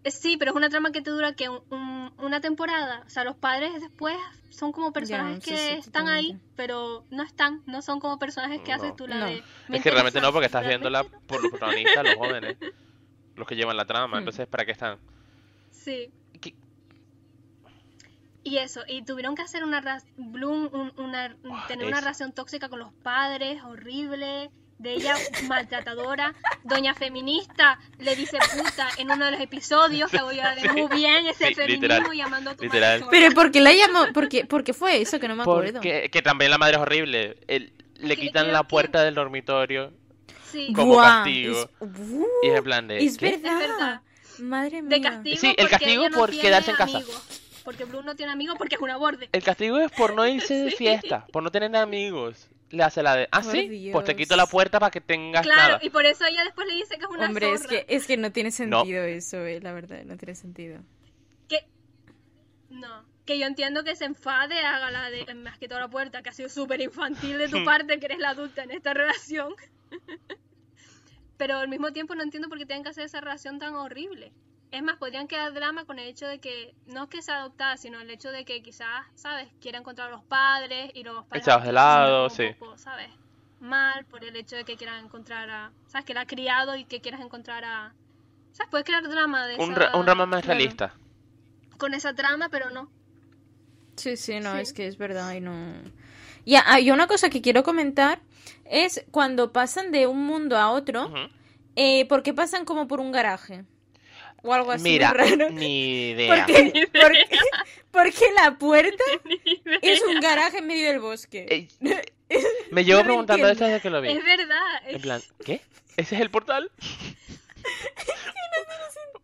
eh, 0.02 0.10
sí, 0.10 0.36
pero 0.36 0.50
es 0.50 0.56
una 0.56 0.68
trama 0.68 0.90
que 0.90 1.00
te 1.00 1.10
dura 1.10 1.34
que 1.34 1.48
un- 1.48 1.62
un- 1.70 2.12
una 2.18 2.40
temporada. 2.40 3.04
O 3.06 3.10
sea, 3.10 3.22
los 3.22 3.36
padres 3.36 3.70
después 3.80 4.16
son 4.48 4.72
como 4.72 4.92
personajes 4.92 5.44
sí, 5.44 5.50
que 5.50 5.56
sí, 5.56 5.72
están 5.78 6.08
ahí, 6.08 6.36
pero 6.56 7.04
no 7.10 7.22
están, 7.22 7.62
no 7.66 7.82
son 7.82 8.00
como 8.00 8.18
personajes 8.18 8.60
que 8.62 8.72
haces 8.72 8.88
No. 8.90 8.96
tú 8.96 9.06
la 9.06 9.16
No. 9.18 9.26
de... 9.26 9.44
¿me 9.68 9.76
Es 9.76 9.82
que 9.84 9.90
realmente 9.92 10.20
no, 10.20 10.32
porque 10.32 10.46
estás 10.46 10.66
viéndola 10.66 11.04
no. 11.04 11.20
por 11.28 11.40
los 11.40 11.50
protagonistas, 11.52 12.02
los 12.04 12.14
jóvenes, 12.16 12.56
los 13.36 13.46
que 13.46 13.54
llevan 13.54 13.76
la 13.76 13.84
trama. 13.84 14.16
Hmm. 14.16 14.18
Entonces, 14.20 14.48
¿para 14.48 14.64
qué 14.64 14.72
están? 14.72 14.98
Sí. 15.90 16.10
¿Qué- 16.40 16.54
Y 18.42 18.58
eso, 18.58 18.80
y 18.88 19.02
tuvieron 19.02 19.34
que 19.34 19.42
hacer 19.42 19.64
una 19.64 19.80
ra- 19.80 20.02
Bloom, 20.16 20.70
un- 20.72 20.92
una, 20.96 21.36
Ah, 21.50 21.64
tener 21.68 21.86
una 21.86 22.00
relación 22.00 22.32
tóxica 22.32 22.68
con 22.68 22.78
los 22.78 22.92
padres, 22.92 23.62
horrible, 23.64 24.50
de 24.78 24.94
ella 24.94 25.14
maltratadora, 25.46 26.34
doña 26.64 26.94
feminista 26.94 27.78
le 27.98 28.16
dice 28.16 28.38
puta 28.56 28.88
en 28.96 29.10
uno 29.10 29.26
de 29.26 29.32
los 29.32 29.40
episodios, 29.42 30.10
que 30.10 30.22
voy 30.22 30.40
a 30.40 30.54
ver 30.54 30.72
muy 30.72 30.88
bien 30.96 31.26
ese 31.26 31.48
Sí, 31.48 31.54
feminismo 31.54 31.82
literal, 31.82 32.16
llamando 32.16 32.50
a 32.50 32.54
tu 32.56 32.64
literal. 32.64 33.00
madre 33.00 33.10
Pero 33.10 33.34
¿por 33.34 33.50
qué 33.50 33.60
la 33.60 33.72
llamó? 33.74 34.10
¿Por 34.14 34.28
qué, 34.30 34.46
por 34.46 34.64
qué 34.64 34.72
fue 34.72 35.02
eso? 35.02 35.20
Que 35.20 35.28
no 35.28 35.36
me 35.36 35.42
acuerdo. 35.42 35.74
Porque 35.74 36.08
que 36.10 36.22
también 36.22 36.50
la 36.50 36.56
madre 36.56 36.76
es 36.76 36.80
horrible. 36.80 37.36
El- 37.46 37.72
le 37.98 38.16
quitan 38.16 38.50
la 38.52 38.60
que- 38.62 38.68
puerta 38.68 39.02
del 39.04 39.14
dormitorio 39.14 39.92
Sí, 40.50 40.72
como 40.72 40.96
castigo. 40.96 41.60
Es, 41.60 41.68
uh, 41.80 42.26
y 42.42 42.46
es 42.48 42.56
en 42.56 42.64
plan 42.64 42.88
de. 42.88 43.04
es 43.04 43.18
¿qué? 43.18 43.36
verdad. 43.36 44.00
Madre 44.40 44.82
mía. 44.82 44.96
de 44.98 45.00
castigo 45.02 45.36
Sí, 45.40 45.54
el 45.56 45.68
castigo 45.68 46.08
no 46.08 46.16
por 46.18 46.30
quedarse 46.30 46.70
en 46.70 46.76
casa. 46.76 46.98
amigos, 46.98 47.60
porque 47.64 47.84
Blue 47.84 48.02
no 48.02 48.16
tiene 48.16 48.32
amigos 48.32 48.56
porque 48.58 48.74
es 48.76 48.80
una 48.80 48.96
borde. 48.96 49.28
El 49.32 49.42
castigo 49.42 49.78
es 49.78 49.90
por 49.92 50.14
no 50.14 50.26
irse 50.28 50.54
de 50.54 50.70
fiesta, 50.70 51.26
por 51.32 51.42
no 51.42 51.50
tener 51.50 51.74
amigos. 51.76 52.48
Le 52.70 52.84
hace 52.84 53.02
la 53.02 53.16
de. 53.16 53.28
Ah, 53.32 53.42
Por 53.42 53.50
sí, 53.52 53.90
pues 53.92 54.04
te 54.04 54.14
quito 54.14 54.34
Dios. 54.34 54.36
la 54.36 54.46
puerta 54.46 54.78
para 54.78 54.92
que 54.92 55.00
tengas 55.00 55.42
Claro, 55.44 55.72
nada. 55.74 55.78
y 55.82 55.90
por 55.90 56.06
eso 56.06 56.24
ella 56.24 56.44
después 56.44 56.68
le 56.68 56.74
dice 56.74 56.96
que 56.98 57.04
es 57.04 57.10
una 57.10 57.26
Hombre, 57.26 57.52
es 57.52 57.62
zorra. 57.62 57.70
que, 57.84 57.86
es 57.96 58.06
que 58.06 58.16
no 58.16 58.30
tiene 58.30 58.52
sentido 58.52 59.02
eso, 59.02 59.38
eh, 59.44 59.58
la 59.60 59.72
verdad, 59.72 60.04
no 60.04 60.16
tiene 60.16 60.36
sentido. 60.36 60.80
que 61.48 61.66
no 62.70 63.04
que 63.26 63.38
yo 63.40 63.46
entiendo 63.46 63.82
que 63.84 63.94
se 63.96 64.04
enfade 64.06 64.58
haga 64.60 64.90
la 64.92 65.10
de 65.10 65.34
más 65.34 65.58
que 65.58 65.66
toda 65.68 65.80
la 65.80 65.88
puerta 65.88 66.22
que 66.22 66.30
ha 66.30 66.32
sido 66.32 66.48
súper 66.48 66.80
infantil 66.80 67.38
de 67.38 67.48
tu 67.48 67.64
parte 67.64 67.98
que 67.98 68.06
eres 68.06 68.18
la 68.18 68.30
adulta 68.30 68.62
en 68.64 68.70
esta 68.70 68.94
relación 68.94 69.52
pero 71.40 71.56
al 71.56 71.68
mismo 71.68 71.90
tiempo 71.90 72.14
no 72.14 72.22
entiendo 72.22 72.50
por 72.50 72.58
qué 72.58 72.66
tienen 72.66 72.84
que 72.84 72.90
hacer 72.90 73.04
esa 73.06 73.18
relación 73.22 73.58
tan 73.58 73.74
horrible. 73.74 74.30
Es 74.72 74.82
más 74.82 74.98
podrían 74.98 75.26
quedar 75.26 75.54
drama 75.54 75.86
con 75.86 75.98
el 75.98 76.06
hecho 76.06 76.26
de 76.26 76.38
que 76.38 76.74
no 76.86 77.04
es 77.04 77.08
que 77.08 77.22
sea 77.22 77.38
adoptada 77.38 77.78
sino 77.78 77.98
el 77.98 78.10
hecho 78.10 78.30
de 78.30 78.44
que 78.44 78.62
quizás 78.62 79.06
sabes 79.14 79.48
quiera 79.58 79.78
encontrar 79.78 80.08
a 80.08 80.10
los 80.10 80.22
padres 80.24 80.90
y 80.94 81.02
los 81.02 81.24
padres 81.24 81.44
Echados 81.46 81.64
de 81.64 81.72
lado, 81.72 82.28
sí. 82.28 82.50
poco, 82.58 82.76
sabes 82.76 83.08
mal 83.58 84.04
por 84.04 84.22
el 84.22 84.36
hecho 84.36 84.56
de 84.56 84.64
que 84.64 84.76
quieran 84.76 85.02
encontrar 85.06 85.48
a 85.48 85.72
sabes 85.86 86.04
que 86.04 86.12
la 86.14 86.20
ha 86.20 86.26
criado 86.26 86.76
y 86.76 86.84
que 86.84 87.00
quieras 87.00 87.22
encontrar 87.22 87.64
a 87.64 87.94
sabes 88.52 88.70
puedes 88.70 88.84
crear 88.84 89.02
drama 89.08 89.46
de 89.46 89.56
Un, 89.56 89.72
esa- 89.72 89.74
ra- 89.92 89.96
un 89.96 90.06
rama 90.06 90.26
más 90.26 90.44
realista. 90.44 90.94
con 91.78 91.94
esa 91.94 92.12
trama 92.14 92.48
pero 92.50 92.68
no 92.70 92.90
Sí, 94.00 94.16
sí, 94.16 94.40
no, 94.40 94.54
Sí. 94.56 94.60
es 94.62 94.72
que 94.72 94.86
es 94.86 94.96
verdad 94.98 95.32
y 95.34 95.40
no... 95.40 95.54
Ya, 96.46 96.64
hay 96.66 96.90
una 96.90 97.06
cosa 97.06 97.28
que 97.30 97.42
quiero 97.42 97.62
comentar 97.62 98.20
es 98.64 99.04
cuando 99.10 99.52
pasan 99.52 99.90
de 99.92 100.06
un 100.06 100.24
mundo 100.24 100.56
a 100.56 100.70
otro, 100.70 101.12
eh, 101.76 102.06
¿por 102.06 102.22
qué 102.22 102.32
pasan 102.32 102.64
como 102.64 102.86
por 102.88 103.00
un 103.00 103.12
garaje? 103.12 103.64
O 104.42 104.54
algo 104.54 104.70
así 104.72 104.84
Mira, 104.84 105.12
raro. 105.12 105.50
ni 105.50 106.10
idea. 106.12 106.34
¿Por 106.34 106.46
qué? 106.46 106.88
¿Por 106.92 107.12
qué? 107.12 107.38
Porque 107.90 108.24
la 108.34 108.56
puerta 108.56 109.04
es 109.82 110.02
un 110.02 110.18
garaje 110.20 110.58
en 110.58 110.66
medio 110.66 110.88
del 110.88 111.00
bosque. 111.00 111.68
Eh, 111.80 112.02
me 112.70 112.84
llevo 112.84 113.00
No 113.00 113.04
preguntando 113.04 113.48
eso 113.48 113.64
desde 113.66 113.80
que 113.82 113.90
lo 113.90 114.00
vi. 114.00 114.08
Es 114.12 114.24
verdad. 114.24 114.82
En 114.86 115.00
plan, 115.02 115.20
¿qué? 115.44 115.60
¿Ese 115.98 116.14
es 116.14 116.20
el 116.22 116.30
portal? 116.30 116.70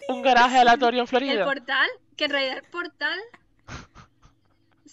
Un 0.09 0.23
garaje 0.23 0.59
aleatorio 0.59 0.99
en 1.01 1.05
El 1.05 1.09
Florida. 1.09 1.45
portal, 1.45 1.89
que 2.17 2.25
en 2.27 2.31
realidad 2.31 2.59
el 2.59 2.71
portal. 2.71 3.19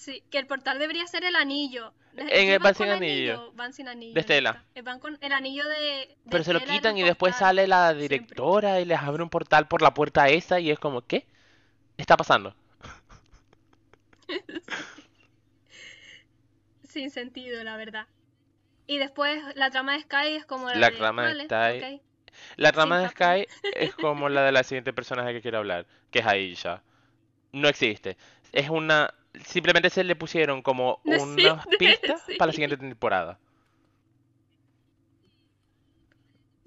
Sí, 0.03 0.21
que 0.29 0.37
el 0.37 0.47
portal 0.47 0.79
debería 0.79 1.07
ser 1.07 1.23
el 1.23 1.37
anillo. 1.37 1.93
En 2.17 2.27
¿Sí 2.27 2.33
el 2.35 2.59
van 2.59 2.75
sin 2.75 2.89
anillo. 2.89 3.53
Van 3.53 3.71
sin 3.71 3.87
anillo. 3.87 4.13
De 4.13 4.19
Estela. 4.19 4.65
Eh, 4.75 4.81
Van 4.81 4.99
con 4.99 5.17
el 5.21 5.31
anillo 5.31 5.63
de. 5.63 5.75
de 5.75 6.17
Pero 6.29 6.43
se 6.43 6.51
lo 6.51 6.59
quitan 6.59 6.97
y 6.97 7.03
después 7.03 7.37
sale 7.37 7.67
la 7.67 7.93
siempre. 7.93 8.09
directora 8.09 8.81
y 8.81 8.85
les 8.85 8.99
abre 8.99 9.23
un 9.23 9.29
portal 9.29 9.69
por 9.69 9.81
la 9.81 9.93
puerta 9.93 10.27
esa 10.27 10.59
y 10.59 10.71
es 10.71 10.79
como, 10.79 11.03
¿qué? 11.03 11.25
está 11.95 12.17
pasando? 12.17 12.53
Sin 16.83 17.09
sentido, 17.09 17.63
la 17.63 17.77
verdad. 17.77 18.07
Y 18.85 18.97
después 18.97 19.41
la 19.55 19.69
trama 19.69 19.93
de 19.93 20.01
Sky 20.01 20.35
es 20.35 20.45
como 20.45 20.67
la, 20.67 20.75
La 20.75 20.89
de, 20.89 20.97
trama 20.97 21.33
de 21.33 21.45
Sky-. 21.45 22.01
La 22.57 22.73
trama 22.73 22.99
de. 22.99 23.07
Sky 23.07 23.47
es 23.73 23.95
como 23.95 24.27
la 24.27 24.43
de 24.43 24.51
la 24.51 24.63
siguiente 24.63 24.91
personaje 24.91 25.31
que 25.31 25.41
quiero 25.41 25.59
hablar, 25.59 25.85
que 26.11 26.19
es 26.19 26.27
Aisha. 26.27 26.83
No 27.53 27.69
existe. 27.69 28.17
Es 28.51 28.69
una... 28.69 29.13
Simplemente 29.45 29.89
se 29.89 30.03
le 30.03 30.15
pusieron 30.15 30.61
como 30.61 30.99
No 31.05 31.23
unas 31.23 31.65
pistas 31.79 32.21
sí. 32.27 32.35
para 32.37 32.47
la 32.47 32.53
siguiente 32.53 32.77
temporada. 32.77 33.39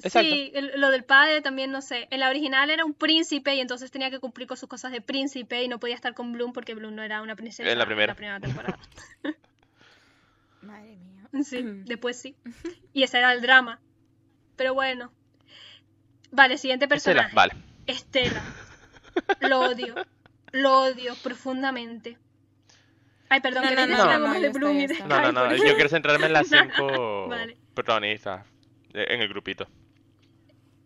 Exacto. 0.03 0.29
Sí, 0.35 0.51
el- 0.55 0.79
lo 0.81 0.91
del 0.91 1.05
padre 1.05 1.41
también, 1.41 1.71
no 1.71 1.81
sé. 1.81 2.07
En 2.11 2.21
la 2.21 2.29
original 2.29 2.69
era 2.71 2.85
un 2.85 2.93
príncipe 2.93 3.55
y 3.55 3.61
entonces 3.61 3.91
tenía 3.91 4.11
que 4.11 4.19
cumplir 4.19 4.47
con 4.47 4.57
sus 4.59 4.69
cosas 4.69 4.93
de 4.93 5.01
príncipe 5.01 5.63
y 5.63 5.69
no 5.69 5.81
podía 5.81 5.95
estar 5.95 6.13
con 6.15 6.33
Bloom 6.33 6.53
porque 6.53 6.75
Bloom 6.75 6.95
no 6.95 7.03
era 7.03 7.23
una 7.23 7.35
princesa 7.35 7.71
En 7.71 7.79
la 7.79 7.87
primera. 7.87 8.15
temporada. 8.15 8.79
Madre 10.63 10.97
mía. 10.97 11.45
Sí, 11.45 11.63
después 11.85 12.21
sí. 12.21 12.37
Y 12.93 13.05
ese 13.05 13.19
era 13.19 13.33
el 13.33 13.41
drama. 13.41 13.81
Pero 14.57 14.75
bueno. 14.75 15.13
Vale, 16.31 16.59
siguiente 16.59 16.85
Estela, 16.87 17.23
personaje. 17.23 17.35
vale. 17.35 17.55
Estela. 17.87 18.43
Lo 19.41 19.61
odio. 19.61 19.95
Lo 20.53 20.81
odio 20.83 21.15
profundamente. 21.23 22.19
Ay, 23.29 23.41
perdón, 23.41 23.65
No, 23.65 23.69
que 23.71 23.75
no, 23.75 23.87
no, 23.87 24.19
no, 24.19 24.41
de 24.41 24.49
Bloom 24.51 24.79
y 24.79 24.87
de. 24.87 24.99
No, 25.01 25.21
no, 25.21 25.33
no. 25.33 25.57
Yo 25.57 25.75
quiero 25.75 25.89
centrarme 25.89 26.27
en 26.27 26.33
las 26.33 26.49
cinco 26.49 27.29
Vale. 27.29 27.57
protagonistas 27.75 28.47
en 28.95 29.21
el 29.21 29.29
grupito. 29.29 29.67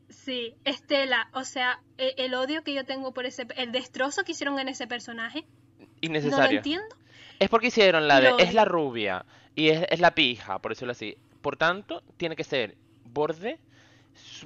Sí, 0.08 0.54
Estela, 0.64 1.28
o 1.32 1.44
sea, 1.44 1.80
e- 1.98 2.14
el, 2.18 2.34
odio 2.34 2.62
que 2.62 2.74
yo 2.74 2.84
tengo 2.84 3.12
por 3.12 3.26
ese, 3.26 3.46
el 3.56 3.72
destrozo 3.72 4.24
que 4.24 4.32
hicieron 4.32 4.58
en 4.58 4.68
ese 4.68 4.86
personaje, 4.86 5.42
no 5.78 5.86
lo 5.86 5.88
Innecesario. 6.00 6.58
entiendo. 6.58 6.96
Es 7.38 7.48
porque 7.48 7.68
hicieron 7.68 8.06
la 8.08 8.20
de 8.20 8.30
Lo 8.30 8.38
es 8.38 8.52
la 8.54 8.64
rubia 8.64 9.24
y 9.54 9.68
es, 9.68 9.86
es 9.88 10.00
la 10.00 10.14
pija, 10.14 10.58
por 10.58 10.72
decirlo 10.72 10.92
así. 10.92 11.16
Por 11.40 11.56
tanto, 11.56 12.02
tiene 12.16 12.36
que 12.36 12.44
ser 12.44 12.76
borde, 13.04 13.58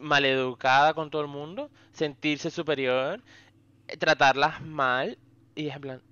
maleducada 0.00 0.94
con 0.94 1.10
todo 1.10 1.22
el 1.22 1.28
mundo, 1.28 1.70
sentirse 1.92 2.50
superior, 2.50 3.20
tratarlas 3.98 4.60
mal 4.62 5.18
y 5.54 5.68
es 5.68 5.74
en 5.76 5.80
plan, 5.80 6.02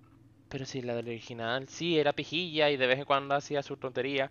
pero 0.52 0.66
si 0.66 0.82
la 0.82 0.94
del 0.94 1.08
original 1.08 1.66
sí 1.66 1.98
era 1.98 2.12
pijilla 2.12 2.68
y 2.68 2.76
de 2.76 2.86
vez 2.86 2.98
en 2.98 3.06
cuando 3.06 3.34
hacía 3.34 3.62
su 3.62 3.78
tontería. 3.78 4.30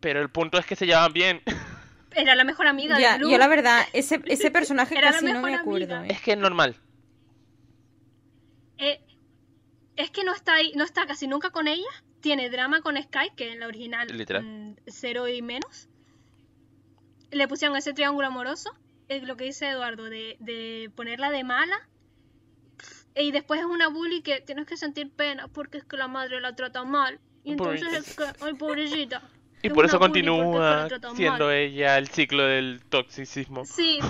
Pero 0.00 0.20
el 0.20 0.28
punto 0.28 0.58
es 0.58 0.66
que 0.66 0.74
se 0.76 0.86
llevaban 0.86 1.12
bien. 1.12 1.40
Era 2.16 2.34
la 2.34 2.44
mejor 2.44 2.66
amiga 2.66 2.98
Ya, 2.98 3.12
de 3.12 3.18
Blue. 3.18 3.30
yo 3.30 3.38
la 3.38 3.46
verdad, 3.48 3.84
ese, 3.92 4.20
ese 4.26 4.50
personaje 4.50 4.98
Era 4.98 5.12
casi 5.12 5.26
no 5.26 5.40
me 5.40 5.54
acuerdo. 5.54 6.02
eh. 6.04 6.08
Es 6.10 6.20
que 6.20 6.32
es 6.32 6.38
normal. 6.38 6.76
Eh, 8.78 9.00
es 9.96 10.10
que 10.10 10.24
no 10.24 10.34
está 10.34 10.54
ahí, 10.54 10.72
no 10.74 10.82
está 10.84 11.06
casi 11.06 11.26
nunca 11.28 11.50
con 11.50 11.68
ella. 11.68 11.86
Tiene 12.20 12.50
drama 12.50 12.80
con 12.82 12.96
Sky, 13.00 13.30
que 13.36 13.52
en 13.52 13.60
la 13.60 13.66
original 13.68 14.08
Literal. 14.16 14.42
mm, 14.44 14.76
cero 14.86 15.28
y 15.28 15.42
menos. 15.42 15.88
Le 17.30 17.46
pusieron 17.48 17.76
ese 17.76 17.92
triángulo 17.92 18.26
amoroso, 18.28 18.70
es 19.08 19.22
lo 19.24 19.36
que 19.36 19.44
dice 19.44 19.68
Eduardo, 19.68 20.04
de, 20.04 20.36
de 20.40 20.90
ponerla 20.94 21.30
de 21.30 21.44
mala. 21.44 21.88
Y 23.16 23.30
después 23.30 23.60
es 23.60 23.66
una 23.66 23.88
bully 23.88 24.22
que 24.22 24.40
tienes 24.40 24.66
que 24.66 24.76
sentir 24.76 25.10
pena 25.12 25.48
porque 25.48 25.78
es 25.78 25.84
que 25.84 25.96
la 25.96 26.08
madre 26.08 26.40
la 26.40 26.54
trata 26.56 26.84
mal. 26.84 27.20
Y 27.44 27.52
entonces 27.52 27.92
es 27.92 28.16
que, 28.16 28.24
ay, 28.40 28.54
pobrecita. 28.54 29.22
Y 29.62 29.68
es 29.68 29.72
por 29.72 29.86
eso 29.86 29.98
continúa 29.98 30.88
siendo 31.14 31.46
mal. 31.46 31.54
ella 31.54 31.96
el 31.96 32.08
ciclo 32.08 32.42
del 32.44 32.82
toxicismo. 32.88 33.64
Sí. 33.64 33.98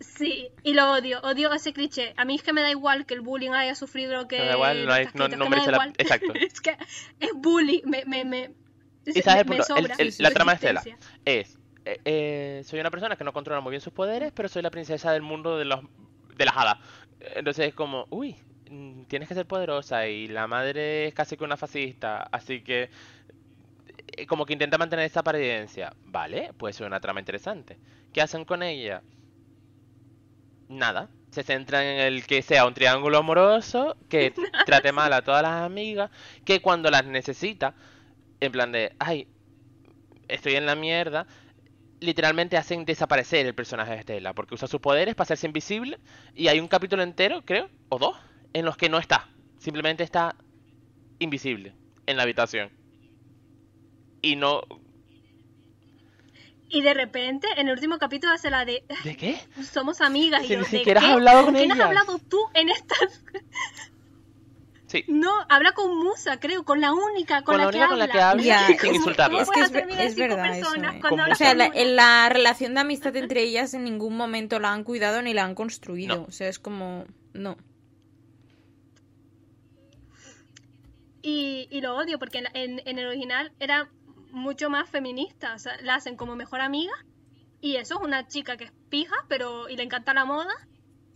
Sí, 0.00 0.48
y 0.62 0.74
lo 0.74 0.92
odio, 0.92 1.20
odio 1.22 1.52
ese 1.52 1.72
cliché. 1.72 2.14
A 2.16 2.24
mí 2.24 2.36
es 2.36 2.42
que 2.42 2.52
me 2.52 2.60
da 2.62 2.70
igual 2.70 3.04
que 3.06 3.14
el 3.14 3.20
bullying 3.20 3.50
haya 3.50 3.74
sufrido 3.74 4.12
lo 4.12 4.28
que. 4.28 4.38
Me 4.38 4.44
da 4.46 4.54
igual, 4.54 4.86
no 4.86 4.92
hay- 4.92 5.08
no- 5.14 5.28
no 5.28 5.28
que 5.28 5.36
me 5.36 5.44
da 5.44 5.48
merece 5.50 5.70
la- 5.72 5.92
exacto. 5.98 6.32
es 6.34 6.60
que 6.60 6.76
es 7.20 7.30
bullying, 7.34 7.80
me. 7.84 8.04
me, 8.04 8.24
me 8.24 8.50
Y 9.04 9.22
sabes 9.22 9.42
el 9.42 9.48
me 9.48 9.56
punto, 9.56 9.74
el- 9.76 9.82
sobra 9.84 9.94
el- 9.98 10.12
su 10.12 10.22
la 10.22 10.30
trama 10.30 10.52
de 10.52 10.56
Estela 10.56 10.80
existencia. 10.80 11.20
es, 11.24 11.58
eh, 11.84 12.00
eh, 12.04 12.62
soy 12.64 12.78
una 12.80 12.90
persona 12.92 13.16
que 13.16 13.24
no 13.24 13.32
controla 13.32 13.60
muy 13.60 13.70
bien 13.70 13.80
sus 13.80 13.92
poderes, 13.92 14.32
pero 14.32 14.48
soy 14.48 14.62
la 14.62 14.70
princesa 14.70 15.12
del 15.12 15.22
mundo 15.22 15.58
de 15.58 15.64
los 15.64 15.80
de 16.38 16.44
las 16.46 16.56
hadas. 16.56 16.78
Entonces 17.20 17.68
es 17.68 17.74
como, 17.74 18.06
uy, 18.10 18.36
tienes 19.08 19.28
que 19.28 19.34
ser 19.34 19.46
poderosa 19.46 20.06
y 20.06 20.28
la 20.28 20.46
madre 20.46 21.08
es 21.08 21.14
casi 21.14 21.36
que 21.36 21.44
una 21.44 21.56
fascista, 21.56 22.22
así 22.32 22.62
que 22.62 22.90
eh, 24.16 24.26
como 24.26 24.46
que 24.46 24.52
intenta 24.54 24.78
mantener 24.78 25.06
esa 25.06 25.20
apariencia. 25.20 25.94
Vale, 26.04 26.52
pues 26.56 26.76
es 26.80 26.86
una 26.86 27.00
trama 27.00 27.20
interesante. 27.20 27.78
¿Qué 28.12 28.22
hacen 28.22 28.44
con 28.44 28.62
ella? 28.62 29.02
Nada. 30.68 31.10
Se 31.30 31.42
centran 31.42 31.84
en 31.84 32.00
el 32.00 32.26
que 32.26 32.42
sea 32.42 32.66
un 32.66 32.74
triángulo 32.74 33.18
amoroso, 33.18 33.96
que 34.08 34.32
trate 34.66 34.92
mal 34.92 35.12
a 35.12 35.22
todas 35.22 35.42
las 35.42 35.62
amigas, 35.62 36.10
que 36.44 36.60
cuando 36.60 36.90
las 36.90 37.04
necesita, 37.04 37.74
en 38.40 38.52
plan 38.52 38.72
de, 38.72 38.94
ay, 38.98 39.28
estoy 40.28 40.56
en 40.56 40.66
la 40.66 40.74
mierda, 40.76 41.26
literalmente 42.00 42.56
hacen 42.56 42.84
desaparecer 42.84 43.46
el 43.46 43.54
personaje 43.54 43.92
de 43.92 43.98
Estela, 43.98 44.32
porque 44.34 44.54
usa 44.54 44.68
sus 44.68 44.80
poderes 44.80 45.14
para 45.14 45.24
hacerse 45.24 45.46
invisible, 45.46 45.98
y 46.34 46.48
hay 46.48 46.60
un 46.60 46.68
capítulo 46.68 47.02
entero, 47.02 47.42
creo, 47.44 47.68
o 47.88 47.98
dos, 47.98 48.16
en 48.52 48.64
los 48.64 48.76
que 48.76 48.88
no 48.88 48.98
está, 48.98 49.28
simplemente 49.58 50.02
está 50.04 50.36
invisible 51.18 51.74
en 52.06 52.16
la 52.16 52.22
habitación. 52.22 52.70
Y 54.22 54.36
no... 54.36 54.62
Y 56.70 56.82
de 56.82 56.92
repente, 56.92 57.46
en 57.56 57.68
el 57.68 57.74
último 57.74 57.96
capítulo 57.98 58.32
hace 58.34 58.50
la 58.50 58.64
de 58.66 58.84
¿De 59.02 59.16
qué? 59.16 59.40
somos 59.62 60.02
amigas. 60.02 60.42
Si 60.42 60.48
y 60.48 60.50
yo, 60.50 60.58
ni 60.58 60.64
¿de 60.64 60.70
siquiera 60.78 61.00
has 61.00 61.06
qué? 61.06 61.12
hablado 61.12 61.44
con 61.46 61.54
¿Por 61.54 61.62
qué 61.62 61.66
no 61.66 61.72
has 61.74 61.78
ellas? 61.78 61.88
hablado 61.88 62.18
tú 62.28 62.38
en 62.54 62.68
estas? 62.68 63.22
Sí. 64.88 65.04
No, 65.06 65.30
habla 65.48 65.72
con 65.72 65.96
Musa, 65.98 66.40
creo, 66.40 66.64
con 66.64 66.80
la 66.80 66.92
única 66.92 67.42
con, 67.42 67.56
Con 67.56 67.58
la 67.58 67.64
la, 67.64 67.68
única 67.68 67.84
que 67.84 67.88
con 67.90 67.98
la 67.98 68.04
habla. 68.04 68.12
que 68.14 68.20
habla 68.20 68.42
Ya, 68.42 68.66
¿Cómo- 68.66 68.80
sin 68.80 68.94
insultarla. 68.94 69.42
Es 69.42 69.50
que 69.50 69.60
es, 69.60 69.70
verdad 70.16 70.46
eso. 70.56 70.70
personas 70.70 70.94
eh. 70.96 70.98
cuando 71.00 71.08
Con 71.10 71.20
hablas 71.20 71.36
O 71.36 71.38
sea, 71.38 71.54
la, 71.54 71.66
en 71.66 71.94
la 71.96 72.28
relación 72.30 72.74
de 72.74 72.80
amistad 72.80 73.14
entre 73.16 73.42
ellas 73.42 73.74
en 73.74 73.84
ningún 73.84 74.16
momento 74.16 74.58
la 74.58 74.72
han 74.72 74.84
cuidado 74.84 75.20
ni 75.22 75.34
la 75.34 75.44
han 75.44 75.54
construido. 75.54 76.16
No. 76.16 76.22
O 76.24 76.30
sea, 76.32 76.48
es 76.48 76.58
como... 76.58 77.04
No. 77.34 77.56
Y, 81.22 81.68
y 81.70 81.80
lo 81.80 81.96
odio 81.96 82.18
porque 82.18 82.38
en, 82.38 82.46
en- 82.54 82.82
en 82.86 82.98
el 82.98 83.06
original 83.06 83.52
era 83.60 83.88
mucho 84.30 84.70
más 84.70 84.88
feminista. 84.88 85.54
O 85.54 85.58
sea, 85.58 85.76
la 85.82 85.96
hacen 85.96 86.16
como 86.16 86.36
mejor 86.36 86.60
amiga. 86.60 86.92
Y 87.60 87.76
eso 87.76 87.96
es 87.96 88.00
una 88.06 88.26
chica 88.28 88.56
que 88.56 88.64
es 88.64 88.72
pija, 88.88 89.16
pero 89.28 89.68
y 89.68 89.76
le 89.76 89.82
encanta 89.82 90.14
la 90.14 90.24
moda, 90.24 90.54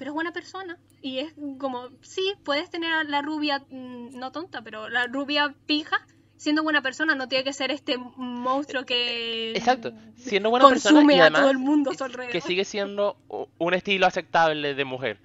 pero 0.02 0.10
es 0.10 0.14
buena 0.14 0.32
persona. 0.32 0.78
Y 1.00 1.18
es 1.18 1.32
como, 1.58 1.90
sí, 2.00 2.34
puedes 2.42 2.68
tener 2.70 2.92
a 2.92 3.04
la 3.04 3.22
rubia, 3.22 3.60
mm, 3.70 4.18
no 4.18 4.32
tonta, 4.32 4.60
pero 4.60 4.88
la 4.88 5.06
rubia 5.06 5.54
pija, 5.66 6.04
siendo 6.36 6.64
buena 6.64 6.82
persona, 6.82 7.14
no 7.14 7.28
tiene 7.28 7.44
que 7.44 7.52
ser 7.52 7.70
este 7.70 7.98
monstruo 8.16 8.84
que 8.84 9.52
Exacto. 9.52 9.92
Siendo 10.16 10.50
buena 10.50 10.68
persona 10.68 11.14
y 11.14 11.20
a 11.20 11.22
además 11.22 11.42
todo 11.42 11.50
el 11.52 11.58
mundo 11.58 11.92
a 11.92 11.94
su 11.94 12.02
alrededor. 12.02 12.32
que 12.32 12.40
sigue 12.40 12.64
siendo 12.64 13.16
un 13.58 13.74
estilo 13.74 14.04
aceptable 14.04 14.74
de 14.74 14.84
mujer 14.84 15.20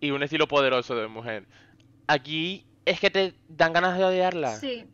y 0.00 0.12
un 0.12 0.22
estilo 0.22 0.46
poderoso 0.46 0.94
de 0.94 1.08
mujer. 1.08 1.48
Aquí 2.06 2.64
es 2.84 3.00
que 3.00 3.10
te 3.10 3.34
dan 3.48 3.72
ganas 3.72 3.98
de 3.98 4.04
odiarla. 4.04 4.54
Sí. 4.58 4.84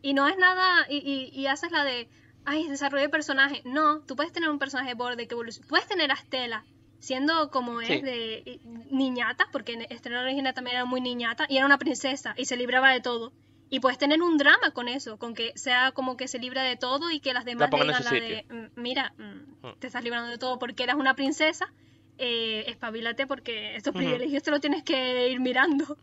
Y 0.00 0.14
no 0.14 0.28
es 0.28 0.38
nada, 0.38 0.86
y, 0.88 0.98
y, 0.98 1.36
y 1.36 1.46
haces 1.48 1.72
la 1.72 1.82
de, 1.82 2.08
ay, 2.44 2.68
desarrollo 2.68 3.02
de 3.04 3.08
personaje. 3.08 3.62
No, 3.64 4.00
tú 4.00 4.16
puedes 4.16 4.32
tener 4.32 4.48
un 4.50 4.58
personaje 4.58 4.94
borde 4.94 5.26
que 5.26 5.34
evoluciona. 5.34 5.68
Puedes 5.68 5.86
tener 5.86 6.10
a 6.10 6.14
Estela 6.14 6.64
siendo 6.98 7.50
como 7.50 7.80
Sí. 7.80 7.94
es 7.94 8.02
de 8.02 8.42
y- 8.46 8.60
niñata, 8.94 9.46
porque 9.52 9.72
en 9.72 9.82
Estela 9.82 10.20
original 10.20 10.54
también 10.54 10.76
era 10.76 10.84
muy 10.84 11.00
niñata, 11.00 11.46
y 11.48 11.56
era 11.56 11.66
una 11.66 11.78
princesa 11.78 12.34
y 12.36 12.44
se 12.44 12.56
libraba 12.56 12.90
de 12.92 13.00
todo. 13.00 13.32
Y 13.70 13.80
puedes 13.80 13.96
tener 13.98 14.20
un 14.22 14.36
drama 14.36 14.70
con 14.72 14.86
eso, 14.86 15.16
con 15.18 15.34
que 15.34 15.52
sea 15.56 15.92
como 15.92 16.16
que 16.16 16.28
se 16.28 16.38
libra 16.38 16.62
de 16.62 16.76
todo 16.76 17.10
y 17.10 17.20
que 17.20 17.32
las 17.32 17.44
demás 17.46 17.70
en 17.72 17.80
digan 17.80 18.04
la 18.04 18.10
de. 18.10 18.44
"Mm, 18.50 18.80
mira, 18.80 19.14
mm, 19.18 19.66
Mm. 19.68 19.74
te 19.78 19.86
estás 19.86 20.04
librando 20.04 20.28
de 20.30 20.36
todo 20.38 20.58
porque 20.58 20.82
eras 20.82 20.96
una 20.96 21.14
princesa, 21.14 21.72
eh, 22.18 22.64
espabilate 22.68 23.26
porque 23.26 23.74
estos 23.76 23.94
privilegios 23.94 24.42
te 24.42 24.50
los 24.50 24.60
tienes 24.60 24.82
que 24.84 25.30
ir 25.30 25.40
mirando 25.40 25.96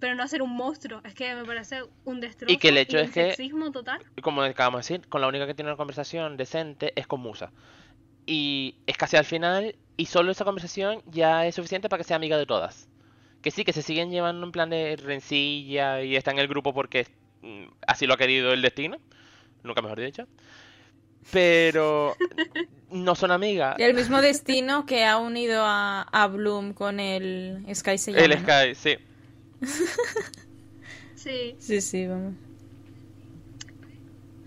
pero 0.00 0.14
no 0.14 0.22
hacer 0.22 0.42
un 0.42 0.54
monstruo. 0.54 1.00
Es 1.04 1.14
que 1.14 1.34
me 1.34 1.44
parece 1.44 1.82
un 2.04 2.20
destrozo. 2.20 2.52
Y 2.52 2.56
que 2.58 2.68
el 2.68 2.78
hecho 2.78 2.98
es 2.98 3.10
que- 3.10 3.30
sexismo 3.30 3.70
total. 3.72 4.00
Como 4.22 4.42
acabamos 4.42 4.86
de 4.86 4.94
decir, 4.94 5.08
con 5.08 5.20
la 5.20 5.28
única 5.28 5.46
que 5.46 5.54
tiene 5.54 5.70
una 5.70 5.76
conversación 5.76 6.36
decente 6.36 6.92
es 6.96 7.06
con 7.06 7.20
Musa. 7.20 7.50
Y 8.26 8.74
es 8.86 8.96
casi 8.96 9.16
al 9.16 9.24
final, 9.24 9.74
y 9.96 10.06
solo 10.06 10.30
esa 10.30 10.44
conversación 10.44 11.02
ya 11.06 11.46
es 11.46 11.54
suficiente 11.54 11.88
para 11.88 11.98
que 12.02 12.04
sea 12.04 12.16
amiga 12.16 12.36
de 12.36 12.46
todas. 12.46 12.88
Que 13.42 13.50
sí, 13.50 13.64
que 13.64 13.72
se 13.72 13.82
siguen 13.82 14.10
llevando 14.10 14.44
en 14.44 14.52
plan 14.52 14.68
de 14.70 14.96
rencilla 14.96 16.02
y 16.02 16.16
está 16.16 16.30
en 16.32 16.38
el 16.40 16.48
grupo 16.48 16.74
porque 16.74 17.06
mm, 17.42 17.64
así 17.86 18.06
lo 18.06 18.14
ha 18.14 18.16
querido 18.18 18.52
el 18.52 18.62
destino. 18.62 18.98
Nunca 19.62 19.80
mejor 19.80 20.00
dicho. 20.00 20.26
Pero 21.32 22.14
no 22.90 23.14
son 23.14 23.30
amigas. 23.30 23.76
Y 23.78 23.82
el 23.82 23.94
mismo 23.94 24.20
destino 24.20 24.86
que 24.86 25.04
ha 25.04 25.18
unido 25.18 25.62
a, 25.64 26.02
a 26.02 26.26
Bloom 26.28 26.72
con 26.74 27.00
el 27.00 27.64
Sky 27.74 27.98
se 27.98 28.12
llama, 28.12 28.24
El 28.24 28.30
¿no? 28.30 28.36
Sky, 28.48 28.74
sí. 28.74 28.96
Sí, 31.14 31.56
Sí, 31.58 31.80
sí, 31.80 32.06
vamos. 32.06 32.34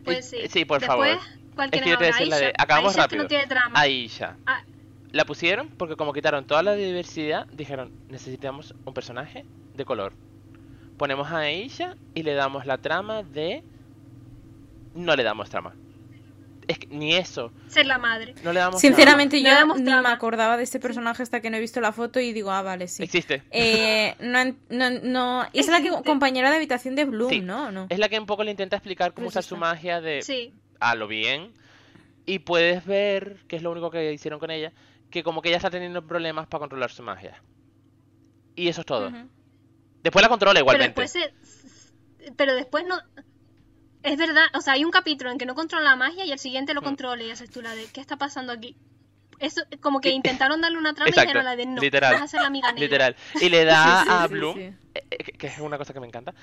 pues 0.04 0.30
sí. 0.30 0.38
Eh, 0.38 0.50
sí, 0.50 0.66
por 0.66 0.80
Después, 0.80 1.18
favor. 1.18 1.20
¿Cuál 1.56 1.68
Es 1.68 1.72
que 1.72 1.82
quieren 1.82 1.90
yo 1.92 1.98
te 1.98 2.06
ahora? 2.06 2.16
decir 2.18 2.28
la 2.28 2.38
de- 2.38 2.46
Aisha. 2.46 2.56
acabamos 2.58 2.92
Aisha 2.94 3.02
es 3.04 3.08
que 3.08 3.16
rápido. 3.18 3.24
no 3.24 3.28
tiene 3.28 3.48
trama. 3.48 3.80
Aisha. 3.80 4.38
Ah, 4.46 4.64
La 5.12 5.26
pusieron 5.26 5.70
porque 5.78 5.96
como 5.98 6.14
quitaron 6.14 6.46
toda 6.46 6.64
la 6.64 6.74
diversidad, 6.76 7.46
dijeron, 7.52 7.92
necesitamos 8.08 8.74
un 8.86 8.94
personaje 8.94 9.46
de 9.74 9.86
color. 9.86 10.14
Ponemos 10.98 11.28
a 11.30 11.40
Aisha 11.40 11.96
y 12.14 12.24
le 12.24 12.34
damos 12.34 12.66
la 12.66 12.78
trama 12.78 13.22
de... 13.24 13.64
No 14.94 15.16
le 15.16 15.24
damos 15.24 15.50
trama. 15.50 15.76
Es 16.72 16.80
que 16.80 16.88
ni 16.88 17.14
eso. 17.16 17.52
ser 17.68 17.86
la 17.86 17.98
madre. 17.98 18.34
No 18.44 18.54
le 18.54 18.60
damos 18.60 18.80
Sinceramente 18.80 19.42
yo 19.42 19.50
ni 19.76 19.84
me 19.84 20.08
acordaba 20.08 20.56
de 20.58 20.64
este 20.64 20.80
personaje 20.80 21.22
hasta 21.24 21.42
que 21.42 21.50
no 21.50 21.58
he 21.58 21.60
visto 21.60 21.82
la 21.82 21.92
foto 21.92 22.20
y 22.20 22.32
digo, 22.34 22.52
ah, 22.52 22.62
vale, 22.62 22.88
sí. 22.88 23.04
Existe. 23.04 23.44
Eh, 23.52 24.16
no, 24.20 24.46
no, 24.70 24.90
no, 25.02 25.46
es 25.54 25.68
la 25.68 25.82
que 25.82 25.90
compañera 26.06 26.50
de 26.50 26.56
habitación 26.58 26.96
de 26.96 27.06
Bloom, 27.06 27.30
Sí. 27.30 27.42
¿no? 27.42 27.68
¿O 27.68 27.72
no? 27.72 27.88
Es 27.90 28.00
la 28.00 28.08
que 28.10 28.20
un 28.20 28.26
poco 28.26 28.44
le 28.44 28.52
intenta 28.52 28.78
explicar 28.78 29.14
cómo 29.14 29.26
Pues 29.26 29.34
usar 29.34 29.44
su 29.44 29.58
magia 29.58 30.00
de 30.02 30.22
Sí. 30.22 30.54
a 30.80 30.96
lo 30.96 31.08
bien. 31.08 31.52
Y 32.26 32.40
puedes 32.40 32.86
ver, 32.86 33.38
que 33.48 33.56
es 33.56 33.64
lo 33.64 33.72
único 33.72 33.92
que 33.92 34.14
hicieron 34.14 34.40
con 34.40 34.52
ella, 34.52 34.72
que 35.10 35.24
como 35.24 35.42
que 35.42 35.50
ella 35.50 35.58
está 35.58 35.70
teniendo 35.70 36.06
problemas 36.08 36.48
para 36.48 36.60
controlar 36.60 36.92
su 36.92 37.04
magia. 37.04 37.42
Y 38.56 38.68
eso 38.68 38.82
es 38.82 38.86
todo. 38.88 39.12
Después 40.04 40.22
la 40.24 40.30
controla 40.30 40.54
Pero 40.54 40.64
igualmente. 40.64 41.02
después, 41.02 41.12
se- 41.12 42.32
pero 42.38 42.56
después 42.56 42.86
no... 42.88 42.96
Es 44.04 44.18
verdad, 44.18 44.46
o 44.54 44.62
sea, 44.62 44.74
hay 44.74 44.84
un 44.86 44.92
capítulo 44.92 45.32
en 45.32 45.38
que 45.38 45.46
no 45.46 45.54
controla 45.56 45.92
la 45.92 45.96
magia 45.96 46.26
y 46.26 46.32
el 46.32 46.40
siguiente 46.40 46.74
lo 46.74 46.82
Mm. 46.82 46.86
controla 46.86 47.24
y 47.24 47.32
haces 47.32 47.50
tú 47.52 47.62
la 47.62 47.76
de, 47.76 47.86
¿qué 47.94 48.02
está 48.02 48.18
pasando 48.18 48.52
aquí? 48.52 48.76
Eso, 49.40 49.62
como 49.80 50.02
que 50.02 50.10
Y- 50.10 50.14
intentaron 50.14 50.62
darle 50.62 50.78
una 50.78 50.94
trama 50.94 51.10
y 51.10 51.12
Exacto, 51.12 51.30
dijeron 51.30 51.46
la 51.46 51.56
de, 51.56 51.66
no, 51.66 51.82
literal, 51.82 52.14
vas 52.14 52.22
a 52.24 52.28
ser 52.28 52.42
la 52.42 52.48
amiga 52.48 52.72
negra. 52.72 52.82
Literal. 52.84 53.16
Y 53.42 53.50
le 53.50 53.66
da 53.66 54.00
Sí, 54.00 54.06
sí, 54.06 54.12
a 54.16 54.28
sí, 54.28 54.34
Bloom, 54.34 54.56
sí. 54.58 54.62
eh, 54.62 55.04
eh, 55.12 55.18
que 55.38 55.48
es 55.48 55.60
una 55.60 55.78
cosa 55.78 55.94
que 55.94 56.00
me 56.00 56.08
encanta, 56.08 56.34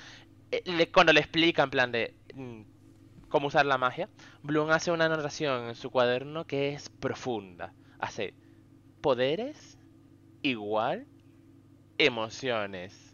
eh, 0.51 0.61
le- 0.65 0.91
cuando 0.91 1.13
le 1.13 1.19
explica 1.21 1.63
en 1.63 1.69
plan 1.69 1.91
de 1.91 2.13
mm, 2.33 2.61
cómo 3.29 3.47
usar 3.47 3.65
la 3.65 3.77
magia, 3.77 4.09
Bloom 4.41 4.71
hace 4.71 4.91
una 4.91 5.07
narración 5.09 5.69
en 5.69 5.75
su 5.75 5.89
cuaderno 5.91 6.45
que 6.45 6.73
es 6.73 6.89
profunda. 6.89 7.73
Hace 7.99 8.33
poderes 9.01 9.77
igual 10.41 11.07
emociones. 11.97 13.08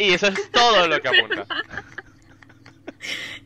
Y 0.00 0.14
eso 0.14 0.26
es 0.28 0.50
todo 0.50 0.88
lo 0.88 1.00
que 1.00 1.08
apunta. 1.08 1.46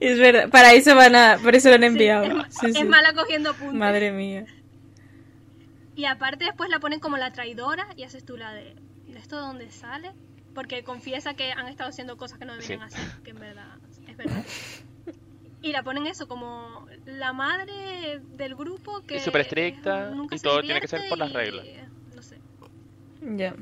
Es 0.00 0.18
verdad, 0.18 0.50
para 0.50 0.72
eso 0.72 0.94
van 0.96 1.14
a, 1.14 1.38
por 1.42 1.55
eso 1.55 1.68
lo 1.68 1.74
han 1.76 1.80
Sí, 1.82 1.86
enviado. 1.86 2.24
es, 2.24 2.34
ma- 2.34 2.50
Sí, 2.50 2.66
es 2.66 2.76
sí. 2.76 2.84
mala 2.84 3.12
cogiendo 3.12 3.50
apuntes. 3.50 3.74
Madre 3.74 4.11
mía. 4.12 4.44
Y 5.94 6.07
aparte 6.07 6.44
después 6.44 6.68
la 6.70 6.80
ponen 6.80 6.98
como 7.00 7.16
la 7.16 7.32
traidora 7.32 7.86
y 7.96 8.02
haces 8.02 8.24
tú 8.24 8.36
la 8.36 8.52
de, 8.52 8.74
¿de 9.07 9.18
esto 9.18 9.36
de 9.36 9.42
dónde 9.42 9.70
sale? 9.70 10.11
Porque 10.55 10.82
confiesa 10.82 11.34
que 11.34 11.52
han 11.52 11.68
estado 11.68 11.90
haciendo 11.90 12.16
cosas 12.16 12.38
que 12.38 12.44
no 12.44 12.55
deberían 12.55 12.90
Sí. 12.90 12.96
hacer, 12.98 13.22
que 13.22 13.30
en 13.30 13.38
verdad 13.38 13.76
es 14.09 14.16
verdad. 14.16 14.44
Y 15.62 15.72
la 15.72 15.82
ponen 15.82 16.07
eso 16.07 16.28
como 16.28 16.86
la 17.07 17.32
madre 17.32 18.20
del 18.36 18.55
grupo 18.55 19.00
que... 19.07 19.16
Es 19.16 19.22
súper 19.24 19.42
estricta 19.42 20.12
y 20.30 20.38
todo 20.40 20.61
tiene 20.62 20.80
que 20.80 20.88
ser 20.88 21.09
por 21.09 21.16
las 21.18 21.30
y- 21.30 21.34
reglas. 21.34 21.66
No 22.14 22.22
sé. 22.22 22.38
Ya. 23.22 23.55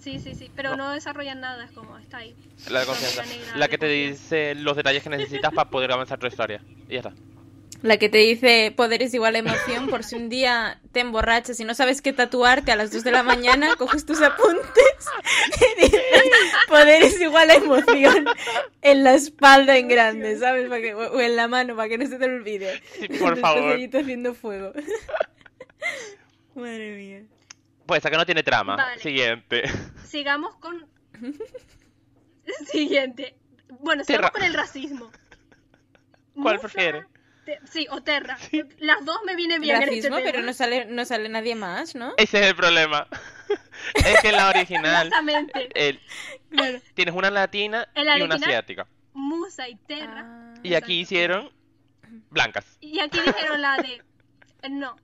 Sí, 0.00 0.18
sí, 0.20 0.34
sí. 0.34 0.50
Pero 0.54 0.76
no, 0.76 0.92
desarrollan 0.92 1.40
nada, 1.40 1.64
es 1.64 1.72
como, 1.72 1.98
está 1.98 2.18
ahí. 2.18 2.34
La 2.70 2.80
de 2.80 2.86
confianza. 2.86 3.24
la 3.56 3.68
que 3.68 3.78
te 3.78 3.86
dice 3.86 4.54
los 4.54 4.76
detalles 4.76 5.02
que 5.02 5.10
necesitas 5.10 5.52
para 5.52 5.68
poder 5.70 5.92
avanzar 5.92 6.18
tu 6.18 6.26
historia. 6.26 6.62
Y 6.88 6.92
ya 6.94 6.98
está. 7.00 7.12
La 7.82 7.96
que 7.96 8.08
te 8.08 8.18
dice 8.18 8.72
poderes 8.76 9.14
igual 9.14 9.36
a 9.36 9.38
emoción, 9.38 9.88
por 9.88 10.02
si 10.02 10.16
un 10.16 10.28
día 10.28 10.80
te 10.90 10.98
emborrachas 10.98 11.60
y 11.60 11.64
no 11.64 11.74
sabes 11.74 12.02
qué 12.02 12.12
tatuarte 12.12 12.72
a 12.72 12.76
las 12.76 12.90
2 12.90 13.04
de 13.04 13.12
la 13.12 13.22
mañana, 13.22 13.76
coges 13.76 14.04
tus 14.04 14.20
apuntes 14.20 15.06
y 15.78 15.82
dices 15.82 16.02
poderes 16.66 17.20
igual 17.20 17.50
a 17.50 17.54
emoción 17.54 18.26
en 18.82 19.04
la 19.04 19.14
espalda 19.14 19.76
en 19.78 19.86
grande, 19.86 20.36
¿sabes? 20.38 20.68
Para 20.68 20.80
que- 20.80 20.94
o 20.94 21.20
en 21.20 21.36
la 21.36 21.46
mano, 21.46 21.76
para 21.76 21.88
que 21.88 21.98
no 21.98 22.06
se 22.08 22.18
te 22.18 22.24
olvide. 22.24 22.82
Sí, 22.98 23.08
por 23.18 23.36
favor. 23.38 23.78
tú 23.90 23.98
haciendo 23.98 24.34
fuego. 24.34 24.72
Madre 26.56 26.96
mía. 26.96 27.22
Pues 27.88 28.00
esa 28.00 28.10
que 28.10 28.18
no 28.18 28.26
tiene 28.26 28.42
trama. 28.42 28.76
Vale. 28.76 29.00
Siguiente. 29.00 29.62
Sigamos 30.06 30.54
con... 30.56 30.86
Siguiente. 32.70 33.34
Bueno, 33.80 34.02
Terra. 34.04 34.28
sigamos 34.28 34.30
con 34.32 34.42
el 34.42 34.52
racismo. 34.54 35.10
¿Cuál 36.34 36.56
Musa, 36.56 36.68
prefiere? 36.68 37.06
Te- 37.46 37.58
Sí, 37.64 37.86
o 37.90 38.02
Terra. 38.02 38.36
Las 38.78 39.02
dos 39.06 39.20
me 39.24 39.34
viene 39.34 39.58
bien 39.58 39.76
en 39.76 39.82
este 39.84 40.10
Racismo, 40.10 40.16
pero 40.22 40.42
no 40.42 40.52
sale, 40.52 40.84
no 40.84 41.06
sale 41.06 41.30
nadie 41.30 41.54
más, 41.54 41.94
¿no? 41.94 42.12
Ese 42.18 42.40
es 42.40 42.46
el 42.48 42.54
problema. 42.54 43.08
es 43.94 44.20
que 44.20 44.28
en 44.28 44.36
la 44.36 44.50
original 44.50 45.06
Exactamente. 45.06 45.68
el- 45.74 45.98
Claro. 46.50 46.78
tienes 46.92 47.14
una 47.14 47.30
latina 47.30 47.88
la 47.94 48.18
y 48.18 48.22
una 48.22 48.34
asiática. 48.34 48.86
Musa 49.14 49.66
y 49.66 49.76
Terra. 49.76 50.24
Ah. 50.26 50.54
Y 50.62 50.74
aquí 50.74 51.00
hicieron 51.00 51.50
blancas. 52.28 52.66
Y 52.82 53.00
aquí 53.00 53.18
dijeron 53.18 53.62
la 53.62 53.76
de... 53.78 54.02
No. 54.68 54.96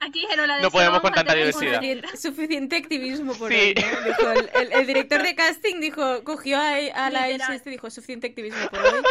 Aquí 0.00 0.20
dijeron 0.20 0.48
la 0.48 0.56
de... 0.56 0.62
No 0.62 0.70
podemos 0.70 1.00
con 1.00 1.12
tanta 1.12 1.34
diversidad. 1.34 1.80
Suficiente, 2.14 2.76
activismo 2.76 3.34
por 3.34 3.50
Sí. 3.52 3.58
hoy, 3.58 3.74
¿no? 3.74 4.00
Dijo 4.04 4.30
el, 4.32 4.50
el- 4.54 4.72
el 4.72 4.86
director 4.86 5.22
de 5.22 5.34
casting 5.34 5.80
dijo, 5.80 6.22
cogió 6.24 6.58
a, 6.58 6.74
a 6.94 7.10
la. 7.10 7.28
Elsa 7.28 7.54
este 7.54 7.70
y 7.70 7.72
dijo, 7.72 7.88
suficiente 7.90 8.26
activismo 8.26 8.68
por 8.70 8.80
hoy. 8.80 9.02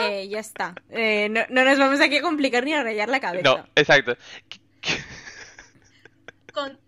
Eh, 0.00 0.28
ya 0.28 0.38
está. 0.40 0.74
Eh, 0.90 1.28
no, 1.30 1.42
no 1.50 1.64
nos 1.64 1.78
vamos 1.78 2.00
aquí 2.00 2.16
a 2.16 2.22
complicar 2.22 2.64
ni 2.64 2.72
a 2.74 2.82
rayar 2.82 3.08
la 3.08 3.20
cabeza. 3.20 3.42
No, 3.44 3.66
exacto. 3.76 4.16
Con, 6.52 6.78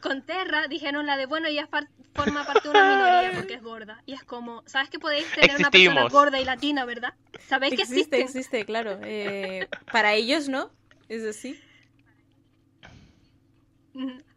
con 0.00 0.22
Terra 0.24 0.68
dijeron 0.68 1.06
la 1.06 1.16
de, 1.16 1.26
bueno, 1.26 1.48
par- 1.70 1.88
forma 2.14 2.46
parte 2.46 2.68
de 2.68 2.70
una 2.70 2.96
minoría 2.96 3.32
porque 3.34 3.54
es 3.54 3.62
gorda. 3.62 4.02
Y 4.06 4.14
es 4.14 4.22
como, 4.24 4.62
¿sabes 4.66 4.88
que 4.90 4.98
podéis 4.98 5.26
tener 5.32 5.56
una 5.56 5.70
persona 5.70 6.08
gorda 6.08 6.40
y 6.40 6.44
latina, 6.44 6.84
verdad? 6.84 7.14
¿Sabéis 7.48 7.74
que 7.74 7.82
Existe, 7.82 8.20
existe, 8.20 8.64
claro. 8.64 8.98
Eh, 9.04 9.68
para 9.90 10.14
ellos 10.14 10.48
no, 10.48 10.70
es 11.08 11.24
así. 11.24 11.60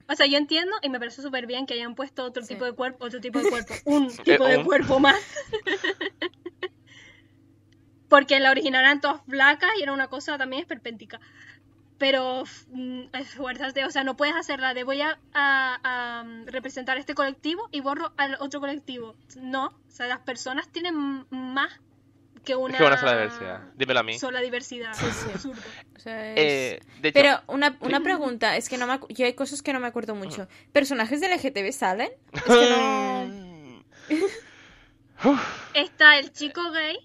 O 0.08 0.16
sea, 0.16 0.26
yo 0.28 0.38
entiendo 0.38 0.76
y 0.82 0.90
me 0.90 1.00
parece 1.00 1.22
súper 1.22 1.48
bien 1.48 1.66
que 1.66 1.74
hayan 1.74 1.96
puesto 1.96 2.24
otro 2.24 2.44
Sí. 2.44 2.54
tipo 2.54 2.66
de 2.66 2.74
cuerpo, 2.74 3.06
otro 3.06 3.20
tipo 3.22 3.40
de 3.40 3.50
cuerpo, 3.50 3.74
un 3.86 4.16
tipo 4.16 4.46
de 4.46 4.64
cuerpo 4.64 5.00
más. 5.00 5.16
Porque 8.10 8.36
en 8.36 8.44
la 8.44 8.52
original 8.52 8.84
eran 8.84 9.02
todas 9.02 9.22
flacas 9.28 9.70
y 9.80 9.84
era 9.84 9.94
una 9.94 10.08
cosa 10.08 10.38
también 10.38 10.62
esperpéntica. 10.62 11.20
Pero 11.98 12.44
mm, 12.72 13.04
esfuérzate, 13.14 13.86
o 13.86 13.92
sea, 13.92 14.04
no 14.04 14.18
puedes 14.18 14.36
hacerla 14.36 14.74
de 14.74 14.84
voy 14.84 15.02
a, 15.02 15.18
a- 15.34 16.20
a, 16.20 16.24
mm, 16.24 16.48
representar 16.48 16.98
este 16.98 17.16
colectivo 17.16 17.68
y 17.72 17.80
borro 17.82 18.12
al 18.18 18.36
otro 18.40 18.60
colectivo. 18.60 19.16
No, 19.38 19.68
o 19.68 19.92
sea, 19.92 20.08
las 20.08 20.20
personas 20.20 20.68
tienen 20.70 21.26
más 21.30 21.80
que 22.46 22.56
una, 22.56 22.76
Es 22.76 22.78
que 22.82 22.86
una 22.88 22.98
sola 22.98 23.12
diversidad. 23.18 23.62
Dímelo 23.76 24.00
a 24.00 24.04
mí. 24.04 24.18
sola 24.18 24.40
diversidad. 24.42 24.94
Sí, 24.94 25.06
sí. 25.12 25.30
Absurdo. 25.34 25.62
O 25.96 26.00
sea, 26.00 26.32
es- 26.32 26.38
Eh, 26.38 26.80
de 27.02 27.10
hecho, 27.10 27.20
Pero 27.20 27.42
una, 27.48 27.78
una 27.82 28.00
pregunta, 28.02 28.56
es 28.56 28.70
que 28.70 28.78
no 28.78 28.88
me 28.88 28.94
acu- 28.94 29.08
yo 29.14 29.26
hay 29.26 29.34
cosas 29.34 29.62
que 29.62 29.74
no 29.74 29.80
me 29.80 29.88
acuerdo 29.88 30.16
mucho. 30.16 30.48
¿Personajes 30.72 31.20
de 31.20 31.28
LGTB 31.28 31.72
salen? 31.74 32.12
Es 32.34 32.44
que 32.44 32.70
no... 32.70 33.84
Está 35.74 36.20
el 36.20 36.32
chico 36.32 36.62
gay, 36.72 36.98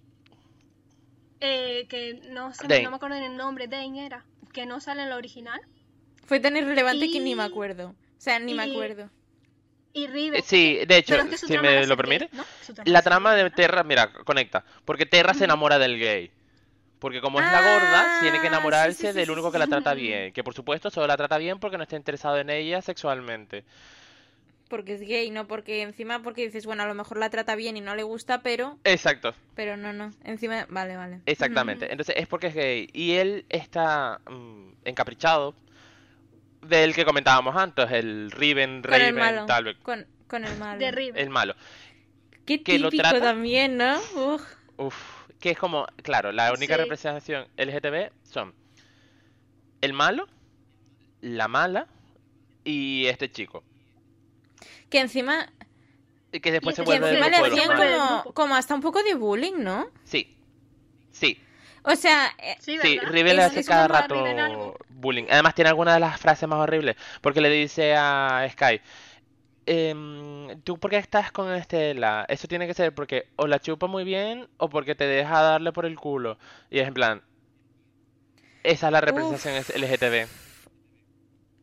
eh, 1.40 1.86
que 1.88 2.20
no, 2.30 2.52
sé, 2.52 2.82
no 2.82 2.90
me 2.90 2.96
acuerdo 2.96 3.16
el 3.16 3.36
nombre, 3.36 3.66
Dane 3.68 4.04
era, 4.04 4.24
que 4.52 4.66
no 4.66 4.80
sale 4.80 5.02
en 5.02 5.08
la 5.10 5.16
original. 5.16 5.60
Fue 6.26 6.40
tan 6.40 6.56
irrelevante 6.56 7.10
que 7.10 7.20
ni 7.20 7.34
me 7.34 7.42
acuerdo. 7.44 7.90
O 7.90 7.94
sea, 8.22 8.38
ni 8.38 8.54
me 8.54 8.64
acuerdo. 8.70 9.10
Y 9.92 10.06
River. 10.06 10.40
Eh, 10.40 10.42
sí, 10.46 10.80
de 10.86 10.96
hecho, 10.98 11.16
es 11.16 11.24
que 11.26 11.38
si 11.38 11.58
me 11.58 11.86
lo 11.86 11.96
permite, 11.96 12.28
gay, 12.28 12.38
¿no? 12.38 12.44
Su 12.60 12.74
trama 12.74 12.90
la 12.90 13.02
trama 13.02 13.34
de 13.34 13.50
Terra, 13.50 13.82
mira, 13.82 14.12
conecta. 14.12 14.64
Porque 14.84 15.06
Terra 15.06 15.34
se 15.34 15.44
enamora 15.44 15.78
del 15.78 15.98
gay. 15.98 16.30
Porque 16.98 17.20
como 17.20 17.40
es 17.40 17.46
la 17.50 17.60
gorda, 17.62 18.06
tiene 18.20 18.38
Ah, 18.38 18.40
que 18.40 18.46
enamorarse 18.48 19.08
sí, 19.08 19.12
sí, 19.12 19.12
del 19.12 19.30
único 19.30 19.50
que 19.50 19.58
la 19.58 19.66
trata 19.66 19.94
bien. 19.94 20.32
Que 20.32 20.44
por 20.44 20.54
supuesto 20.54 20.90
solo 20.90 21.06
la 21.06 21.16
trata 21.16 21.38
bien 21.38 21.58
porque 21.58 21.76
no 21.78 21.82
está 21.84 21.96
interesado 21.96 22.38
en 22.38 22.50
ella 22.50 22.82
sexualmente. 22.82 23.64
Porque 24.68 24.94
es 24.94 25.00
gay, 25.00 25.30
no 25.30 25.48
porque 25.48 25.82
encima 25.82 26.22
porque 26.22 26.42
dices, 26.46 26.64
bueno, 26.64 26.84
a 26.84 26.86
lo 26.86 26.94
mejor 26.94 27.18
la 27.18 27.28
trata 27.30 27.56
bien 27.56 27.76
y 27.76 27.80
no 27.80 27.96
le 27.96 28.04
gusta, 28.04 28.42
pero 28.42 28.78
Exacto, 28.84 29.34
pero 29.54 29.76
no, 29.76 29.92
no. 29.92 30.10
Encima, 30.24 30.66
vale, 30.68 30.96
vale. 30.96 31.20
exactamente. 31.26 31.90
Entonces 31.90 32.14
es 32.16 32.28
porque 32.28 32.48
es 32.48 32.54
gay. 32.54 32.88
Y 32.92 33.12
él 33.14 33.46
está 33.48 34.20
mm, 34.30 34.72
encaprichado 34.84 35.54
del 36.62 36.94
que 36.94 37.04
comentábamos 37.04 37.56
antes, 37.56 37.90
el 37.90 38.30
Riven, 38.30 38.82
Con 38.82 38.94
el 38.94 39.14
malo. 39.14 39.46
tal 39.46 39.64
vez. 39.64 39.76
Con, 39.82 40.06
con 40.28 40.44
el 40.44 40.56
malo. 40.58 40.78
De 40.78 40.90
River. 40.90 41.20
El 41.20 41.30
malo. 41.30 41.54
Qué 42.46 42.62
que 42.62 42.78
lo 42.78 42.90
típico 42.90 43.08
trata- 43.08 43.24
también, 43.24 43.76
¿no? 43.76 43.98
Uf. 44.16 44.42
Uf, 44.76 44.96
que 45.38 45.50
es 45.50 45.58
como, 45.58 45.86
claro, 46.02 46.32
la 46.32 46.52
única 46.52 46.74
Sí. 46.76 46.80
representación 46.82 47.46
LGTB 47.56 48.10
son 48.24 48.54
el 49.80 49.92
malo, 49.92 50.26
la 51.20 51.48
mala 51.48 51.86
y 52.64 53.06
este 53.06 53.30
chico. 53.30 53.62
Que 54.88 55.00
encima, 55.00 55.48
Y 56.32 56.40
que 56.40 56.52
después 56.52 56.74
Y 56.74 56.76
se 56.76 56.82
que 56.82 56.86
vuelve 56.86 57.06
chico 57.14 57.24
encima 57.24 57.26
el 57.26 57.42
le 57.54 57.60
hacían 57.60 57.98
como, 58.22 58.34
como 58.34 58.54
hasta 58.54 58.74
un 58.74 58.80
poco 58.80 59.02
de 59.02 59.14
bullying, 59.14 59.54
¿no? 59.58 59.90
Sí, 60.04 60.36
sí, 61.10 61.40
O 61.82 61.96
sea, 61.96 62.34
eh, 62.38 62.56
Sí, 62.60 62.78
sí, 62.80 62.98
hace 63.38 63.64
cada 63.64 63.88
rato 63.88 64.76
bullying. 64.88 65.24
Además 65.30 65.54
tiene 65.54 65.70
algunas 65.70 65.94
de 65.94 66.00
las 66.00 66.20
frases 66.20 66.48
más 66.48 66.58
horribles, 66.58 66.96
porque 67.20 67.40
le 67.40 67.48
dice 67.48 67.94
a 67.96 68.46
Sky, 68.50 68.80
em, 69.66 70.60
¿tú 70.62 70.78
por 70.78 70.90
qué 70.90 70.98
estás 70.98 71.32
con 71.32 71.52
Estela? 71.54 72.26
Eso 72.28 72.48
tiene 72.48 72.66
que 72.66 72.74
ser 72.74 72.94
porque 72.94 73.28
o 73.36 73.46
la 73.46 73.60
chupa 73.60 73.86
muy 73.86 74.04
bien 74.04 74.48
o 74.58 74.68
porque 74.68 74.94
te 74.94 75.04
deja 75.04 75.40
darle 75.42 75.72
por 75.72 75.86
el 75.86 75.96
culo. 75.96 76.38
Y 76.70 76.80
es 76.80 76.88
en 76.88 76.94
plan, 76.94 77.22
esa 78.62 78.86
es 78.86 78.92
la 78.92 79.00
representación 79.00 79.54
LGTB. 79.54 80.28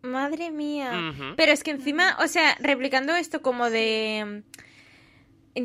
madre 0.02 0.52
mía. 0.52 1.14
Pero 1.36 1.52
es 1.52 1.64
que 1.64 1.72
encima, 1.72 2.18
o 2.24 2.28
sea, 2.28 2.56
replicando 2.60 3.16
esto 3.16 3.42
como 3.42 3.70
de 3.70 4.44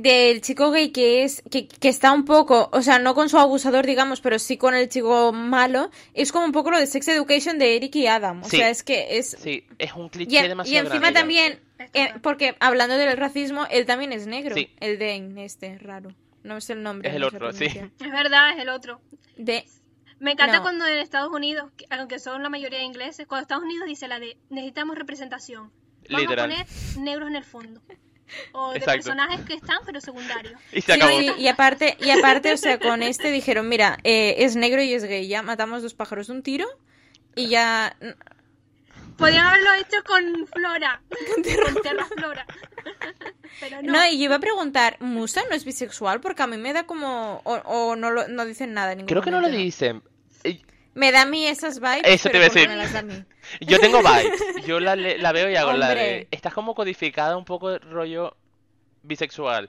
del 0.01 0.41
chico 0.41 0.71
gay 0.71 0.91
que 0.91 1.23
es 1.25 1.43
que, 1.51 1.67
que 1.69 1.89
está 1.89 2.13
un 2.13 2.25
poco, 2.25 2.71
o 2.73 2.83
sea, 2.83 2.99
no 2.99 3.15
con 3.15 3.29
su 3.29 3.39
abusador, 3.39 3.85
digamos, 3.87 4.21
pero 4.21 4.39
sí 4.39 4.57
con 4.57 4.75
el 4.75 4.89
chico 4.89 5.33
malo, 5.33 5.91
es 6.15 6.33
como 6.33 6.45
un 6.47 6.53
poco 6.53 6.71
lo 6.71 6.79
de 6.79 6.87
Sex 6.87 7.09
Education 7.09 7.59
de 7.59 7.77
Eric 7.77 7.95
y 7.97 8.07
Adam. 8.07 8.43
O 8.43 8.49
Sí. 8.49 8.57
sea, 8.59 8.71
es 8.71 8.83
que 8.83 9.19
es 9.19 9.37
Sí, 9.41 9.67
es 9.79 9.93
un 9.95 10.07
y, 10.07 10.11
cliché 10.11 10.45
y 10.45 10.49
demasiado 10.49 10.87
encima 10.89 11.11
grande 11.11 11.15
ya. 11.15 11.21
también, 11.21 11.61
Es 11.79 11.91
eh, 11.95 12.15
porque 12.23 12.57
hablando 12.61 12.97
del 12.97 13.17
racismo, 13.17 13.67
él 13.71 13.87
también 13.87 14.13
es 14.13 14.27
negro. 14.27 14.55
Sí. 14.55 14.71
El 14.81 14.99
Dane, 14.99 15.45
este, 15.45 15.79
raro. 15.79 16.11
No 16.43 16.61
sé 16.61 16.73
el 16.73 16.83
nombre. 16.83 17.09
Es 17.11 17.15
el 17.17 17.25
otro, 17.25 17.53
sí. 17.53 17.67
Es 17.67 18.11
verdad, 18.11 18.51
es 18.55 18.59
el 18.61 18.69
otro. 18.69 19.01
De, 19.37 19.65
Me 20.19 20.33
encanta 20.33 20.57
No. 20.59 20.63
cuando 20.63 20.87
en 20.87 20.99
Estados 20.99 21.33
Unidos, 21.33 21.71
que- 21.77 21.85
aunque 21.91 22.19
son 22.21 22.43
la 22.45 22.49
mayoría 22.49 22.79
de 22.79 22.85
ingleses, 22.85 23.27
cuando 23.27 23.43
Estados 23.43 23.65
Unidos 23.65 23.87
dice 23.89 24.07
la 24.09 24.21
de 24.21 24.37
necesitamos 24.51 24.97
representación. 24.97 25.73
Vamos 26.09 26.21
Literal. 26.23 26.51
a 26.53 26.55
poner 26.55 26.67
negros 26.99 27.29
en 27.29 27.37
el 27.37 27.45
fondo. 27.45 27.81
O 28.53 28.71
de 28.73 28.79
Exacto. 28.79 29.05
personajes 29.11 29.41
que 29.47 29.55
están 29.55 29.79
pero 29.85 30.01
secundarios. 30.01 30.55
Y 30.73 30.81
se 30.81 30.95
Sí, 30.95 31.01
acabó. 31.01 31.19
sí, 31.19 31.33
y 31.39 31.49
aparte, 31.49 31.97
y 32.01 32.11
aparte, 32.11 32.53
o 32.53 32.57
sea, 32.57 32.79
con 32.79 33.03
este 33.03 33.31
dijeron, 33.31 33.69
mira, 33.69 33.99
eh, 34.05 34.37
es 34.39 34.57
negro 34.57 34.83
y 34.83 34.95
es 34.95 35.05
gay, 35.05 35.29
ya 35.29 35.43
matamos 35.43 35.83
dos 35.83 35.95
pájaros 35.95 36.29
de 36.29 36.33
un 36.35 36.43
tiro 36.43 36.67
y 37.37 37.49
ya... 37.49 37.97
Podrían 39.19 39.47
haberlo 39.47 39.75
hecho 39.75 40.03
con 40.07 40.47
Flora. 40.47 41.03
Con 41.35 41.43
Terra 41.83 42.07
Flora. 42.17 42.47
pero 43.61 43.83
no. 43.83 43.93
No, 43.93 44.07
y 44.07 44.19
yo 44.19 44.25
iba 44.25 44.37
a 44.37 44.41
preguntar, 44.41 44.97
¿Musa 45.01 45.43
no 45.51 45.55
es 45.55 45.65
bisexual? 45.67 46.21
Porque 46.21 46.43
a 46.43 46.47
mí 46.47 46.57
me 46.57 46.73
da 46.73 46.85
como... 46.87 47.41
O, 47.45 47.55
o 47.55 47.97
no, 47.97 48.11
lo, 48.11 48.27
no 48.29 48.47
dicen 48.47 48.73
nada 48.73 48.93
en 48.93 48.99
ningún 48.99 49.09
Creo 49.09 49.23
que 49.23 49.31
no 49.31 49.41
lo 49.41 49.49
dicen. 49.51 50.03
Me 50.95 51.11
da 51.13 51.23
a 51.23 51.27
mí 51.27 51.47
esas 51.47 51.81
vibes, 51.81 52.03
Eso 52.05 52.29
te 52.29 52.39
pero 52.39 52.45
iba 52.45 52.47
a 52.47 52.55
decir. 52.55 52.69
me 52.69 52.77
las 52.77 52.93
da 52.93 52.99
a 52.99 53.03
mí. 53.03 53.25
Yo 53.61 53.79
tengo 53.81 53.99
vibes. 54.03 54.67
Yo 54.67 54.79
la, 54.81 54.95
veo 55.33 55.51
y 55.51 55.57
hago 55.57 55.73
la 55.73 55.95
de. 55.95 56.29
Estás 56.31 56.53
como 56.55 56.75
codificada 56.75 57.37
un 57.37 57.45
poco 57.45 57.71
de 57.71 57.79
rollo 57.79 58.37
bisexual. 59.03 59.69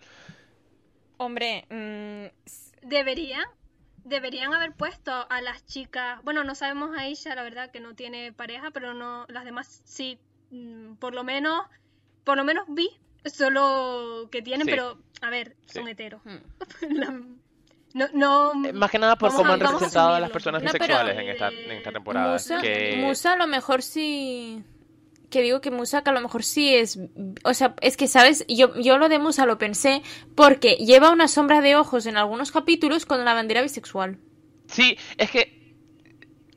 Hombre, 1.18 1.66
mm, 1.70 2.88
Deberían, 2.88 3.46
deberían 4.04 4.54
haber 4.54 4.74
puesto 4.74 5.12
a 5.30 5.42
las 5.42 5.66
chicas. 5.66 6.20
Bueno, 6.24 6.44
no 6.44 6.54
sabemos 6.56 6.98
a 6.98 7.06
ella, 7.06 7.36
la 7.36 7.44
verdad, 7.44 7.72
que 7.72 7.80
no 7.80 7.96
tiene 7.96 8.34
pareja, 8.34 8.72
pero 8.72 8.94
no, 8.94 9.26
las 9.30 9.46
demás 9.46 9.82
sí. 9.86 10.20
mm, 10.52 10.96
Por 10.96 11.14
lo 11.16 11.24
menos, 11.24 11.62
por 12.26 12.36
lo 12.36 12.44
menos 12.44 12.66
vi 12.68 12.90
solo 13.26 14.28
que 14.32 14.42
tienen, 14.42 14.66
Sí. 14.68 14.72
pero 14.72 14.98
a 15.22 15.30
ver, 15.30 15.56
son 15.68 15.86
Sí. 15.86 15.92
heteros. 15.92 16.22
mm. 16.26 16.38
La- 16.90 17.22
no, 17.94 18.08
no, 18.14 18.66
Eh, 18.66 18.74
Más 18.74 18.90
que 18.92 19.00
nada 19.00 19.16
por 19.16 19.32
cómo 19.34 19.54
han 19.54 19.62
a 19.62 19.66
representado 19.66 20.14
a 20.14 20.20
las 20.20 20.30
personas 20.32 20.62
No, 20.64 20.72
bisexuales 20.72 21.18
en 21.18 21.30
esta, 21.30 21.50
en 21.50 21.72
esta 21.72 21.92
temporada. 21.92 22.34
Musa, 22.34 22.62
que... 22.62 22.96
Musa 22.98 23.34
a 23.34 23.38
lo 23.38 23.48
mejor 23.48 23.82
sí... 23.82 24.64
Que 25.30 25.42
digo 25.42 25.62
que 25.62 25.72
Musa 25.72 26.04
que 26.04 26.12
a 26.12 26.14
lo 26.14 26.22
mejor 26.22 26.44
sí 26.44 26.76
es... 26.76 27.00
O 27.44 27.54
sea, 27.56 27.74
es 27.82 27.98
que, 27.98 28.08
¿sabes? 28.08 28.46
Yo, 28.48 28.76
yo 28.80 28.98
lo 29.00 29.10
de 29.10 29.18
Musa 29.18 29.46
lo 29.48 29.58
pensé 29.58 30.04
porque 30.36 30.76
lleva 30.76 31.10
una 31.12 31.28
sombra 31.28 31.62
de 31.62 31.76
ojos 31.76 32.06
en 32.06 32.18
algunos 32.18 32.52
capítulos 32.52 33.06
con 33.08 33.24
la 33.26 33.34
bandera 33.34 33.62
bisexual. 33.64 34.20
Sí, 34.68 34.96
es 35.18 35.32
que. 35.32 35.76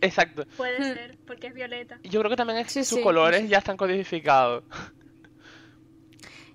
Exacto. 0.02 0.44
puede 0.58 0.78
Hmm. 0.78 0.94
ser, 0.94 1.18
porque 1.26 1.46
es 1.46 1.54
violeta. 1.54 1.98
Yo 2.04 2.20
creo 2.20 2.28
que 2.30 2.36
también 2.36 2.58
es 2.58 2.66
que 2.66 2.72
Sí, 2.74 2.84
sus 2.84 2.98
sí, 2.98 3.02
colores 3.02 3.40
sí. 3.42 3.48
ya 3.48 3.58
están 3.58 3.78
codificados. 3.78 4.64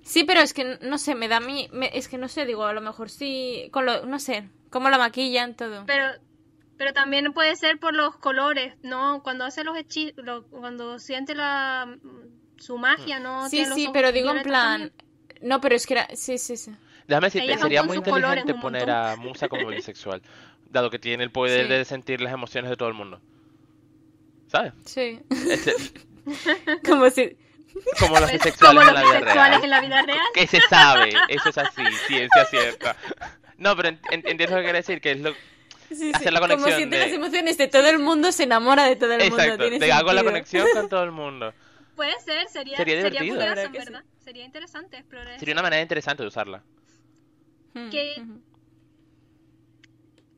Sí, 0.03 0.23
pero 0.23 0.41
es 0.41 0.53
que 0.53 0.77
no 0.81 0.97
sé, 0.97 1.15
me 1.15 1.27
da 1.27 1.37
a 1.37 1.41
mí... 1.41 1.69
me- 1.71 1.91
es 1.97 2.07
que 2.07 2.17
no 2.17 2.27
sé, 2.27 2.45
digo, 2.45 2.65
a 2.65 2.73
lo 2.73 2.81
mejor 2.81 3.09
sí... 3.09 3.69
Con 3.71 3.85
lo, 3.85 4.05
no 4.05 4.19
sé, 4.19 4.49
cómo 4.69 4.89
la 4.89 4.97
maquillan, 4.97 5.55
todo. 5.55 5.85
Pero, 5.85 6.05
pero 6.77 6.93
también 6.93 7.31
puede 7.33 7.55
ser 7.55 7.79
por 7.79 7.93
los 7.95 8.15
colores, 8.17 8.73
¿no? 8.83 9.21
Cuando 9.23 9.45
hace 9.45 9.63
los 9.63 9.77
hechizos, 9.77 10.45
cuando 10.49 10.97
siente 10.99 11.35
la 11.35 11.97
su 12.57 12.77
magia, 12.77 13.19
¿no? 13.19 13.49
Sí, 13.49 13.57
Tiene 13.57 13.73
sí, 13.75 13.89
pero 13.93 14.11
digo 14.11 14.31
en 14.35 14.43
plan... 14.43 14.91
también. 14.91 14.93
No, 15.49 15.61
pero 15.61 15.75
es 15.75 15.87
que 15.87 15.93
era... 15.93 16.07
Sí, 16.15 16.37
sí, 16.37 16.57
sí. 16.57 16.71
Déjame 17.07 17.27
decirte, 17.27 17.57
sería 17.57 17.83
muy 17.83 17.97
inteligente 17.97 18.53
poner 18.55 18.89
a 18.89 19.15
Musa 19.15 19.49
como 19.49 19.67
bisexual. 19.67 20.21
Dado 20.69 20.89
que 20.89 20.99
tiene 20.99 21.23
el 21.23 21.31
poder 21.31 21.63
Sí. 21.65 21.69
de 21.73 21.85
sentir 21.85 22.21
las 22.21 22.31
emociones 22.33 22.69
de 22.69 22.77
todo 22.77 22.87
el 22.89 22.93
mundo. 22.95 23.19
¿Sabes? 24.47 24.73
Sí. 24.85 25.19
Este- 25.29 25.73
Como 26.87 27.09
si... 27.09 27.35
como 27.99 28.19
los 28.19 28.31
bisexuales 28.31 28.85
como 28.85 28.89
en 28.89 28.93
la 28.95 29.03
vida 29.03 29.19
real. 29.33 29.63
en 29.63 29.69
la 29.69 29.81
vida 29.81 30.01
real. 30.03 30.19
Que 30.33 30.47
se 30.47 30.61
sabe, 30.61 31.13
eso 31.29 31.49
es 31.49 31.57
así, 31.57 31.83
ciencia 32.07 32.45
cierta. 32.45 32.95
No, 33.57 33.75
pero 33.75 33.89
en- 33.89 33.99
en- 34.11 34.27
entiendo 34.27 34.55
lo 34.55 34.61
que 34.61 34.63
quiere 34.63 34.79
decir, 34.79 35.01
que 35.01 35.11
es 35.11 35.19
lo... 35.19 35.31
Sí, 35.89 35.95
sí. 35.97 36.11
Hacer 36.13 36.31
la 36.33 36.39
Como 36.39 36.53
conexión 36.53 36.77
siente 36.77 36.97
de- 36.97 37.05
las 37.05 37.13
emociones 37.13 37.57
de 37.57 37.67
todo 37.67 37.87
el 37.89 37.99
mundo, 37.99 38.31
se 38.31 38.43
enamora 38.43 38.85
de 38.85 38.95
todo 38.95 39.13
el 39.13 39.29
mundo. 39.29 39.43
Exacto, 39.43 39.69
te 39.79 39.91
hago 39.91 40.13
la 40.13 40.23
conexión 40.23 40.67
con 40.73 40.87
todo 40.89 41.03
el 41.03 41.11
mundo. 41.11 41.53
Puede 41.95 42.17
ser, 42.21 42.47
sería, 42.47 42.77
Sería 42.77 43.01
sería, 43.01 43.21
divertido. 43.21 43.35
curioso, 43.35 43.39
La 43.39 43.55
verdad 43.83 44.03
sí. 44.03 44.23
Sería 44.23 44.45
interesante 44.45 44.97
explorar 44.97 45.37
Sería 45.39 45.53
una 45.53 45.61
manera 45.63 45.81
interesante 45.81 46.23
de 46.23 46.27
usarla. 46.27 46.63
Mm, 47.73 47.89
Que- 47.89 48.15
ujú. 48.21 48.41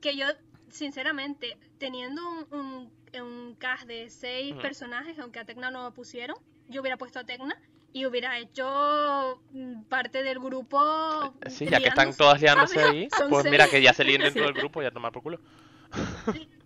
que 0.01 0.17
yo, 0.17 0.25
sinceramente, 0.69 1.57
teniendo 1.77 2.21
un, 2.29 2.47
un, 2.59 3.21
un 3.21 3.55
cast 3.55 3.83
de 3.87 4.09
seis 4.09 4.51
Ujú. 4.53 4.61
personajes, 4.61 5.17
aunque 5.19 5.39
a 5.39 5.45
Tecna 5.45 5.71
no 5.71 5.83
lo 5.83 5.93
pusieron, 5.93 6.35
yo 6.67 6.81
hubiera 6.81 6.97
puesto 6.97 7.19
a 7.19 7.23
Tecna 7.23 7.55
y 7.91 8.05
hubiera 8.05 8.37
hecho 8.39 9.41
mm, 9.51 9.83
parte 9.83 10.23
del 10.23 10.39
grupo. 10.39 10.79
Sí, 11.47 11.65
ya 11.65 11.79
que 11.79 11.89
están 11.89 12.15
todas 12.15 12.41
liándose 12.41 12.79
Ah, 12.79 12.89
ahí, 12.89 13.07
pues 13.29 13.43
seis. 13.43 13.51
mira 13.51 13.67
que 13.67 13.81
ya 13.81 13.93
se 13.93 14.03
líen 14.03 14.21
dentro 14.21 14.43
del 14.45 14.53
grupo 14.53 14.81
y 14.81 14.85
a 14.85 14.91
tomar 14.91 15.11
por 15.11 15.23
culo. 15.23 15.39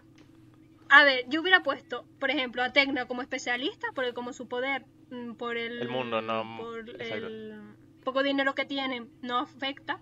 A 0.89 1.03
ver, 1.03 1.25
yo 1.27 1.41
hubiera 1.41 1.63
puesto, 1.63 2.05
por 2.19 2.31
ejemplo, 2.31 2.63
a 2.63 2.71
Tecna 2.71 3.05
como 3.05 3.21
especialista, 3.21 3.87
porque 3.93 4.13
como 4.13 4.31
su 4.31 4.47
poder, 4.47 4.85
mm, 5.09 5.33
por 5.33 5.57
el, 5.57 5.81
El 5.81 5.89
mundo, 5.89 6.21
no- 6.21 6.57
por 6.57 6.89
exacto. 6.89 7.27
el 7.27 7.53
poco 8.05 8.23
dinero 8.23 8.55
que 8.55 8.65
tienen, 8.65 9.09
no 9.21 9.37
afecta. 9.39 9.99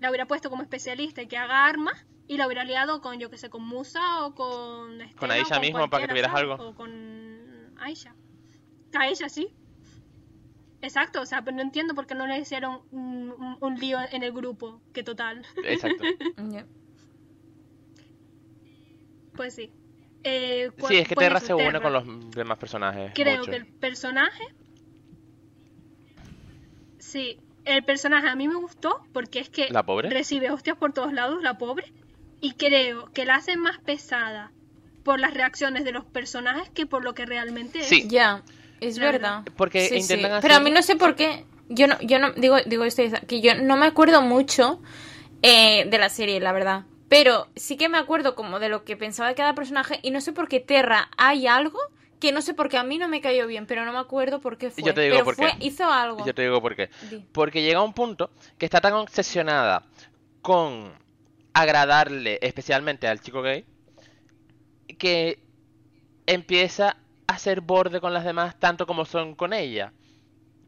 La 0.00 0.08
hubiera 0.08 0.26
puesto 0.26 0.48
como 0.50 0.62
especialista 0.62 1.20
y 1.22 1.26
que 1.28 1.36
haga 1.36 1.66
armas, 1.66 2.06
y 2.26 2.38
la 2.38 2.46
hubiera 2.46 2.64
liado 2.64 3.02
con, 3.02 3.18
yo 3.18 3.28
que 3.28 3.36
sé, 3.36 3.50
con 3.50 3.62
Musa 3.66 4.24
o 4.24 4.34
con 4.34 5.00
Estela 5.02 5.34
Aisha 5.34 5.56
o 5.56 5.60
con 5.60 5.60
mismo, 5.60 5.90
para 5.90 6.02
que 6.02 6.08
tuvieras 6.08 6.30
¿sabes? 6.32 6.50
algo. 6.50 6.70
O 6.70 6.74
con 6.74 6.90
Aisha. 7.78 8.14
A 8.94 9.08
ella 9.08 9.28
sí. 9.28 9.48
Exacto, 10.82 11.22
o 11.22 11.26
sea, 11.26 11.42
pero 11.42 11.56
no 11.56 11.62
entiendo 11.62 11.94
por 11.94 12.06
qué 12.06 12.14
no 12.14 12.26
le 12.26 12.38
hicieron 12.38 12.80
un, 12.90 13.32
un- 13.38 13.56
un 13.60 13.74
lío 13.80 13.98
en 14.12 14.22
el 14.22 14.32
grupo, 14.32 14.80
que 14.92 15.02
total. 15.02 15.44
Exacto. 15.64 16.04
Ya. 16.50 16.66
Pues 19.34 19.54
sí. 19.54 19.70
Eh, 20.22 20.70
Sí, 20.88 20.96
es 20.96 21.08
que 21.08 21.16
Terra 21.16 21.40
se 21.40 21.54
une 21.54 21.64
Terra. 21.64 21.80
con 21.80 21.92
los 21.92 22.30
demás 22.32 22.58
personajes. 22.58 23.12
Creo 23.14 23.38
mucho. 23.40 23.50
que 23.50 23.56
el 23.56 23.66
personaje. 23.66 24.44
Sí, 26.98 27.38
el 27.64 27.84
personaje 27.84 28.28
a 28.28 28.34
mí 28.36 28.48
me 28.48 28.54
gustó 28.56 29.00
porque 29.12 29.38
es 29.40 29.48
que 29.50 29.68
¿La 29.70 29.84
pobre? 29.84 30.10
recibe 30.10 30.50
hostias 30.50 30.76
por 30.76 30.92
todos 30.92 31.12
lados, 31.12 31.42
la 31.42 31.58
pobre. 31.58 31.92
Y 32.40 32.52
creo 32.54 33.10
que 33.12 33.24
la 33.24 33.36
hacen 33.36 33.60
más 33.60 33.78
pesada 33.78 34.52
por 35.02 35.18
las 35.20 35.34
reacciones 35.34 35.84
de 35.84 35.92
los 35.92 36.04
personajes 36.04 36.68
que 36.70 36.86
por 36.86 37.04
lo 37.04 37.14
que 37.14 37.26
realmente 37.26 37.80
es. 37.80 37.86
Sí. 37.88 38.06
Ya, 38.08 38.42
es 38.88 38.98
verdad. 38.98 39.42
Porque 39.56 39.88
Sí, 39.88 39.96
intentan 39.96 40.30
sí. 40.30 40.36
hacer... 40.36 40.42
Pero 40.42 40.54
a 40.56 40.60
mí 40.60 40.70
no 40.70 40.82
sé 40.82 40.96
por 40.96 41.14
qué. 41.16 41.44
Yo 41.68 41.86
no, 41.86 41.98
yo 42.00 42.18
no 42.18 42.32
digo, 42.32 42.56
digo 42.66 42.84
esto, 42.84 43.02
que 43.26 43.40
yo 43.40 43.54
no 43.54 43.76
me 43.76 43.86
acuerdo 43.86 44.20
mucho 44.22 44.80
eh, 45.42 45.86
de 45.88 45.98
la 45.98 46.08
serie, 46.08 46.40
la 46.40 46.52
verdad. 46.52 46.84
Pero 47.08 47.48
sí 47.56 47.76
que 47.76 47.88
me 47.88 47.98
acuerdo 47.98 48.34
como 48.34 48.58
de 48.60 48.68
lo 48.68 48.84
que 48.84 48.96
pensaba 48.96 49.28
de 49.28 49.34
cada 49.34 49.54
personaje 49.54 49.98
y 50.02 50.10
no 50.10 50.20
sé 50.20 50.32
por 50.32 50.48
qué 50.48 50.60
Terra 50.60 51.08
hay 51.16 51.46
algo 51.46 51.78
que 52.20 52.32
no 52.32 52.40
sé 52.40 52.54
por 52.54 52.68
qué 52.70 52.78
a 52.78 52.84
mí 52.84 52.96
no 52.96 53.08
me 53.08 53.20
cayó 53.20 53.46
bien, 53.46 53.66
pero 53.66 53.84
no 53.84 53.92
me 53.92 53.98
acuerdo 53.98 54.40
por 54.40 54.56
qué 54.56 54.70
fue. 54.70 54.82
Yo 54.82 54.94
te 54.94 55.02
digo 55.02 55.14
pero 55.16 55.24
por 55.26 55.34
fue, 55.34 55.52
qué. 55.58 55.66
hizo 55.66 55.84
algo. 55.90 56.24
Yo 56.24 56.34
te 56.34 56.42
digo 56.42 56.60
por 56.62 56.74
qué. 56.74 56.88
Porque 57.32 57.62
llega 57.62 57.82
un 57.82 57.92
punto 57.92 58.30
que 58.56 58.64
está 58.64 58.80
tan 58.80 58.94
obsesionada 58.94 59.84
con 60.40 60.92
agradarle 61.52 62.38
especialmente 62.42 63.06
al 63.06 63.20
chico 63.20 63.42
gay 63.42 63.64
que 64.98 65.38
empieza 66.26 66.96
a 67.26 67.38
ser 67.38 67.60
borde 67.60 68.00
con 68.00 68.12
las 68.14 68.24
demás 68.24 68.58
tanto 68.58 68.86
como 68.86 69.04
son 69.04 69.34
con 69.34 69.52
ella. 69.52 69.92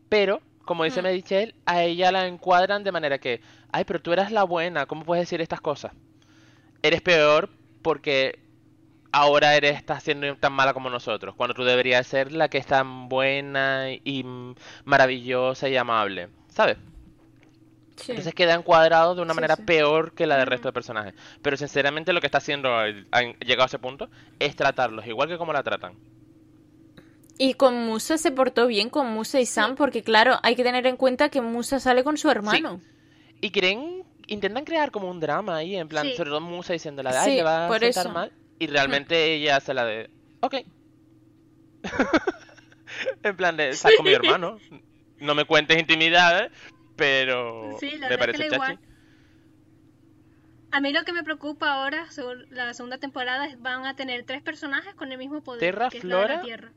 Pero, 0.08 0.42
como 0.64 0.84
dice 0.84 1.02
Hmm. 1.02 1.04
Medichel, 1.04 1.54
a 1.66 1.82
ella 1.82 2.12
la 2.12 2.26
encuadran 2.26 2.84
de 2.84 2.92
manera 2.92 3.18
que, 3.18 3.40
ay, 3.72 3.84
pero 3.84 4.00
tú 4.02 4.12
eras 4.12 4.32
la 4.32 4.44
buena, 4.44 4.86
¿cómo 4.86 5.04
puedes 5.04 5.22
decir 5.24 5.40
estas 5.40 5.60
cosas? 5.60 5.92
Eres 6.82 7.02
peor 7.02 7.50
porque 7.82 8.38
ahora 9.12 9.56
eres, 9.56 9.76
estás 9.76 10.02
siendo 10.04 10.36
tan 10.36 10.52
mala 10.54 10.74
como 10.74 10.90
nosotros, 10.90 11.34
cuando 11.36 11.54
tú 11.54 11.64
deberías 11.64 12.06
ser 12.06 12.32
la 12.32 12.48
que 12.48 12.58
es 12.58 12.66
tan 12.66 13.08
buena 13.08 13.88
y 14.04 14.24
mm, 14.24 14.54
maravillosa 14.84 15.68
y 15.68 15.76
amable, 15.76 16.30
¿sabes? 16.48 16.78
Sí. 17.96 18.12
Entonces 18.12 18.34
queda 18.34 18.54
encuadrado 18.54 19.14
de 19.14 19.22
una 19.22 19.32
Sí, 19.32 19.36
manera 19.36 19.56
sí. 19.56 19.62
peor 19.64 20.12
que 20.14 20.26
la 20.26 20.36
del 20.38 20.46
Ujú. 20.46 20.50
resto 20.50 20.68
de 20.68 20.72
personajes. 20.72 21.14
Pero 21.42 21.56
sinceramente 21.56 22.12
lo 22.12 22.20
que 22.20 22.26
está 22.26 22.38
haciendo, 22.38 22.68
llegado 23.40 23.62
a 23.64 23.66
ese 23.66 23.78
punto, 23.78 24.10
es 24.38 24.56
tratarlos 24.56 25.06
igual 25.06 25.28
que 25.28 25.38
como 25.38 25.52
la 25.52 25.62
tratan. 25.62 25.98
Y 27.38 27.54
con 27.54 27.74
Musa 27.86 28.16
se 28.18 28.30
portó 28.32 28.66
bien, 28.66 28.88
con 28.88 29.08
Musa 29.08 29.40
y 29.40 29.46
Sam, 29.46 29.74
porque 29.76 30.02
claro, 30.02 30.38
hay 30.42 30.56
que 30.56 30.62
tener 30.64 30.86
en 30.86 30.96
cuenta 30.96 31.28
que 31.28 31.40
Musa 31.42 31.80
sale 31.80 32.02
con 32.02 32.16
su 32.16 32.30
hermano. 32.30 32.80
Y 33.42 33.50
creen, 33.50 34.04
intentan 34.26 34.64
crear 34.64 34.90
como 34.90 35.10
un 35.10 35.20
drama 35.20 35.56
ahí, 35.56 35.76
en 35.76 35.86
plan, 35.88 36.06
Sí. 36.06 36.14
sobre 36.16 36.30
todo 36.30 36.40
Musa 36.40 36.72
diciendo 36.72 37.02
la 37.02 37.12
de, 37.12 37.18
ay, 37.18 37.30
Sí, 37.30 37.36
le 37.36 37.42
va 37.42 37.66
a 37.66 37.68
por 37.68 37.80
sentar 37.80 38.06
eso. 38.06 38.12
mal. 38.14 38.32
Y 38.58 38.66
realmente 38.68 39.34
ella 39.34 39.56
hace 39.56 39.74
la 39.74 39.84
de, 39.84 40.08
ok. 40.40 40.54
en 43.22 43.36
plan 43.36 43.56
de, 43.56 43.76
con 43.96 44.04
mi 44.04 44.12
hermano. 44.12 44.58
No 45.18 45.34
me 45.34 45.44
cuentes 45.44 45.78
intimidades, 45.78 46.50
pero 46.96 47.76
Sí, 47.80 47.96
la 47.98 48.08
me 48.08 48.18
parece 48.18 48.44
chachi. 48.44 48.54
igual. 48.54 48.78
A 50.72 50.80
mí 50.80 50.92
lo 50.92 51.04
que 51.04 51.12
me 51.12 51.22
preocupa 51.22 51.72
ahora, 51.74 52.10
sobre 52.10 52.46
la 52.50 52.74
segunda 52.74 52.98
temporada, 52.98 53.46
es 53.46 53.60
van 53.60 53.86
a 53.86 53.94
tener 53.96 54.24
tres 54.24 54.42
personajes 54.42 54.94
con 54.94 55.12
el 55.12 55.18
mismo 55.18 55.42
poder, 55.42 55.60
Terra, 55.60 55.88
que 55.90 55.98
es 55.98 56.04
la 56.04 56.16
de 56.16 56.22
la 56.22 56.26
Flora. 56.28 56.42
Tierra. 56.42 56.72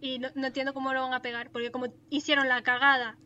Y 0.00 0.18
no, 0.18 0.28
no 0.34 0.46
entiendo 0.46 0.72
cómo 0.74 0.92
lo 0.94 1.02
van 1.02 1.14
a 1.14 1.20
pegar, 1.22 1.50
porque 1.50 1.70
como 1.70 1.86
hicieron 2.08 2.48
la 2.48 2.62
cagada 2.62 3.16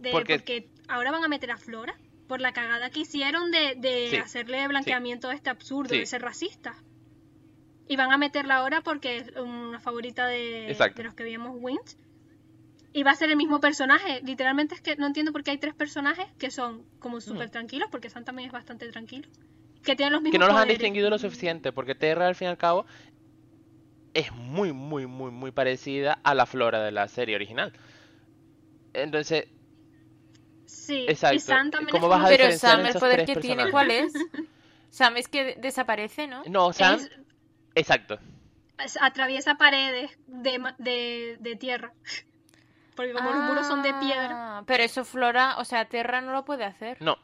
de 0.00 0.10
Porque- 0.10 0.36
porque, 0.36 0.68
ahora 0.88 1.10
van 1.10 1.24
a 1.24 1.28
meter 1.28 1.50
a 1.50 1.56
Flora 1.56 1.94
por 2.28 2.40
la 2.40 2.52
cagada 2.52 2.90
que 2.90 3.00
hicieron 3.00 3.50
de, 3.50 3.74
de 3.76 4.08
Sí, 4.10 4.16
hacerle 4.16 4.66
blanqueamiento 4.68 5.28
a 5.28 5.34
este 5.34 5.50
absurdo 5.50 5.90
Sí. 5.90 5.98
de 6.00 6.06
ser 6.06 6.22
racista. 6.22 6.74
Y 7.88 7.96
van 7.96 8.12
a 8.12 8.18
meterla 8.18 8.56
ahora 8.56 8.80
porque 8.80 9.18
es 9.18 9.30
una 9.36 9.78
favorita 9.78 10.26
de, 10.26 10.74
de 10.96 11.04
los 11.04 11.14
que 11.14 11.22
vimos 11.24 11.52
Wins. 11.60 11.96
Y 12.92 13.02
va 13.02 13.10
a 13.10 13.14
ser 13.14 13.30
el 13.30 13.36
mismo 13.36 13.60
personaje. 13.60 14.22
Literalmente 14.24 14.74
es 14.74 14.80
que 14.80 14.96
no 14.96 15.06
entiendo 15.06 15.30
por 15.30 15.44
qué 15.44 15.50
hay 15.52 15.58
tres 15.58 15.74
personajes 15.74 16.26
que 16.38 16.50
son 16.50 16.82
como 16.98 17.20
súper 17.20 17.50
tranquilos, 17.50 17.88
porque 17.90 18.08
Sam 18.10 18.24
también 18.24 18.46
es 18.48 18.52
bastante 18.52 18.88
tranquilo. 18.90 19.28
Que 19.84 19.94
tienen 19.94 20.14
los 20.14 20.22
mismos 20.22 20.32
que 20.32 20.38
no 20.38 20.48
los 20.48 20.56
han 20.60 20.66
distinguido 20.68 21.10
lo 21.10 21.18
suficiente, 21.18 21.72
porque 21.72 21.94
Terra 21.94 22.26
al 22.26 22.34
fin 22.34 22.46
y 22.46 22.50
al 22.50 22.56
cabo 22.58 22.86
es 24.16 24.32
muy, 24.32 24.72
muy, 24.72 25.06
muy, 25.06 25.30
muy 25.30 25.50
parecida 25.52 26.18
a 26.22 26.34
la 26.34 26.46
flora 26.46 26.82
de 26.82 26.90
la 26.90 27.06
serie 27.08 27.36
original. 27.36 27.72
Entonces, 28.94 29.46
Sí, 30.66 31.04
Exacto. 31.08 31.36
y 31.36 31.40
Sam 31.40 31.70
también 31.70 31.90
¿Cómo 31.90 32.06
es 32.06 32.10
vas 32.10 32.24
a 32.24 32.28
Pero 32.28 32.52
Sam, 32.52 32.86
el 32.86 32.94
poder 32.94 33.24
que 33.24 33.36
tiene? 33.36 33.70
¿cuál 33.70 33.90
es? 33.90 34.12
Sam 34.90 35.16
es 35.16 35.28
que 35.28 35.44
de- 35.44 35.54
desaparece, 35.56 36.26
¿no? 36.26 36.42
no, 36.46 36.72
Sam, 36.72 36.96
es- 36.96 37.10
exacto. 37.74 38.18
es- 38.78 38.98
atraviesa 39.00 39.56
paredes 39.56 40.16
de, 40.26 40.58
ma- 40.58 40.74
de, 40.78 41.36
de 41.40 41.56
tierra. 41.56 41.92
Porque 42.94 43.12
como 43.12 43.30
los 43.30 43.44
muros 43.44 43.66
son 43.66 43.82
de 43.82 43.92
piedra. 43.94 44.58
Ah, 44.58 44.62
Pero 44.66 44.82
eso 44.82 45.04
Flora, 45.04 45.56
o 45.58 45.64
sea, 45.64 45.84
Terra 45.86 46.20
no 46.20 46.32
lo 46.32 46.44
puede 46.44 46.64
hacer. 46.64 46.96
No, 47.02 47.16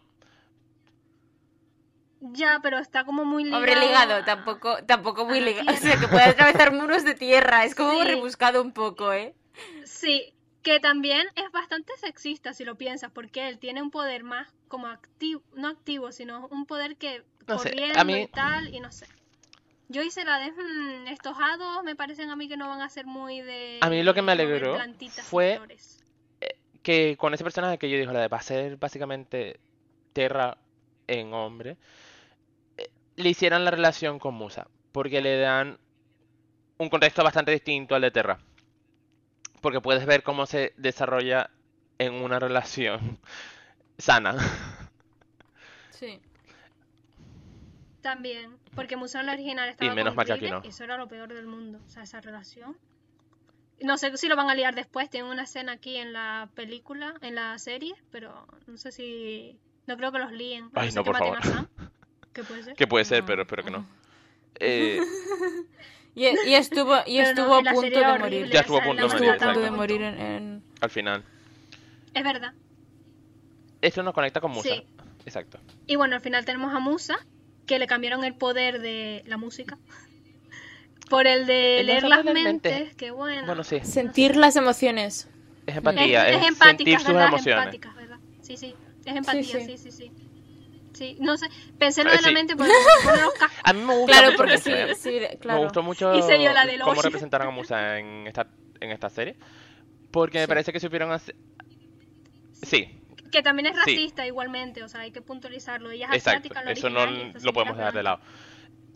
Ya, 2.24 2.60
pero 2.62 2.78
está 2.78 3.04
como 3.04 3.24
muy 3.24 3.42
ligado. 3.44 3.58
Hombre, 3.62 3.76
ligado, 3.76 4.24
tampoco, 4.24 4.76
tampoco 4.86 5.24
muy 5.26 5.40
ligado. 5.40 5.66
O 5.72 5.76
sea, 5.76 5.98
que 5.98 6.06
puede 6.06 6.22
atravesar 6.24 6.72
muros 6.72 7.04
de 7.04 7.14
tierra. 7.14 7.64
Es 7.64 7.74
como 7.74 8.00
Sí. 8.00 8.04
rebuscado 8.08 8.62
un 8.62 8.72
poco, 8.72 9.12
¿eh? 9.12 9.34
Sí, 9.84 10.32
que 10.62 10.78
también 10.78 11.26
es 11.34 11.50
bastante 11.52 11.92
sexista 11.98 12.52
si 12.54 12.64
lo 12.64 12.76
piensas, 12.76 13.10
porque 13.10 13.48
él 13.48 13.58
tiene 13.58 13.82
un 13.82 13.90
poder 13.90 14.22
más 14.22 14.48
como 14.68 14.86
activo, 14.86 15.42
no 15.54 15.66
activo, 15.68 16.12
sino 16.12 16.46
un 16.52 16.66
poder 16.66 16.96
que 16.96 17.24
No 17.48 17.58
sé, 17.58 17.68
a 17.70 17.72
corriendo 17.72 18.04
mí- 18.04 18.22
y 18.22 18.26
tal, 18.28 18.72
y 18.72 18.78
no 18.80 18.92
sé. 18.92 19.06
Yo 19.88 20.00
hice 20.02 20.24
la 20.24 20.38
de 20.38 20.52
"Hmm, 20.52 21.08
estos 21.08 21.36
hados, 21.38 21.82
me 21.84 21.96
parecen 21.96 22.30
a 22.30 22.36
mí 22.36 22.48
que 22.48 22.56
no 22.56 22.68
van 22.68 22.80
a 22.80 22.88
ser 22.88 23.04
muy 23.06 23.40
de. 23.40 23.78
A 23.82 23.90
mí 23.90 24.02
lo 24.04 24.14
que 24.14 24.22
me 24.22 24.32
alegró 24.32 24.78
fue- 25.24 25.56
flores". 25.56 25.98
que 26.82 27.16
con 27.16 27.32
ese 27.34 27.44
personaje 27.44 27.78
que 27.78 27.88
yo 27.90 27.96
digo, 27.98 28.12
la 28.12 28.20
de 28.20 28.28
va 28.28 28.38
a 28.38 28.42
ser 28.42 28.76
básicamente 28.76 29.60
Terra 30.12 30.58
en 31.06 31.32
hombre, 31.32 31.70
eh, 31.72 31.76
le 33.22 33.30
hicieran 33.30 33.64
la 33.64 33.70
relación 33.70 34.18
con 34.18 34.34
Musa, 34.34 34.68
porque 34.92 35.20
le 35.20 35.38
dan 35.38 35.78
un 36.78 36.88
contexto 36.88 37.22
bastante 37.22 37.52
distinto 37.52 37.94
al 37.94 38.02
de 38.02 38.10
Terra. 38.10 38.38
Porque 39.60 39.80
puedes 39.80 40.04
ver 40.06 40.22
cómo 40.22 40.46
se 40.46 40.74
desarrolla 40.76 41.50
en 41.98 42.14
una 42.14 42.38
relación 42.38 43.18
sana. 43.98 44.36
Sí. 45.90 46.20
También, 48.00 48.58
porque 48.74 48.96
Musa 48.96 49.20
en 49.20 49.26
la 49.26 49.32
original 49.34 49.68
estaba 49.68 49.94
menos 49.94 50.10
con 50.10 50.16
mal 50.16 50.26
que 50.26 50.32
aquí 50.32 50.40
Riley, 50.46 50.58
no. 50.58 50.64
y 50.64 50.68
Eso 50.68 50.82
era 50.82 50.96
lo 50.96 51.06
peor 51.06 51.32
del 51.32 51.46
mundo, 51.46 51.78
o 51.86 51.88
sea, 51.88 52.02
esa 52.02 52.20
relación. 52.20 52.76
No 53.80 53.96
sé 53.96 54.16
si 54.16 54.28
lo 54.28 54.34
van 54.36 54.50
a 54.50 54.54
liar 54.54 54.74
después, 54.74 55.08
tienen 55.08 55.30
una 55.30 55.44
escena 55.44 55.72
aquí 55.72 55.96
en 55.96 56.12
la 56.12 56.48
película, 56.54 57.14
en 57.20 57.36
la 57.36 57.56
serie, 57.58 57.94
pero 58.10 58.46
no 58.66 58.76
sé 58.76 58.90
si... 58.92 59.58
No 59.86 59.96
creo 59.96 60.12
que 60.12 60.18
los 60.18 60.32
líen. 60.32 60.70
Ay, 60.74 60.90
no, 60.92 61.02
que 61.02 61.10
por 61.10 61.18
favor. 61.18 61.38
Que 62.32 62.42
puede 62.44 62.62
ser. 62.62 62.74
Que 62.74 62.86
puede 62.86 63.04
ser, 63.04 63.20
No. 63.20 63.26
pero 63.26 63.42
espero 63.42 63.64
que 63.64 63.70
no. 63.70 63.86
Eh, 64.60 65.00
Y, 66.14 66.26
y 66.26 66.54
estuvo, 66.54 66.94
y 67.06 67.16
no, 67.18 67.22
estuvo 67.24 67.62
la 67.62 67.70
a 67.70 67.74
punto 67.74 67.98
de 67.98 68.18
morir. 68.18 68.50
Ya 68.50 68.60
estuvo 68.60 68.76
a 68.78 68.82
punto 68.82 69.06
Estuvo 69.06 69.24
morir, 69.24 69.38
punto 69.40 69.60
de 69.60 69.70
morir 69.70 70.02
en, 70.02 70.20
en- 70.20 70.62
al 70.82 70.90
final. 70.90 71.24
Es 72.12 72.22
verdad. 72.22 72.52
Esto 73.80 74.02
nos 74.02 74.12
conecta 74.12 74.40
con 74.42 74.50
Musa. 74.50 74.68
Sí. 74.74 74.86
Exacto. 75.24 75.58
Y 75.86 75.96
bueno, 75.96 76.14
al 76.16 76.20
final 76.20 76.44
tenemos 76.44 76.74
a 76.74 76.80
Musa, 76.80 77.16
que 77.66 77.78
le 77.78 77.86
cambiaron 77.86 78.24
el 78.24 78.34
poder 78.34 78.80
de 78.82 79.22
la 79.26 79.38
música. 79.38 79.78
Por 81.08 81.26
el 81.26 81.46
de 81.46 81.78
no 81.80 81.86
leer 81.86 82.02
las 82.04 82.18
totalmente. 82.20 82.70
mentes, 82.70 82.94
que 82.94 83.10
bueno. 83.10 83.46
Bueno, 83.46 83.64
sí. 83.64 83.80
sentir 83.82 84.36
las 84.36 84.56
emociones. 84.56 85.28
Es 85.66 85.72
Es, 85.72 85.76
empatía, 85.78 86.28
es 86.28 86.42
es, 86.42 86.48
empática, 86.48 86.68
sentir 86.76 86.98
sus 86.98 87.06
¿verdad? 87.08 87.22
Es 87.24 87.28
emociones. 87.32 87.64
empática, 87.64 87.92
¿verdad? 87.94 88.18
Sí, 88.42 88.56
sí. 88.58 88.74
Es 89.06 89.16
empatía, 89.16 89.42
sí. 89.42 89.60
sí, 89.64 89.78
sí, 89.78 89.90
sí. 89.90 90.12
Sí, 90.14 90.21
no 91.20 91.36
sé. 91.36 91.46
Pensé 91.78 92.04
lo 92.04 92.10
de 92.10 92.16
la 92.20 92.28
sí. 92.28 92.34
mente 92.34 92.56
porque 92.56 92.72
me 92.72 93.04
ponen 93.10 93.24
los 93.24 93.34
cascos. 93.38 93.58
A 93.64 93.72
mí 93.72 93.80
me 93.80 93.94
gusta 93.96 94.12
Claro, 94.12 94.26
mucho 94.28 94.36
porque 94.36 94.58
sí, 94.58 94.70
¿eh? 94.72 94.94
sí, 94.94 95.10
Me 95.20 95.38
claro. 95.38 95.62
gustó 95.62 95.82
mucho 95.82 96.14
Y 96.14 96.22
se 96.22 96.38
dio 96.38 96.52
la 96.52 96.66
del 96.66 96.80
cómo 96.80 97.00
representaron 97.02 97.48
a 97.48 97.50
Musa 97.50 97.98
en 97.98 98.26
esta, 98.26 98.46
en 98.80 98.90
esta 98.90 99.08
serie. 99.10 99.36
Porque 100.10 100.38
me 100.38 100.44
Sí. 100.44 100.48
parece 100.48 100.72
que 100.72 100.80
supieron 100.80 101.10
hacer... 101.12 101.34
Sí, 102.62 102.98
Que 103.30 103.42
también 103.42 103.66
es 103.66 103.72
Sí. 103.72 103.78
racista 103.96 104.26
igualmente, 104.26 104.82
o 104.84 104.88
sea, 104.88 105.00
hay 105.00 105.10
que 105.10 105.22
puntualizarlo. 105.22 105.90
Ella 105.90 106.08
es 106.10 106.16
exacto. 106.16 106.48
asiática, 106.48 106.62
la 106.64 106.72
Eso 106.72 106.90
no 106.90 107.06
lo 107.06 107.52
podemos 107.54 107.76
dejar 107.78 107.94
de 107.94 108.02
lado. 108.02 108.20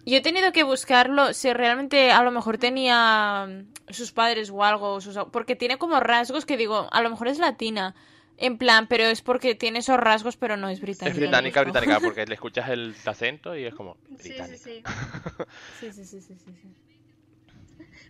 Yo 0.05 0.19
he 0.19 0.21
tenido 0.21 0.53
que 0.53 0.63
buscarlo 0.63 1.33
si 1.33 1.53
realmente 1.53 2.13
a 2.13 2.23
lo 2.23 2.31
mejor 2.31 2.59
tenía 2.59 3.47
mm, 3.49 3.93
sus 3.93 4.13
padres 4.13 4.51
o 4.51 4.63
algo, 4.63 5.01
sus- 5.01 5.19
porque 5.33 5.57
tiene 5.57 5.79
como 5.79 5.99
rasgos 6.01 6.45
que 6.47 6.57
digo, 6.57 6.87
a 6.93 7.01
lo 7.01 7.11
mejor 7.11 7.27
es 7.29 7.39
latina, 7.39 7.95
en 8.39 8.59
plan, 8.59 8.87
pero 8.87 9.05
es 9.05 9.22
porque 9.22 9.55
tiene 9.55 9.78
esos 9.80 9.99
rasgos, 9.99 10.37
pero 10.37 10.57
no 10.57 10.68
es 10.68 10.80
británica. 10.80 11.11
Es 11.11 11.16
británica, 11.16 11.62
británica, 11.62 12.01
porque 12.01 12.24
le 12.26 12.34
escuchas 12.34 12.68
el 12.70 12.95
acento 13.05 13.57
y 13.57 13.64
es 13.64 13.74
como 13.74 13.97
británica. 14.09 14.57
sí. 14.59 14.82
Sí, 15.80 15.93
sí, 15.93 16.05
sí, 16.05 16.20
sí, 16.20 16.34
sí, 16.37 16.53
sí. 16.62 16.68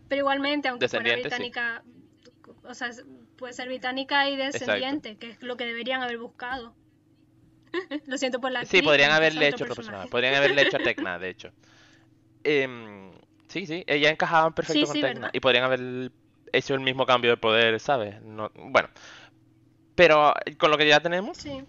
Pero 0.08 0.20
igualmente, 0.20 0.68
aunque 0.68 0.88
fuera 0.88 1.12
británica, 1.14 1.82
o 2.62 2.74
sea, 2.74 2.90
puede 3.36 3.52
ser 3.52 3.68
británica 3.68 4.28
y 4.28 4.36
descendiente, 4.36 5.16
que 5.16 5.30
es 5.30 5.42
lo 5.42 5.56
que 5.56 5.66
deberían 5.66 6.02
haber 6.02 6.18
buscado. 6.18 6.74
lo 8.06 8.18
siento 8.18 8.40
por 8.40 8.52
la 8.52 8.60
Sí, 8.60 8.64
actriz, 8.64 8.84
podrían 8.84 9.10
haberle 9.12 9.48
hecho 9.48 9.66
personaje. 9.66 10.08
Podrían 10.08 10.34
haberle 10.34 10.62
hecho 10.62 10.76
a 10.76 10.80
Tecna, 10.80 11.18
de 11.18 11.28
hecho. 11.28 11.52
Em, 12.44 13.12
sí, 13.48 13.66
sí, 13.66 13.84
ella 13.86 14.10
encajaba 14.10 14.54
perfecto 14.54 14.80
Sí, 14.80 14.86
con 14.86 14.94
sí, 14.94 15.00
Tecna. 15.00 15.20
¿verdad? 15.20 15.30
Y 15.34 15.40
podrían 15.40 15.64
haber 15.64 16.12
hecho 16.52 16.74
el 16.74 16.80
mismo 16.80 17.06
cambio 17.06 17.30
de 17.32 17.36
poder, 17.36 17.80
¿sabes? 17.80 18.20
No, 18.22 18.50
bueno. 18.54 18.88
Pero 19.96 20.32
con 20.58 20.70
lo 20.70 20.78
que 20.78 20.86
ya 20.86 21.00
tenemos, 21.00 21.36
Sí, 21.38 21.64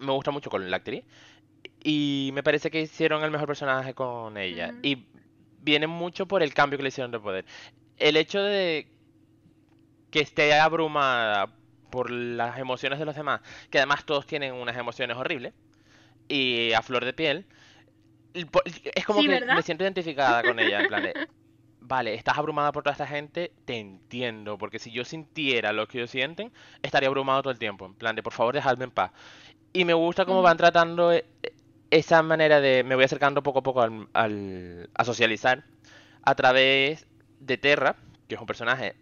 me 0.00 0.12
gusta 0.12 0.30
mucho 0.32 0.50
con 0.50 0.68
la 0.70 0.78
actriz. 0.78 1.04
Y 1.82 2.30
me 2.34 2.42
parece 2.42 2.70
que 2.70 2.80
hicieron 2.80 3.22
el 3.22 3.30
mejor 3.30 3.46
personaje 3.46 3.94
con 3.94 4.36
ella. 4.36 4.74
Y 4.82 5.04
viene 5.62 5.86
mucho 5.86 6.26
por 6.26 6.42
el 6.42 6.54
cambio 6.54 6.76
que 6.78 6.82
le 6.82 6.88
hicieron 6.88 7.10
de 7.12 7.20
poder. 7.20 7.44
El 7.98 8.16
hecho 8.16 8.42
de 8.42 8.88
que 10.10 10.20
esté 10.20 10.54
abrumada 10.54 11.52
por 11.90 12.10
las 12.10 12.58
emociones 12.58 12.98
de 12.98 13.04
los 13.04 13.14
demás, 13.16 13.40
que 13.70 13.78
además 13.78 14.04
todos 14.04 14.26
tienen 14.26 14.54
unas 14.54 14.76
emociones 14.76 15.16
horribles 15.16 15.52
y 16.28 16.72
a 16.72 16.82
flor 16.82 17.04
de 17.04 17.12
piel, 17.12 17.46
es 18.34 19.04
como 19.04 19.20
Sí, 19.20 19.26
que 19.26 19.32
¿verdad? 19.32 19.54
me 19.56 19.62
siento 19.62 19.84
identificada 19.84 20.42
con 20.42 20.58
ella, 20.60 20.80
en 20.80 20.88
plan 20.88 21.02
de, 21.02 21.14
vale, 21.88 22.14
estás 22.14 22.38
abrumada 22.38 22.72
por 22.72 22.82
toda 22.82 22.92
esta 22.92 23.06
gente, 23.06 23.52
te 23.64 23.78
entiendo, 23.78 24.58
porque 24.58 24.78
si 24.78 24.90
yo 24.92 25.04
sintiera 25.04 25.72
lo 25.72 25.86
que 25.88 25.98
ellos 25.98 26.10
sienten, 26.10 26.52
estaría 26.82 27.08
abrumado 27.08 27.42
todo 27.42 27.52
el 27.52 27.58
tiempo, 27.58 27.86
en 27.86 27.94
plan 27.94 28.14
de, 28.16 28.22
por 28.22 28.32
favor, 28.32 28.54
dejadme 28.54 28.84
en 28.84 28.90
paz. 28.92 29.12
Y 29.72 29.84
me 29.84 29.94
gusta 29.94 30.26
cómo 30.26 30.42
van 30.42 30.56
tratando 30.58 31.12
eh, 31.12 31.26
esa 31.90 32.22
manera 32.22 32.60
de, 32.60 32.84
me 32.84 32.94
voy 32.96 33.04
acercando 33.04 33.42
poco 33.42 33.60
a 33.60 33.62
poco 33.64 33.82
al, 33.82 34.08
al- 34.14 34.90
a 34.94 35.04
socializar 35.04 35.64
a 36.22 36.34
través 36.36 37.06
de 37.40 37.58
Terra, 37.58 37.96
que 38.28 38.36
es 38.36 38.40
un 38.40 38.46
personaje 38.48 38.96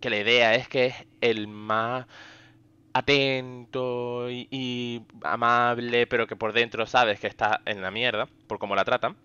que 0.00 0.10
la 0.10 0.18
idea 0.18 0.54
es 0.56 0.68
que 0.68 0.86
es 0.88 0.96
el 1.20 1.48
más 1.48 2.06
atento 2.94 4.30
y, 4.30 4.48
y 4.50 5.06
amable, 5.22 6.06
pero 6.08 6.26
que 6.28 6.36
por 6.36 6.52
dentro 6.54 6.86
sabes 6.86 7.20
que 7.20 7.26
está 7.28 7.62
en 7.66 7.82
la 7.82 7.90
mierda, 7.92 8.28
por 8.48 8.58
cómo 8.60 8.76
la 8.76 8.84
tratan. 8.86 9.16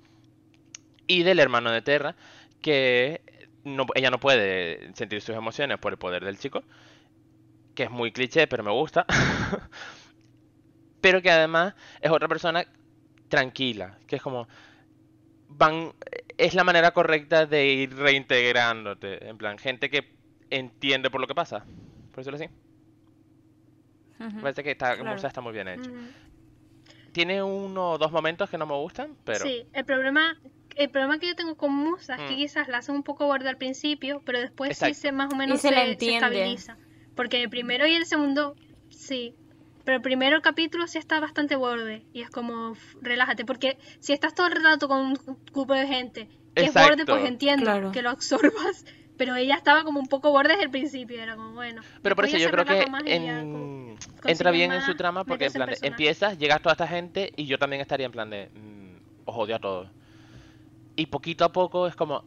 Y 1.07 1.23
del 1.23 1.39
hermano 1.39 1.71
de 1.71 1.81
Terra, 1.81 2.15
que 2.64 3.22
no, 3.64 3.86
ella 3.93 4.09
no 4.09 4.20
puede 4.20 4.91
sentir 4.95 5.22
sus 5.22 5.36
emociones 5.36 5.78
por 5.78 5.93
el 5.93 5.99
poder 5.99 6.26
del 6.26 6.39
chico, 6.39 6.64
que 7.76 7.84
es 7.84 7.91
muy 7.91 8.11
cliché, 8.11 8.47
pero 8.47 8.64
me 8.64 8.72
gusta. 8.72 9.05
pero 11.01 11.22
que 11.22 11.30
además 11.30 11.76
es 12.01 12.09
otra 12.09 12.28
persona 12.28 12.66
tranquila, 13.28 13.99
que 14.07 14.16
es 14.16 14.22
como 14.22 14.47
van 15.47 15.93
es 16.38 16.55
la 16.55 16.64
manera 16.64 16.91
correcta 16.91 17.45
de 17.45 17.68
ir 17.68 17.95
reintegrándote, 17.95 19.28
en 19.28 19.38
plan 19.38 19.57
gente 19.57 19.89
que 19.89 20.16
entiende 20.49 21.09
por 21.09 21.22
lo 21.22 21.28
que 21.28 21.36
pasa, 21.36 21.66
por 22.11 22.24
decirlo 22.24 22.38
así. 22.38 22.49
Me 24.20 24.41
parece 24.41 24.64
que 24.64 24.72
está, 24.72 24.95
Claro. 24.95 25.11
Musa 25.11 25.28
está 25.28 25.41
muy 25.41 25.51
bien 25.51 25.68
hecho. 25.68 25.91
Tiene 27.11 27.43
uno 27.43 27.91
o 27.91 27.97
dos 27.97 28.11
momentos 28.11 28.49
que 28.49 28.57
no 28.57 28.66
me 28.66 28.74
gustan, 28.74 29.18
pero 29.24 29.39
Sí, 29.39 29.66
el 29.74 29.86
problema, 29.86 30.39
el 30.78 30.89
problema 30.89 31.19
que 31.19 31.28
yo 31.28 31.36
tengo 31.36 31.55
con 31.55 31.74
Musa 31.74 32.15
es 32.15 32.21
que 32.21 32.34
Mm. 32.34 32.38
quizás 32.38 32.67
la 32.67 32.78
hacen 32.80 32.95
un 32.95 33.03
poco 33.03 33.26
borde 33.28 33.49
al 33.49 33.57
principio, 33.57 34.21
pero 34.26 34.39
después 34.39 34.71
Exacto. 34.71 34.93
sí 34.95 35.01
se 35.01 35.11
más 35.11 35.32
o 35.32 35.36
menos 35.36 35.61
se 35.61 35.69
estabiliza. 35.69 36.78
Porque 37.15 37.41
el 37.43 37.49
primero 37.49 37.86
y 37.88 37.93
el 37.95 38.05
segundo, 38.05 38.55
sí. 38.89 39.36
Pero 39.86 39.97
el 39.97 40.01
primero 40.01 40.41
capítulo 40.41 40.88
sí 40.88 40.97
está 40.97 41.19
bastante 41.19 41.55
borde. 41.55 42.05
Y 42.13 42.21
es 42.21 42.30
como, 42.30 42.74
relájate. 43.01 43.43
Porque 43.45 43.78
si 43.99 44.13
estás 44.13 44.34
todo 44.34 44.47
el 44.47 44.63
rato 44.63 44.88
con 44.88 44.99
un 44.99 45.19
grupo 45.53 45.74
de 45.74 45.86
gente 45.88 46.30
que 46.55 46.65
es 46.65 46.74
borde, 46.74 47.05
pues 47.05 47.26
entiendo 47.26 47.65
Claro. 47.65 47.91
que 47.91 48.01
lo 48.01 48.09
absorbas. 48.09 48.86
Pero 49.17 49.36
ella 49.36 49.53
estaba 49.55 49.84
como 49.84 49.99
un 49.99 50.07
poco 50.07 50.32
borde 50.32 50.49
desde 50.53 50.63
el 50.63 50.71
principio. 50.71 51.21
Era 51.21 51.36
como, 51.36 51.53
bueno. 51.53 51.84
pero 52.01 52.15
por 52.15 52.26
eso 52.26 52.38
yo 52.38 52.49
creo 52.49 52.65
que 52.65 52.82
en- 53.05 53.97
entra 54.26 54.49
bien 54.51 54.71
en 54.71 54.82
su 54.82 54.95
trama 54.95 55.24
porque 55.24 55.45
en 55.45 55.53
plan 55.53 55.69
de, 55.69 55.78
empiezas, 55.84 56.38
llegas 56.39 56.61
toda 56.63 56.74
esta 56.74 56.88
gente 56.88 57.32
y 57.36 57.45
yo 57.45 57.59
también 57.59 57.80
estaría 57.82 58.07
en 58.07 58.11
plan 58.11 58.30
de 58.32 58.49
mm, 58.53 58.97
os 59.26 59.36
odio 59.38 59.55
a 59.55 59.59
todos. 59.59 59.88
Y 60.95 61.07
poquito 61.07 61.45
a 61.45 61.51
poco 61.51 61.87
es 61.87 61.95
como 61.95 62.23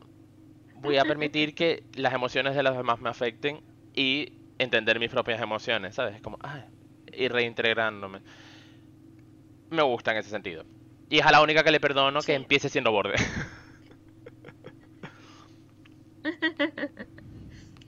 voy 0.76 0.98
a 0.98 1.04
permitir 1.04 1.54
que 1.54 1.84
las 1.94 2.12
emociones 2.12 2.54
de 2.54 2.62
los 2.62 2.76
demás 2.76 3.00
me 3.00 3.08
afecten 3.08 3.60
y 3.94 4.32
entender 4.58 4.98
mis 4.98 5.10
propias 5.10 5.40
emociones, 5.40 5.94
¿sabes? 5.94 6.16
Es 6.16 6.22
como 6.22 6.38
ay, 6.42 6.64
ir 7.12 7.32
reintegrándome. 7.32 8.20
Me 9.70 9.82
gusta 9.82 10.12
en 10.12 10.18
ese 10.18 10.30
sentido. 10.30 10.64
Y 11.08 11.18
es 11.18 11.26
a 11.26 11.32
la 11.32 11.42
única 11.42 11.62
que 11.62 11.70
le 11.70 11.80
perdono 11.80 12.20
que 12.20 12.34
empiece 12.34 12.68
siendo 12.68 12.92
borde. 12.92 13.14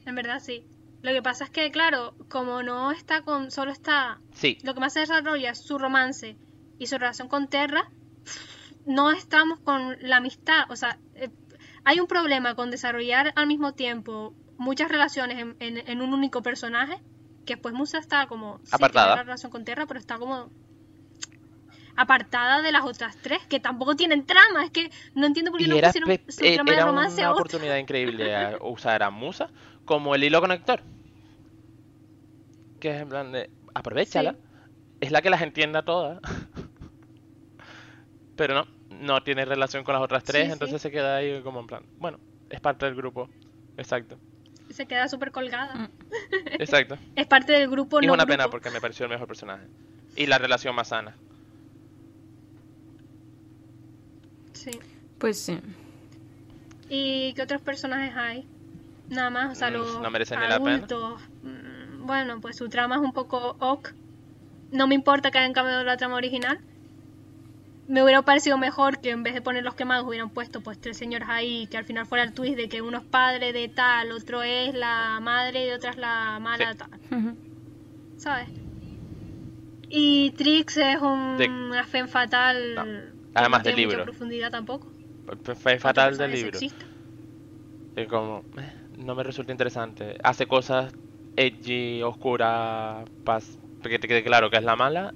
En 0.09 0.15
verdad 0.15 0.41
sí. 0.41 0.65
Lo 1.03 1.13
que 1.13 1.21
pasa 1.21 1.45
es 1.45 1.51
que, 1.51 1.71
claro, 1.71 2.15
como 2.31 2.63
no 2.63 2.93
está 2.93 3.23
con. 3.23 3.51
Solo 3.51 3.71
está. 3.71 4.21
sí, 4.33 4.57
Lo 4.63 4.73
que 4.73 4.81
más 4.81 4.95
se 4.95 5.01
desarrolla 5.01 5.51
es 5.51 5.59
su 5.59 5.77
romance 5.77 6.35
y 6.79 6.87
su 6.87 6.97
relación 6.97 7.29
con 7.29 7.49
Terra. 7.49 7.91
No 8.89 9.11
estamos 9.11 9.61
con 9.61 9.97
la 10.01 10.17
amistad. 10.17 10.65
O 10.71 10.77
sea, 10.77 10.99
eh, 11.15 11.29
hay 11.85 12.01
un 12.01 12.07
problema 12.07 12.55
con 12.55 12.71
desarrollar 12.71 13.33
al 13.37 13.47
mismo 13.47 13.75
tiempo 13.75 14.35
muchas 14.57 14.91
relaciones 14.91 15.39
en, 15.39 15.57
en- 15.61 15.87
en 15.89 16.01
un 16.03 16.15
único 16.15 16.43
personaje. 16.43 16.99
Que 17.45 17.55
después 17.55 17.75
Musa 17.75 17.99
está 17.99 18.27
como. 18.27 18.59
sí, 18.65 18.71
Apartada. 18.73 19.07
tiene 19.09 19.17
la 19.19 19.23
relación 19.25 19.53
con 19.53 19.65
Terra, 19.65 19.87
pero 19.87 20.01
está 20.01 20.19
como. 20.19 20.51
Apartada 21.97 22.63
de 22.63 22.71
las 22.73 22.85
otras 22.85 23.17
tres, 23.17 23.41
que 23.49 23.59
tampoco 23.61 23.97
tienen 23.97 24.25
trama. 24.25 24.65
Es 24.65 24.71
que 24.71 24.91
no 25.15 25.27
entiendo 25.27 25.51
por 25.51 25.59
qué 25.59 25.67
Y 25.67 25.69
no 25.69 25.77
era, 25.77 25.89
pusieron 25.89 26.19
su 26.29 26.45
eh, 26.45 26.55
trama 26.55 26.73
de 26.73 26.85
romance 26.85 27.21
una 27.21 27.29
a 27.29 27.33
oportunidad 27.33 27.77
increíble 27.87 28.35
a 28.37 28.59
usar 28.63 29.03
a 29.03 29.11
Musa 29.11 29.51
como 29.85 30.15
el 30.15 30.25
hilo 30.25 30.41
conector. 30.41 30.83
Que 32.81 32.95
es 32.95 33.03
en 33.03 33.09
plan 33.09 33.33
de, 33.33 33.51
aprovechala. 33.75 34.33
Sí. 34.33 34.39
Es 35.01 35.11
la 35.11 35.23
que 35.23 35.31
las 35.31 35.43
entiende 35.43 35.79
a 35.79 35.83
todas. 35.85 36.21
Pero 38.37 38.55
no, 38.55 38.67
no 38.91 39.23
tiene 39.23 39.45
relación 39.45 39.85
con 39.85 39.95
las 39.95 40.03
otras 40.03 40.25
tres, 40.25 40.43
Sí, 40.43 40.47
sí. 40.49 40.53
entonces 40.53 40.81
se 40.83 40.91
queda 40.91 41.17
ahí 41.17 41.41
como 41.43 41.61
en 41.61 41.67
plan, 41.67 41.83
bueno, 41.99 42.19
es 42.51 42.61
parte 42.61 42.87
del 42.87 42.95
grupo. 42.95 43.29
Exacto, 43.77 44.19
Se 44.71 44.87
queda 44.87 45.09
súper 45.09 45.31
colgada. 45.33 45.75
Mm. 45.75 45.89
exacto. 46.61 46.97
Es 47.17 47.27
parte 47.27 47.53
del 47.53 47.69
grupo 47.71 48.01
Y 48.01 48.05
es 48.05 48.07
no 48.09 48.15
una 48.15 48.25
grupo. 48.25 48.37
pena 48.37 48.49
porque 48.51 48.71
me 48.71 48.81
pareció 48.81 49.05
el 49.07 49.11
mejor 49.13 49.27
personaje. 49.27 49.67
Y 50.17 50.27
la 50.27 50.39
relación 50.39 50.75
más 50.75 50.89
sana. 50.89 51.15
Sí. 54.53 54.71
Pues 55.19 55.41
sí. 55.41 55.59
¿Y 56.89 57.33
qué 57.35 57.43
otros 57.43 57.61
personajes 57.61 58.17
hay? 58.17 58.47
Nada 59.09 59.31
más, 59.31 59.53
o 59.53 59.55
sea, 59.55 59.71
Mm, 59.71 59.75
los 59.75 60.01
no 60.01 60.11
merecen 60.11 60.41
ni 60.41 60.49
la 60.49 60.59
pena. 60.59 60.75
adultos. 60.77 61.21
mm, 61.43 62.07
Bueno, 62.07 62.41
pues 62.41 62.57
su 62.57 62.69
trama 62.69 62.97
es 62.97 63.03
un 63.03 63.13
poco 63.13 63.57
ok. 63.61 63.91
No 64.73 64.87
me 64.87 64.95
importa 64.95 65.31
que 65.31 65.39
hayan 65.39 65.53
cambiado 65.53 65.85
la 65.85 65.97
trama 65.97 66.15
original. 66.17 66.59
Me 67.89 68.03
hubiera 68.03 68.21
parecido 68.23 68.59
mejor 68.59 69.01
que 69.01 69.11
en 69.11 69.23
vez 69.23 69.33
de 69.35 69.41
poner 69.41 69.65
los 69.65 69.75
quemados 69.75 70.07
hubieran 70.07 70.29
puesto 70.31 70.61
pues 70.61 70.79
tres 70.79 70.99
señores 70.99 71.27
ahí, 71.31 71.67
que 71.69 71.79
al 71.79 71.85
final 71.85 72.05
fuera 72.07 72.23
el 72.23 72.35
twist 72.35 72.57
de 72.57 72.69
que 72.69 72.83
uno 72.83 72.99
es 72.99 73.05
padre 73.05 73.53
de 73.55 73.69
tal, 73.69 74.13
otro 74.13 74.43
es 74.43 74.75
la 74.75 75.19
madre 75.23 75.67
y 75.69 75.71
otra 75.71 75.91
es 75.91 75.97
la 75.97 76.39
mala 76.41 76.73
Sí. 76.73 76.79
tal. 76.79 77.37
¿sabes? 78.19 78.49
Y 79.89 80.33
Trix 80.33 80.77
es 80.77 81.01
un 81.01 81.39
De- 81.39 81.49
una 81.49 81.85
femme 81.85 82.09
fatal 82.09 82.75
No. 82.75 82.85
que 82.85 83.01
Además 83.35 83.61
no 83.61 83.65
del 83.65 83.77
libro. 83.77 84.05
profundidad 84.05 84.51
tampoco. 84.51 84.93
Fue 85.55 85.79
fatal 85.79 86.19
del 86.19 86.33
libro. 86.33 86.59
sexista. 86.59 86.85
Es 87.97 88.07
como, 88.07 88.45
eh, 88.59 88.71
no 88.99 89.15
me 89.15 89.23
resulta 89.23 89.51
interesante. 89.53 90.19
Hace 90.23 90.47
cosas 90.47 90.93
edgy, 91.37 92.03
oscuras, 92.03 93.09
paz, 93.25 93.59
que 93.83 93.99
te 93.99 94.09
quede 94.09 94.23
claro 94.25 94.51
que 94.51 94.57
es 94.59 94.63
la 94.65 94.77
mala. 94.77 95.15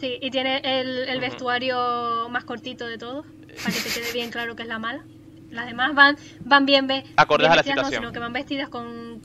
Sí, 0.00 0.18
y 0.20 0.30
tiene 0.30 0.62
el, 0.64 1.20
vestuario 1.20 2.28
más 2.30 2.44
cortito 2.44 2.86
de 2.86 2.96
todos, 2.96 3.26
para 3.62 3.74
que 3.74 3.80
te 3.82 3.90
quede 4.00 4.12
bien 4.14 4.30
claro 4.30 4.56
que 4.56 4.62
es 4.62 4.68
la 4.68 4.78
mala. 4.78 5.04
Las 5.50 5.66
demás 5.66 5.94
van, 5.94 6.16
van 6.40 6.64
bien, 6.64 6.86
ve- 6.86 7.04
Acordes 7.16 7.48
bien 7.48 7.52
a 7.52 7.56
la 7.56 7.62
vestidas, 7.62 7.84
no, 7.90 7.96
sino 7.98 8.12
que 8.12 8.18
van 8.18 8.32
vestidas 8.32 8.68
con... 8.68 9.20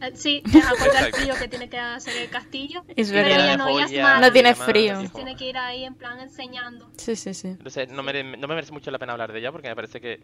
eh, 0.00 0.12
sí, 0.14 0.42
acorde 0.46 0.96
al 0.96 1.12
frío 1.12 1.34
que 1.38 1.48
tiene 1.48 1.68
que 1.68 1.78
hacer 1.78 2.16
el 2.16 2.30
castillo. 2.30 2.84
Es 2.96 3.10
pero 3.10 3.28
verdad. 3.28 3.44
ella 3.46 3.56
no, 3.56 3.68
ella 3.68 3.84
es 3.84 4.02
mala. 4.02 4.26
No 4.26 4.32
tiene 4.32 4.54
frío. 4.54 5.02
Tiene 5.14 5.36
que 5.36 5.48
ir 5.48 5.58
ahí 5.58 5.84
en 5.84 5.94
plan 5.94 6.20
enseñando. 6.20 6.88
Sí, 6.96 7.16
sí, 7.16 7.34
sí. 7.34 7.48
Entonces 7.48 7.90
no, 7.90 8.02
mere- 8.02 8.22
no 8.24 8.48
me 8.48 8.54
merece 8.54 8.72
mucho 8.72 8.90
la 8.90 8.98
pena 8.98 9.12
hablar 9.12 9.32
de 9.32 9.40
ella 9.40 9.52
porque 9.52 9.68
me 9.68 9.76
parece 9.76 10.00
que 10.00 10.20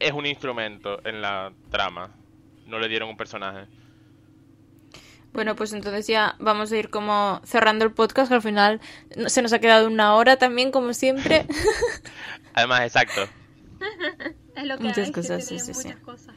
es 0.00 0.12
un 0.12 0.26
instrumento 0.26 1.00
en 1.06 1.22
la 1.22 1.52
trama. 1.70 2.10
No 2.66 2.78
le 2.80 2.88
dieron 2.88 3.08
un 3.08 3.16
personaje. 3.16 3.68
Bueno, 5.32 5.54
pues 5.54 5.72
entonces 5.72 6.06
ya 6.06 6.34
vamos 6.38 6.72
a 6.72 6.76
ir 6.76 6.88
como 6.90 7.40
cerrando 7.44 7.84
el 7.84 7.92
podcast, 7.92 8.28
que 8.28 8.34
al 8.34 8.42
final 8.42 8.80
se 9.26 9.42
nos 9.42 9.52
ha 9.52 9.58
quedado 9.58 9.86
una 9.86 10.14
hora 10.14 10.36
también, 10.36 10.70
como 10.70 10.94
siempre. 10.94 11.46
Además, 12.54 12.80
exacto. 12.82 13.28
Es 14.54 14.64
lo 14.64 14.78
que 14.78 14.84
Muchas 14.84 15.06
hay, 15.06 15.12
cosas, 15.12 15.44
sí, 15.44 15.58
sí, 15.58 15.74
sí. 15.74 15.88
muchas 15.88 16.00
cosas. 16.02 16.34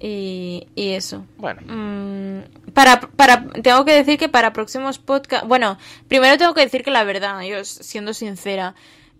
Y, 0.00 0.66
y 0.74 0.90
eso. 0.92 1.26
Bueno, 1.36 1.60
Mm, 1.66 2.72
para, 2.72 3.00
para, 3.00 3.46
tengo 3.62 3.84
que 3.84 3.94
decir 3.94 4.18
que 4.18 4.28
para 4.28 4.52
próximos 4.52 4.98
podcasts. 4.98 5.46
Bueno, 5.46 5.78
primero 6.08 6.36
tengo 6.38 6.54
que 6.54 6.62
decir 6.62 6.82
que 6.82 6.90
la 6.90 7.04
verdad, 7.04 7.42
yo 7.42 7.64
siendo 7.64 8.14
sincera, 8.14 8.74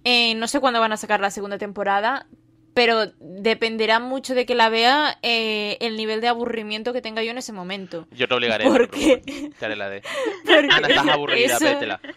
eh, 0.04 0.34
no 0.34 0.48
sé 0.48 0.58
cuándo 0.58 0.80
van 0.80 0.92
a 0.92 0.96
sacar 0.96 1.20
la 1.20 1.30
segunda 1.30 1.58
temporada, 1.58 2.26
pero 2.74 3.12
dependerá 3.20 4.00
mucho 4.00 4.34
de 4.34 4.46
que 4.46 4.54
la 4.54 4.68
vea 4.68 5.18
eh, 5.22 5.76
el 5.80 5.96
nivel 5.96 6.20
de 6.20 6.28
aburrimiento 6.28 6.92
que 6.92 7.02
tenga 7.02 7.22
yo 7.22 7.30
en 7.30 7.38
ese 7.38 7.52
momento. 7.52 8.06
yo 8.12 8.26
te 8.28 8.34
obligaré. 8.34 8.64
¿Por 8.64 8.82
no 8.82 8.88
te 9.58 9.64
haré 9.66 9.76
la 9.76 9.88
de. 9.90 10.02
Porque 10.44 10.68
Ana, 10.70 10.88
estás 10.88 11.08
aburrida, 11.08 11.56
eso- 11.56 11.64
vétela. 11.64 12.00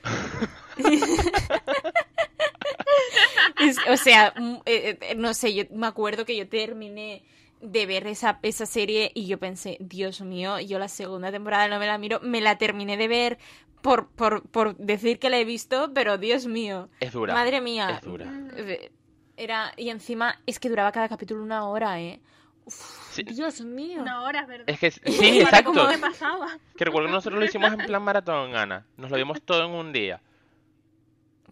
Es- 3.59 3.77
o 3.89 3.97
sea, 3.97 4.33
mm, 4.35 4.55
eh, 4.65 4.97
eh, 5.01 5.15
no 5.15 5.33
sé, 5.33 5.53
yo 5.53 5.63
me 5.71 5.87
acuerdo 5.87 6.25
que 6.25 6.35
yo 6.35 6.47
terminé 6.47 7.23
de 7.61 7.85
ver 7.85 8.05
esa, 8.07 8.39
esa 8.43 8.65
serie 8.65 9.11
y 9.13 9.27
yo 9.27 9.37
pensé, 9.39 9.77
Dios 9.79 10.21
mío, 10.21 10.59
yo 10.59 10.77
la 10.79 10.87
segunda 10.87 11.31
temporada 11.31 11.67
no 11.67 11.79
me 11.79 11.87
la 11.87 11.97
miro, 11.97 12.19
me 12.21 12.41
la 12.41 12.57
terminé 12.57 12.97
de 12.97 13.07
ver 13.07 13.37
por, 13.81 14.07
por, 14.09 14.47
por 14.49 14.75
decir 14.77 15.19
que 15.19 15.29
la 15.29 15.37
he 15.39 15.45
visto, 15.45 15.91
pero 15.93 16.17
Dios 16.17 16.45
mío, 16.47 16.89
Es 16.99 17.13
dura. 17.13 17.33
madre 17.33 17.61
mía. 17.61 17.91
Es 17.91 18.01
dura. 18.01 18.25
Eh, 18.57 18.91
Era, 19.37 19.73
y 19.77 19.89
encima 19.89 20.39
es 20.45 20.59
que 20.59 20.69
duraba 20.69 20.91
cada 20.91 21.09
capítulo 21.09 21.43
una 21.43 21.65
hora, 21.67 21.99
¿eh? 22.01 22.19
Uf, 22.65 23.03
Sí. 23.11 23.23
Dios 23.23 23.61
mío. 23.61 24.01
Una 24.01 24.23
hora, 24.23 24.41
es 24.41 24.47
verdad. 24.47 24.65
Es 24.69 24.79
que 24.79 24.91
sí, 24.91 24.99
exacto. 25.41 25.71
cómo 25.73 25.87
me 25.87 25.97
pasaba. 25.97 26.57
Que 26.75 26.85
recuerdo 26.85 27.07
que 27.09 27.13
nosotros 27.13 27.39
lo 27.39 27.45
hicimos 27.45 27.71
en 27.73 27.85
plan 27.85 28.01
maratón, 28.03 28.55
Ana. 28.55 28.85
Nos 28.97 29.09
lo 29.11 29.17
dimos 29.17 29.41
todo 29.41 29.63
en 29.65 29.71
un 29.71 29.93
día. 29.93 30.21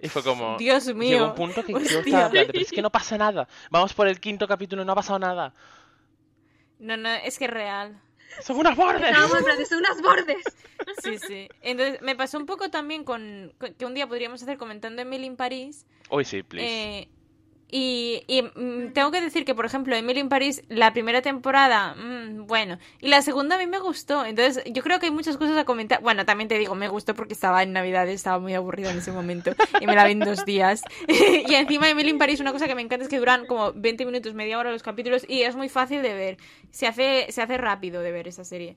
Y 0.02 0.10
fue 0.10 0.24
como. 0.24 0.58
Dios 0.58 0.94
mío. 0.94 1.12
Llegó 1.12 1.26
un 1.28 1.36
punto 1.36 1.64
que 1.64 1.72
yo 1.72 1.78
Hostia. 1.78 2.00
estaba 2.00 2.26
en 2.26 2.32
plan 2.32 2.48
de, 2.48 2.52
pero 2.54 2.60
es 2.66 2.72
que 2.72 2.82
no 2.82 2.90
pasa 2.90 3.18
nada. 3.18 3.48
Vamos 3.70 3.94
por 3.94 4.08
el 4.08 4.20
quinto 4.20 4.48
capítulo 4.48 4.82
y 4.82 4.86
no 4.86 4.92
ha 4.92 4.96
pasado 4.96 5.20
nada. 5.20 5.54
No, 6.80 6.98
no, 6.98 7.10
es 7.10 7.38
que 7.38 7.46
es 7.46 7.52
real. 7.52 8.02
¡Son 8.42 8.58
unas 8.58 8.76
bordes! 8.76 9.04
Estábamos 9.12 9.38
en 9.60 9.66
"Son 9.66 9.78
unas 9.78 10.02
bordes. 10.02 10.44
Sí, 11.04 11.18
sí. 11.20 11.48
Entonces, 11.62 12.02
me 12.02 12.16
pasó 12.16 12.38
un 12.38 12.46
poco 12.46 12.70
también 12.70 13.04
con, 13.06 13.54
con- 13.60 13.74
que 13.76 13.86
un 13.86 13.94
día 13.94 14.08
podríamos 14.08 14.42
hacer 14.42 14.58
comentando 14.58 15.02
Emily 15.04 15.26
in 15.28 15.38
París. 15.38 15.86
Uy, 16.10 16.26
sí, 16.26 16.44
please. 16.44 16.68
eh, 16.68 17.10
y 17.76 18.14
y, 18.28 18.42
mm, 18.44 18.94
tengo 18.94 19.12
que 19.12 19.22
decir 19.22 19.46
que, 19.46 19.56
por 19.56 19.66
ejemplo, 19.66 19.96
Emily 19.96 20.20
in 20.20 20.30
París, 20.30 20.64
la 20.70 20.94
primera 20.94 21.22
temporada, 21.22 21.96
mm, 21.96 22.46
bueno, 22.46 22.78
y 23.02 23.08
la 23.08 23.22
segunda 23.22 23.56
a 23.56 23.58
mí 23.58 23.68
me 23.68 23.80
gustó. 23.80 24.26
Entonces, 24.26 24.64
yo 24.66 24.84
creo 24.84 25.00
que 25.00 25.08
hay 25.08 25.12
muchas 25.12 25.38
cosas 25.38 25.58
a 25.58 25.66
comentar. 25.66 26.02
Bueno, 26.02 26.26
también 26.26 26.48
te 26.48 26.58
digo, 26.58 26.76
me 26.76 26.88
gustó 26.88 27.16
porque 27.16 27.34
estaba 27.34 27.64
en 27.64 27.74
Navidad, 27.74 28.08
estaba 28.08 28.40
muy 28.40 28.54
aburrida 28.54 28.92
en 28.92 29.00
ese 29.00 29.12
momento 29.12 29.54
y 29.82 29.88
me 29.88 29.96
la 29.96 30.06
vi 30.06 30.12
en 30.12 30.20
dos 30.20 30.46
días. 30.46 30.84
y 31.08 31.54
encima 31.56 31.90
Emily 31.90 32.12
in 32.12 32.18
París, 32.18 32.40
una 32.40 32.52
cosa 32.52 32.68
que 32.68 32.76
me 32.76 32.82
encanta 32.82 33.06
es 33.06 33.10
que 33.10 33.20
duran 33.20 33.46
como 33.46 33.74
20 33.74 34.06
minutos, 34.06 34.34
media 34.34 34.60
hora 34.60 34.72
los 34.72 34.84
capítulos 34.84 35.26
y 35.28 35.42
es 35.42 35.56
muy 35.56 35.70
fácil 35.70 36.02
de 36.02 36.14
ver. 36.14 36.38
Se 36.72 36.88
hace, 36.88 37.28
se 37.30 37.42
hace 37.42 37.58
rápido 37.58 38.02
de 38.02 38.12
ver 38.12 38.28
esa 38.28 38.44
serie. 38.44 38.76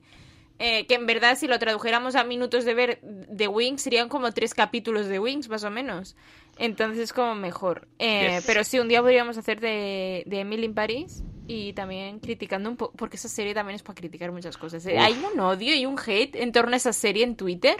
Eh, 0.59 0.87
que 0.87 0.95
en 0.95 1.05
verdad, 1.05 1.37
si 1.37 1.47
lo 1.47 1.59
tradujéramos 1.59 2.15
a 2.15 2.23
minutos 2.23 2.65
de 2.65 2.73
ver 2.73 2.99
de 3.01 3.47
Wings, 3.47 3.81
serían 3.81 4.09
como 4.09 4.31
tres 4.31 4.55
capítulos 4.55 5.05
de 5.05 5.19
Wings, 5.19 5.49
más 5.49 5.63
o 5.63 5.69
menos. 5.69 6.15
Entonces 6.59 7.03
es 7.03 7.13
como 7.13 7.35
mejor. 7.35 7.87
Eh, 7.99 8.35
Yes. 8.37 8.45
Pero 8.45 8.63
sí, 8.63 8.79
un 8.79 8.87
día 8.87 9.01
podríamos 9.01 9.37
hacer 9.37 9.59
de, 9.59 10.23
de 10.25 10.39
Emily 10.39 10.65
in 10.65 10.73
Paris 10.73 11.23
y 11.47 11.71
también 11.73 12.19
criticando 12.19 12.69
un 12.69 12.75
poco, 12.75 12.93
porque 12.97 13.15
esa 13.15 13.29
serie 13.29 13.53
también 13.53 13.75
es 13.75 13.83
para 13.83 13.95
criticar 13.95 14.31
muchas 14.31 14.57
cosas. 14.57 14.85
Eh, 14.85 14.95
Uf. 14.95 15.01
Hay 15.01 15.13
un 15.33 15.39
odio 15.39 15.73
y 15.75 15.85
un 15.85 15.97
hate 15.97 16.35
en 16.35 16.51
torno 16.51 16.73
a 16.73 16.77
esa 16.77 16.91
serie 16.93 17.23
en 17.23 17.35
Twitter 17.35 17.75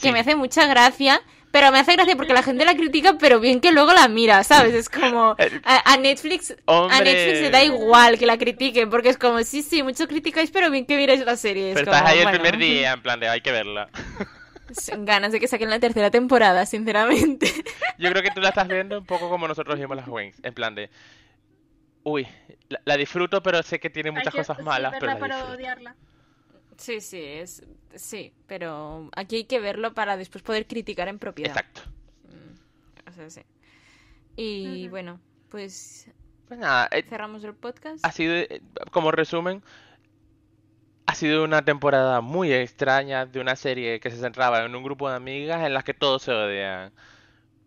que 0.00 0.12
me 0.12 0.20
hace 0.20 0.36
mucha 0.36 0.66
gracia, 0.66 1.20
pero 1.50 1.72
me 1.72 1.80
hace 1.80 1.94
gracia 1.94 2.14
porque 2.14 2.32
la 2.32 2.44
gente 2.44 2.64
la 2.64 2.76
critica, 2.76 3.16
pero 3.18 3.40
bien 3.40 3.60
que 3.60 3.72
luego 3.72 3.92
la 3.92 4.06
mira, 4.06 4.44
¿sabes? 4.44 4.74
Es 4.74 4.88
como 4.88 5.34
a, 5.64 5.92
a 5.92 5.96
Netflix, 5.96 6.54
a. 6.66 7.00
Netflix 7.02 7.40
le 7.40 7.50
da 7.50 7.64
igual 7.64 8.16
que 8.16 8.26
la 8.26 8.38
critiquen, 8.38 8.90
porque 8.90 9.08
es 9.08 9.18
como, 9.18 9.42
sí, 9.42 9.62
sí, 9.62 9.82
mucho 9.82 10.06
criticáis, 10.06 10.52
pero 10.52 10.70
bien 10.70 10.86
que 10.86 10.96
miráis 10.96 11.24
la 11.24 11.36
serie. 11.36 11.70
Es 11.70 11.74
Pero 11.74 11.86
como, 11.86 11.96
estás 11.96 12.12
ahí 12.12 12.20
el 12.20 12.30
primer 12.30 12.58
día, 12.58 12.92
en 12.92 13.02
plan 13.02 13.18
de 13.18 13.28
hay 13.28 13.40
que 13.40 13.50
verla. 13.50 13.88
ganas 15.04 15.32
de 15.32 15.40
que 15.40 15.48
saquen 15.48 15.70
la 15.70 15.80
tercera 15.80 16.10
temporada, 16.10 16.66
sinceramente. 16.66 17.46
Yo 17.98 18.10
creo 18.10 18.22
que 18.22 18.30
tú 18.30 18.40
la 18.40 18.50
estás 18.50 18.68
viendo 18.68 18.98
un 18.98 19.06
poco 19.06 19.28
como 19.28 19.46
nosotros 19.48 19.78
vimos 19.78 19.96
las 19.96 20.08
Wings. 20.08 20.40
En 20.42 20.54
plan 20.54 20.74
de. 20.74 20.90
Uy, 22.02 22.26
la, 22.68 22.80
la 22.84 22.96
disfruto, 22.96 23.42
pero 23.42 23.62
sé 23.62 23.78
que 23.78 23.90
tiene 23.90 24.08
Hay 24.10 24.14
muchas 24.16 24.32
que- 24.32 24.38
cosas 24.38 24.56
sí, 24.56 24.62
malas, 24.62 24.92
pero 24.98 25.06
verla 25.06 25.14
la 25.14 25.20
para 25.20 25.36
disfruto. 25.36 25.56
odiarla. 25.58 25.96
Sí, 26.78 27.00
sí, 27.02 27.22
es, 27.22 27.62
sí, 27.94 28.32
pero 28.46 29.10
aquí 29.14 29.36
hay 29.36 29.44
que 29.44 29.60
verlo 29.60 29.92
para 29.92 30.16
después 30.16 30.42
poder 30.42 30.66
criticar 30.66 31.08
en 31.08 31.18
propiedad. 31.18 31.50
Exacto. 31.50 31.82
O 33.06 33.12
sea, 33.12 33.28
sí. 33.28 33.42
Y 34.36 34.82
Ujú. 34.84 34.90
bueno, 34.90 35.20
pues 35.50 36.10
Pues 36.48 36.58
nada, 36.58 36.88
eh, 36.92 37.02
cerramos 37.02 37.44
el 37.44 37.54
podcast. 37.54 38.02
ha 38.04 38.12
sido, 38.12 38.34
eh, 38.34 38.62
como 38.92 39.10
resumen, 39.10 39.62
sido 41.20 41.44
una 41.44 41.64
temporada 41.64 42.20
muy 42.20 42.52
extraña 42.52 43.26
de 43.26 43.38
una 43.40 43.54
serie 43.56 44.00
que 44.00 44.10
se 44.10 44.16
centraba 44.18 44.64
en 44.64 44.74
un 44.74 44.82
grupo 44.82 45.08
de 45.08 45.16
amigas 45.16 45.64
en 45.64 45.72
las 45.74 45.84
que 45.84 45.94
todos 45.94 46.22
se 46.22 46.32
odian. 46.32 46.92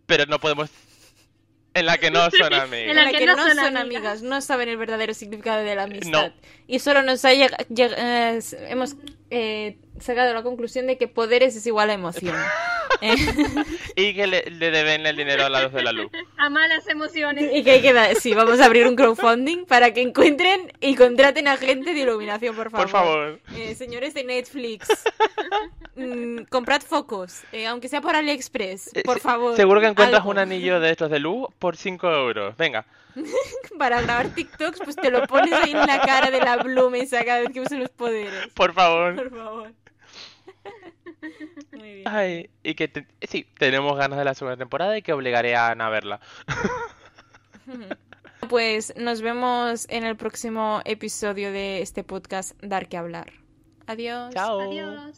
Pero 0.05 0.25
no 0.25 0.39
podemos... 0.39 0.69
En 1.75 1.87
la 1.87 1.97
que 1.97 2.11
no 2.11 2.29
son 2.29 2.53
amigas. 2.53 2.89
En 2.89 2.95
la 2.95 3.05
la 3.05 3.11
que 3.17 3.25
no 3.25 3.35
no 3.35 3.41
son 3.47 3.55
son 3.55 3.77
amigas. 3.77 3.81
amigas, 3.81 4.21
no 4.21 4.41
saben 4.41 4.69
el 4.69 4.77
verdadero 4.77 5.13
significado 5.15 5.63
de 5.63 5.75
la 5.75 5.83
amistad. 5.83 6.27
No. 6.27 6.33
Y 6.67 6.77
solo 6.79 7.01
nos 7.01 7.25
ha 7.25 7.33
lleg- 7.33 7.55
lleg- 7.69 7.95
eh, 7.97 8.39
hemos 8.69 8.95
eh, 9.35 9.77
sacado 9.99 10.31
la 10.33 10.43
conclusión 10.43 10.85
de 10.87 10.97
que 10.97 11.07
poderes 11.07 11.55
es 11.55 11.65
igual 11.65 11.89
a 11.89 11.93
emoción. 11.93 12.35
Eh, 13.01 13.15
Y 13.97 14.13
que 14.13 14.27
le, 14.27 14.43
le 14.43 14.71
deben 14.71 15.05
el 15.05 15.17
dinero 15.17 15.45
a 15.45 15.49
la 15.49 15.63
luz 15.63 15.73
de 15.73 15.81
la 15.83 15.91
luz. 15.91 16.09
A 16.37 16.49
malas 16.49 16.87
emociones. 16.87 17.49
y 17.53 17.61
que 17.63 17.71
hay 17.71 17.81
que 17.81 17.91
dar, 17.91 18.15
sí, 18.15 18.33
vamos 18.33 18.61
a 18.61 18.65
abrir 18.65 18.87
un 18.87 18.95
crowdfunding 18.95 19.65
para 19.65 19.91
que 19.93 20.01
encuentren 20.01 20.71
y 20.79 20.95
contraten 20.95 21.47
a 21.49 21.57
gente 21.57 21.93
de 21.93 21.99
iluminación, 22.01 22.55
por 22.55 22.69
favor. 22.69 22.85
Por 22.85 22.91
favor. 22.91 23.39
Eh, 23.57 23.75
señores 23.75 24.13
de 24.13 24.23
Netflix, 24.23 24.87
mm, 25.95 26.43
comprad 26.49 26.81
focos, 26.81 27.41
eh, 27.51 27.65
aunque 27.67 27.89
sea 27.89 27.99
por 27.99 28.15
AliExpress, 28.15 28.91
Eh, 28.95 29.01
por 29.03 29.19
favor. 29.19 29.55
Seguro 29.57 29.81
que 29.81 29.87
encuentras 29.87 30.21
algo. 30.21 30.31
un 30.31 30.37
anillo 30.37 30.79
de 30.79 30.91
estos 30.91 31.09
de 31.09 31.19
luz 31.19 31.47
por 31.59 31.75
5 31.75 32.09
euros. 32.09 32.55
Venga. 32.57 32.85
Para 33.77 34.01
grabar 34.01 34.29
TikToks, 34.29 34.79
pues 34.83 34.95
te 34.95 35.11
lo 35.11 35.25
pones 35.27 35.53
ahí 35.53 35.71
en 35.71 35.77
la 35.85 35.99
cara 36.01 36.31
de 36.31 36.39
la 36.39 36.57
Bloom 36.57 36.95
esa 36.95 37.23
cada 37.25 37.39
vez 37.41 37.49
que 37.51 37.61
usen 37.61 37.79
los 37.79 37.89
poderes. 37.89 38.47
Por 38.53 38.73
favor. 38.73 39.15
Por 39.15 39.29
favor. 39.37 39.71
Muy 41.71 41.93
bien. 41.95 42.07
Ay, 42.07 42.49
y 42.63 42.75
que 42.75 42.87
te- 42.87 43.07
sí, 43.21 43.45
tenemos 43.57 43.97
ganas 43.97 44.17
de 44.19 44.25
la 44.25 44.33
segunda 44.33 44.57
temporada 44.57 44.97
y 44.97 45.01
que 45.01 45.13
obligaré 45.13 45.55
a 45.55 45.69
Ana 45.69 45.87
a 45.87 45.89
verla. 45.89 46.19
Pues 48.49 48.93
nos 48.97 49.21
vemos 49.21 49.85
en 49.89 50.03
el 50.03 50.17
próximo 50.17 50.81
episodio 50.83 51.51
de 51.53 51.81
este 51.81 52.03
podcast 52.03 52.61
Dar 52.61 52.89
que 52.89 52.97
hablar. 52.97 53.31
Adiós. 53.87 54.33
Chao. 54.33 54.59
Adiós. 54.59 55.17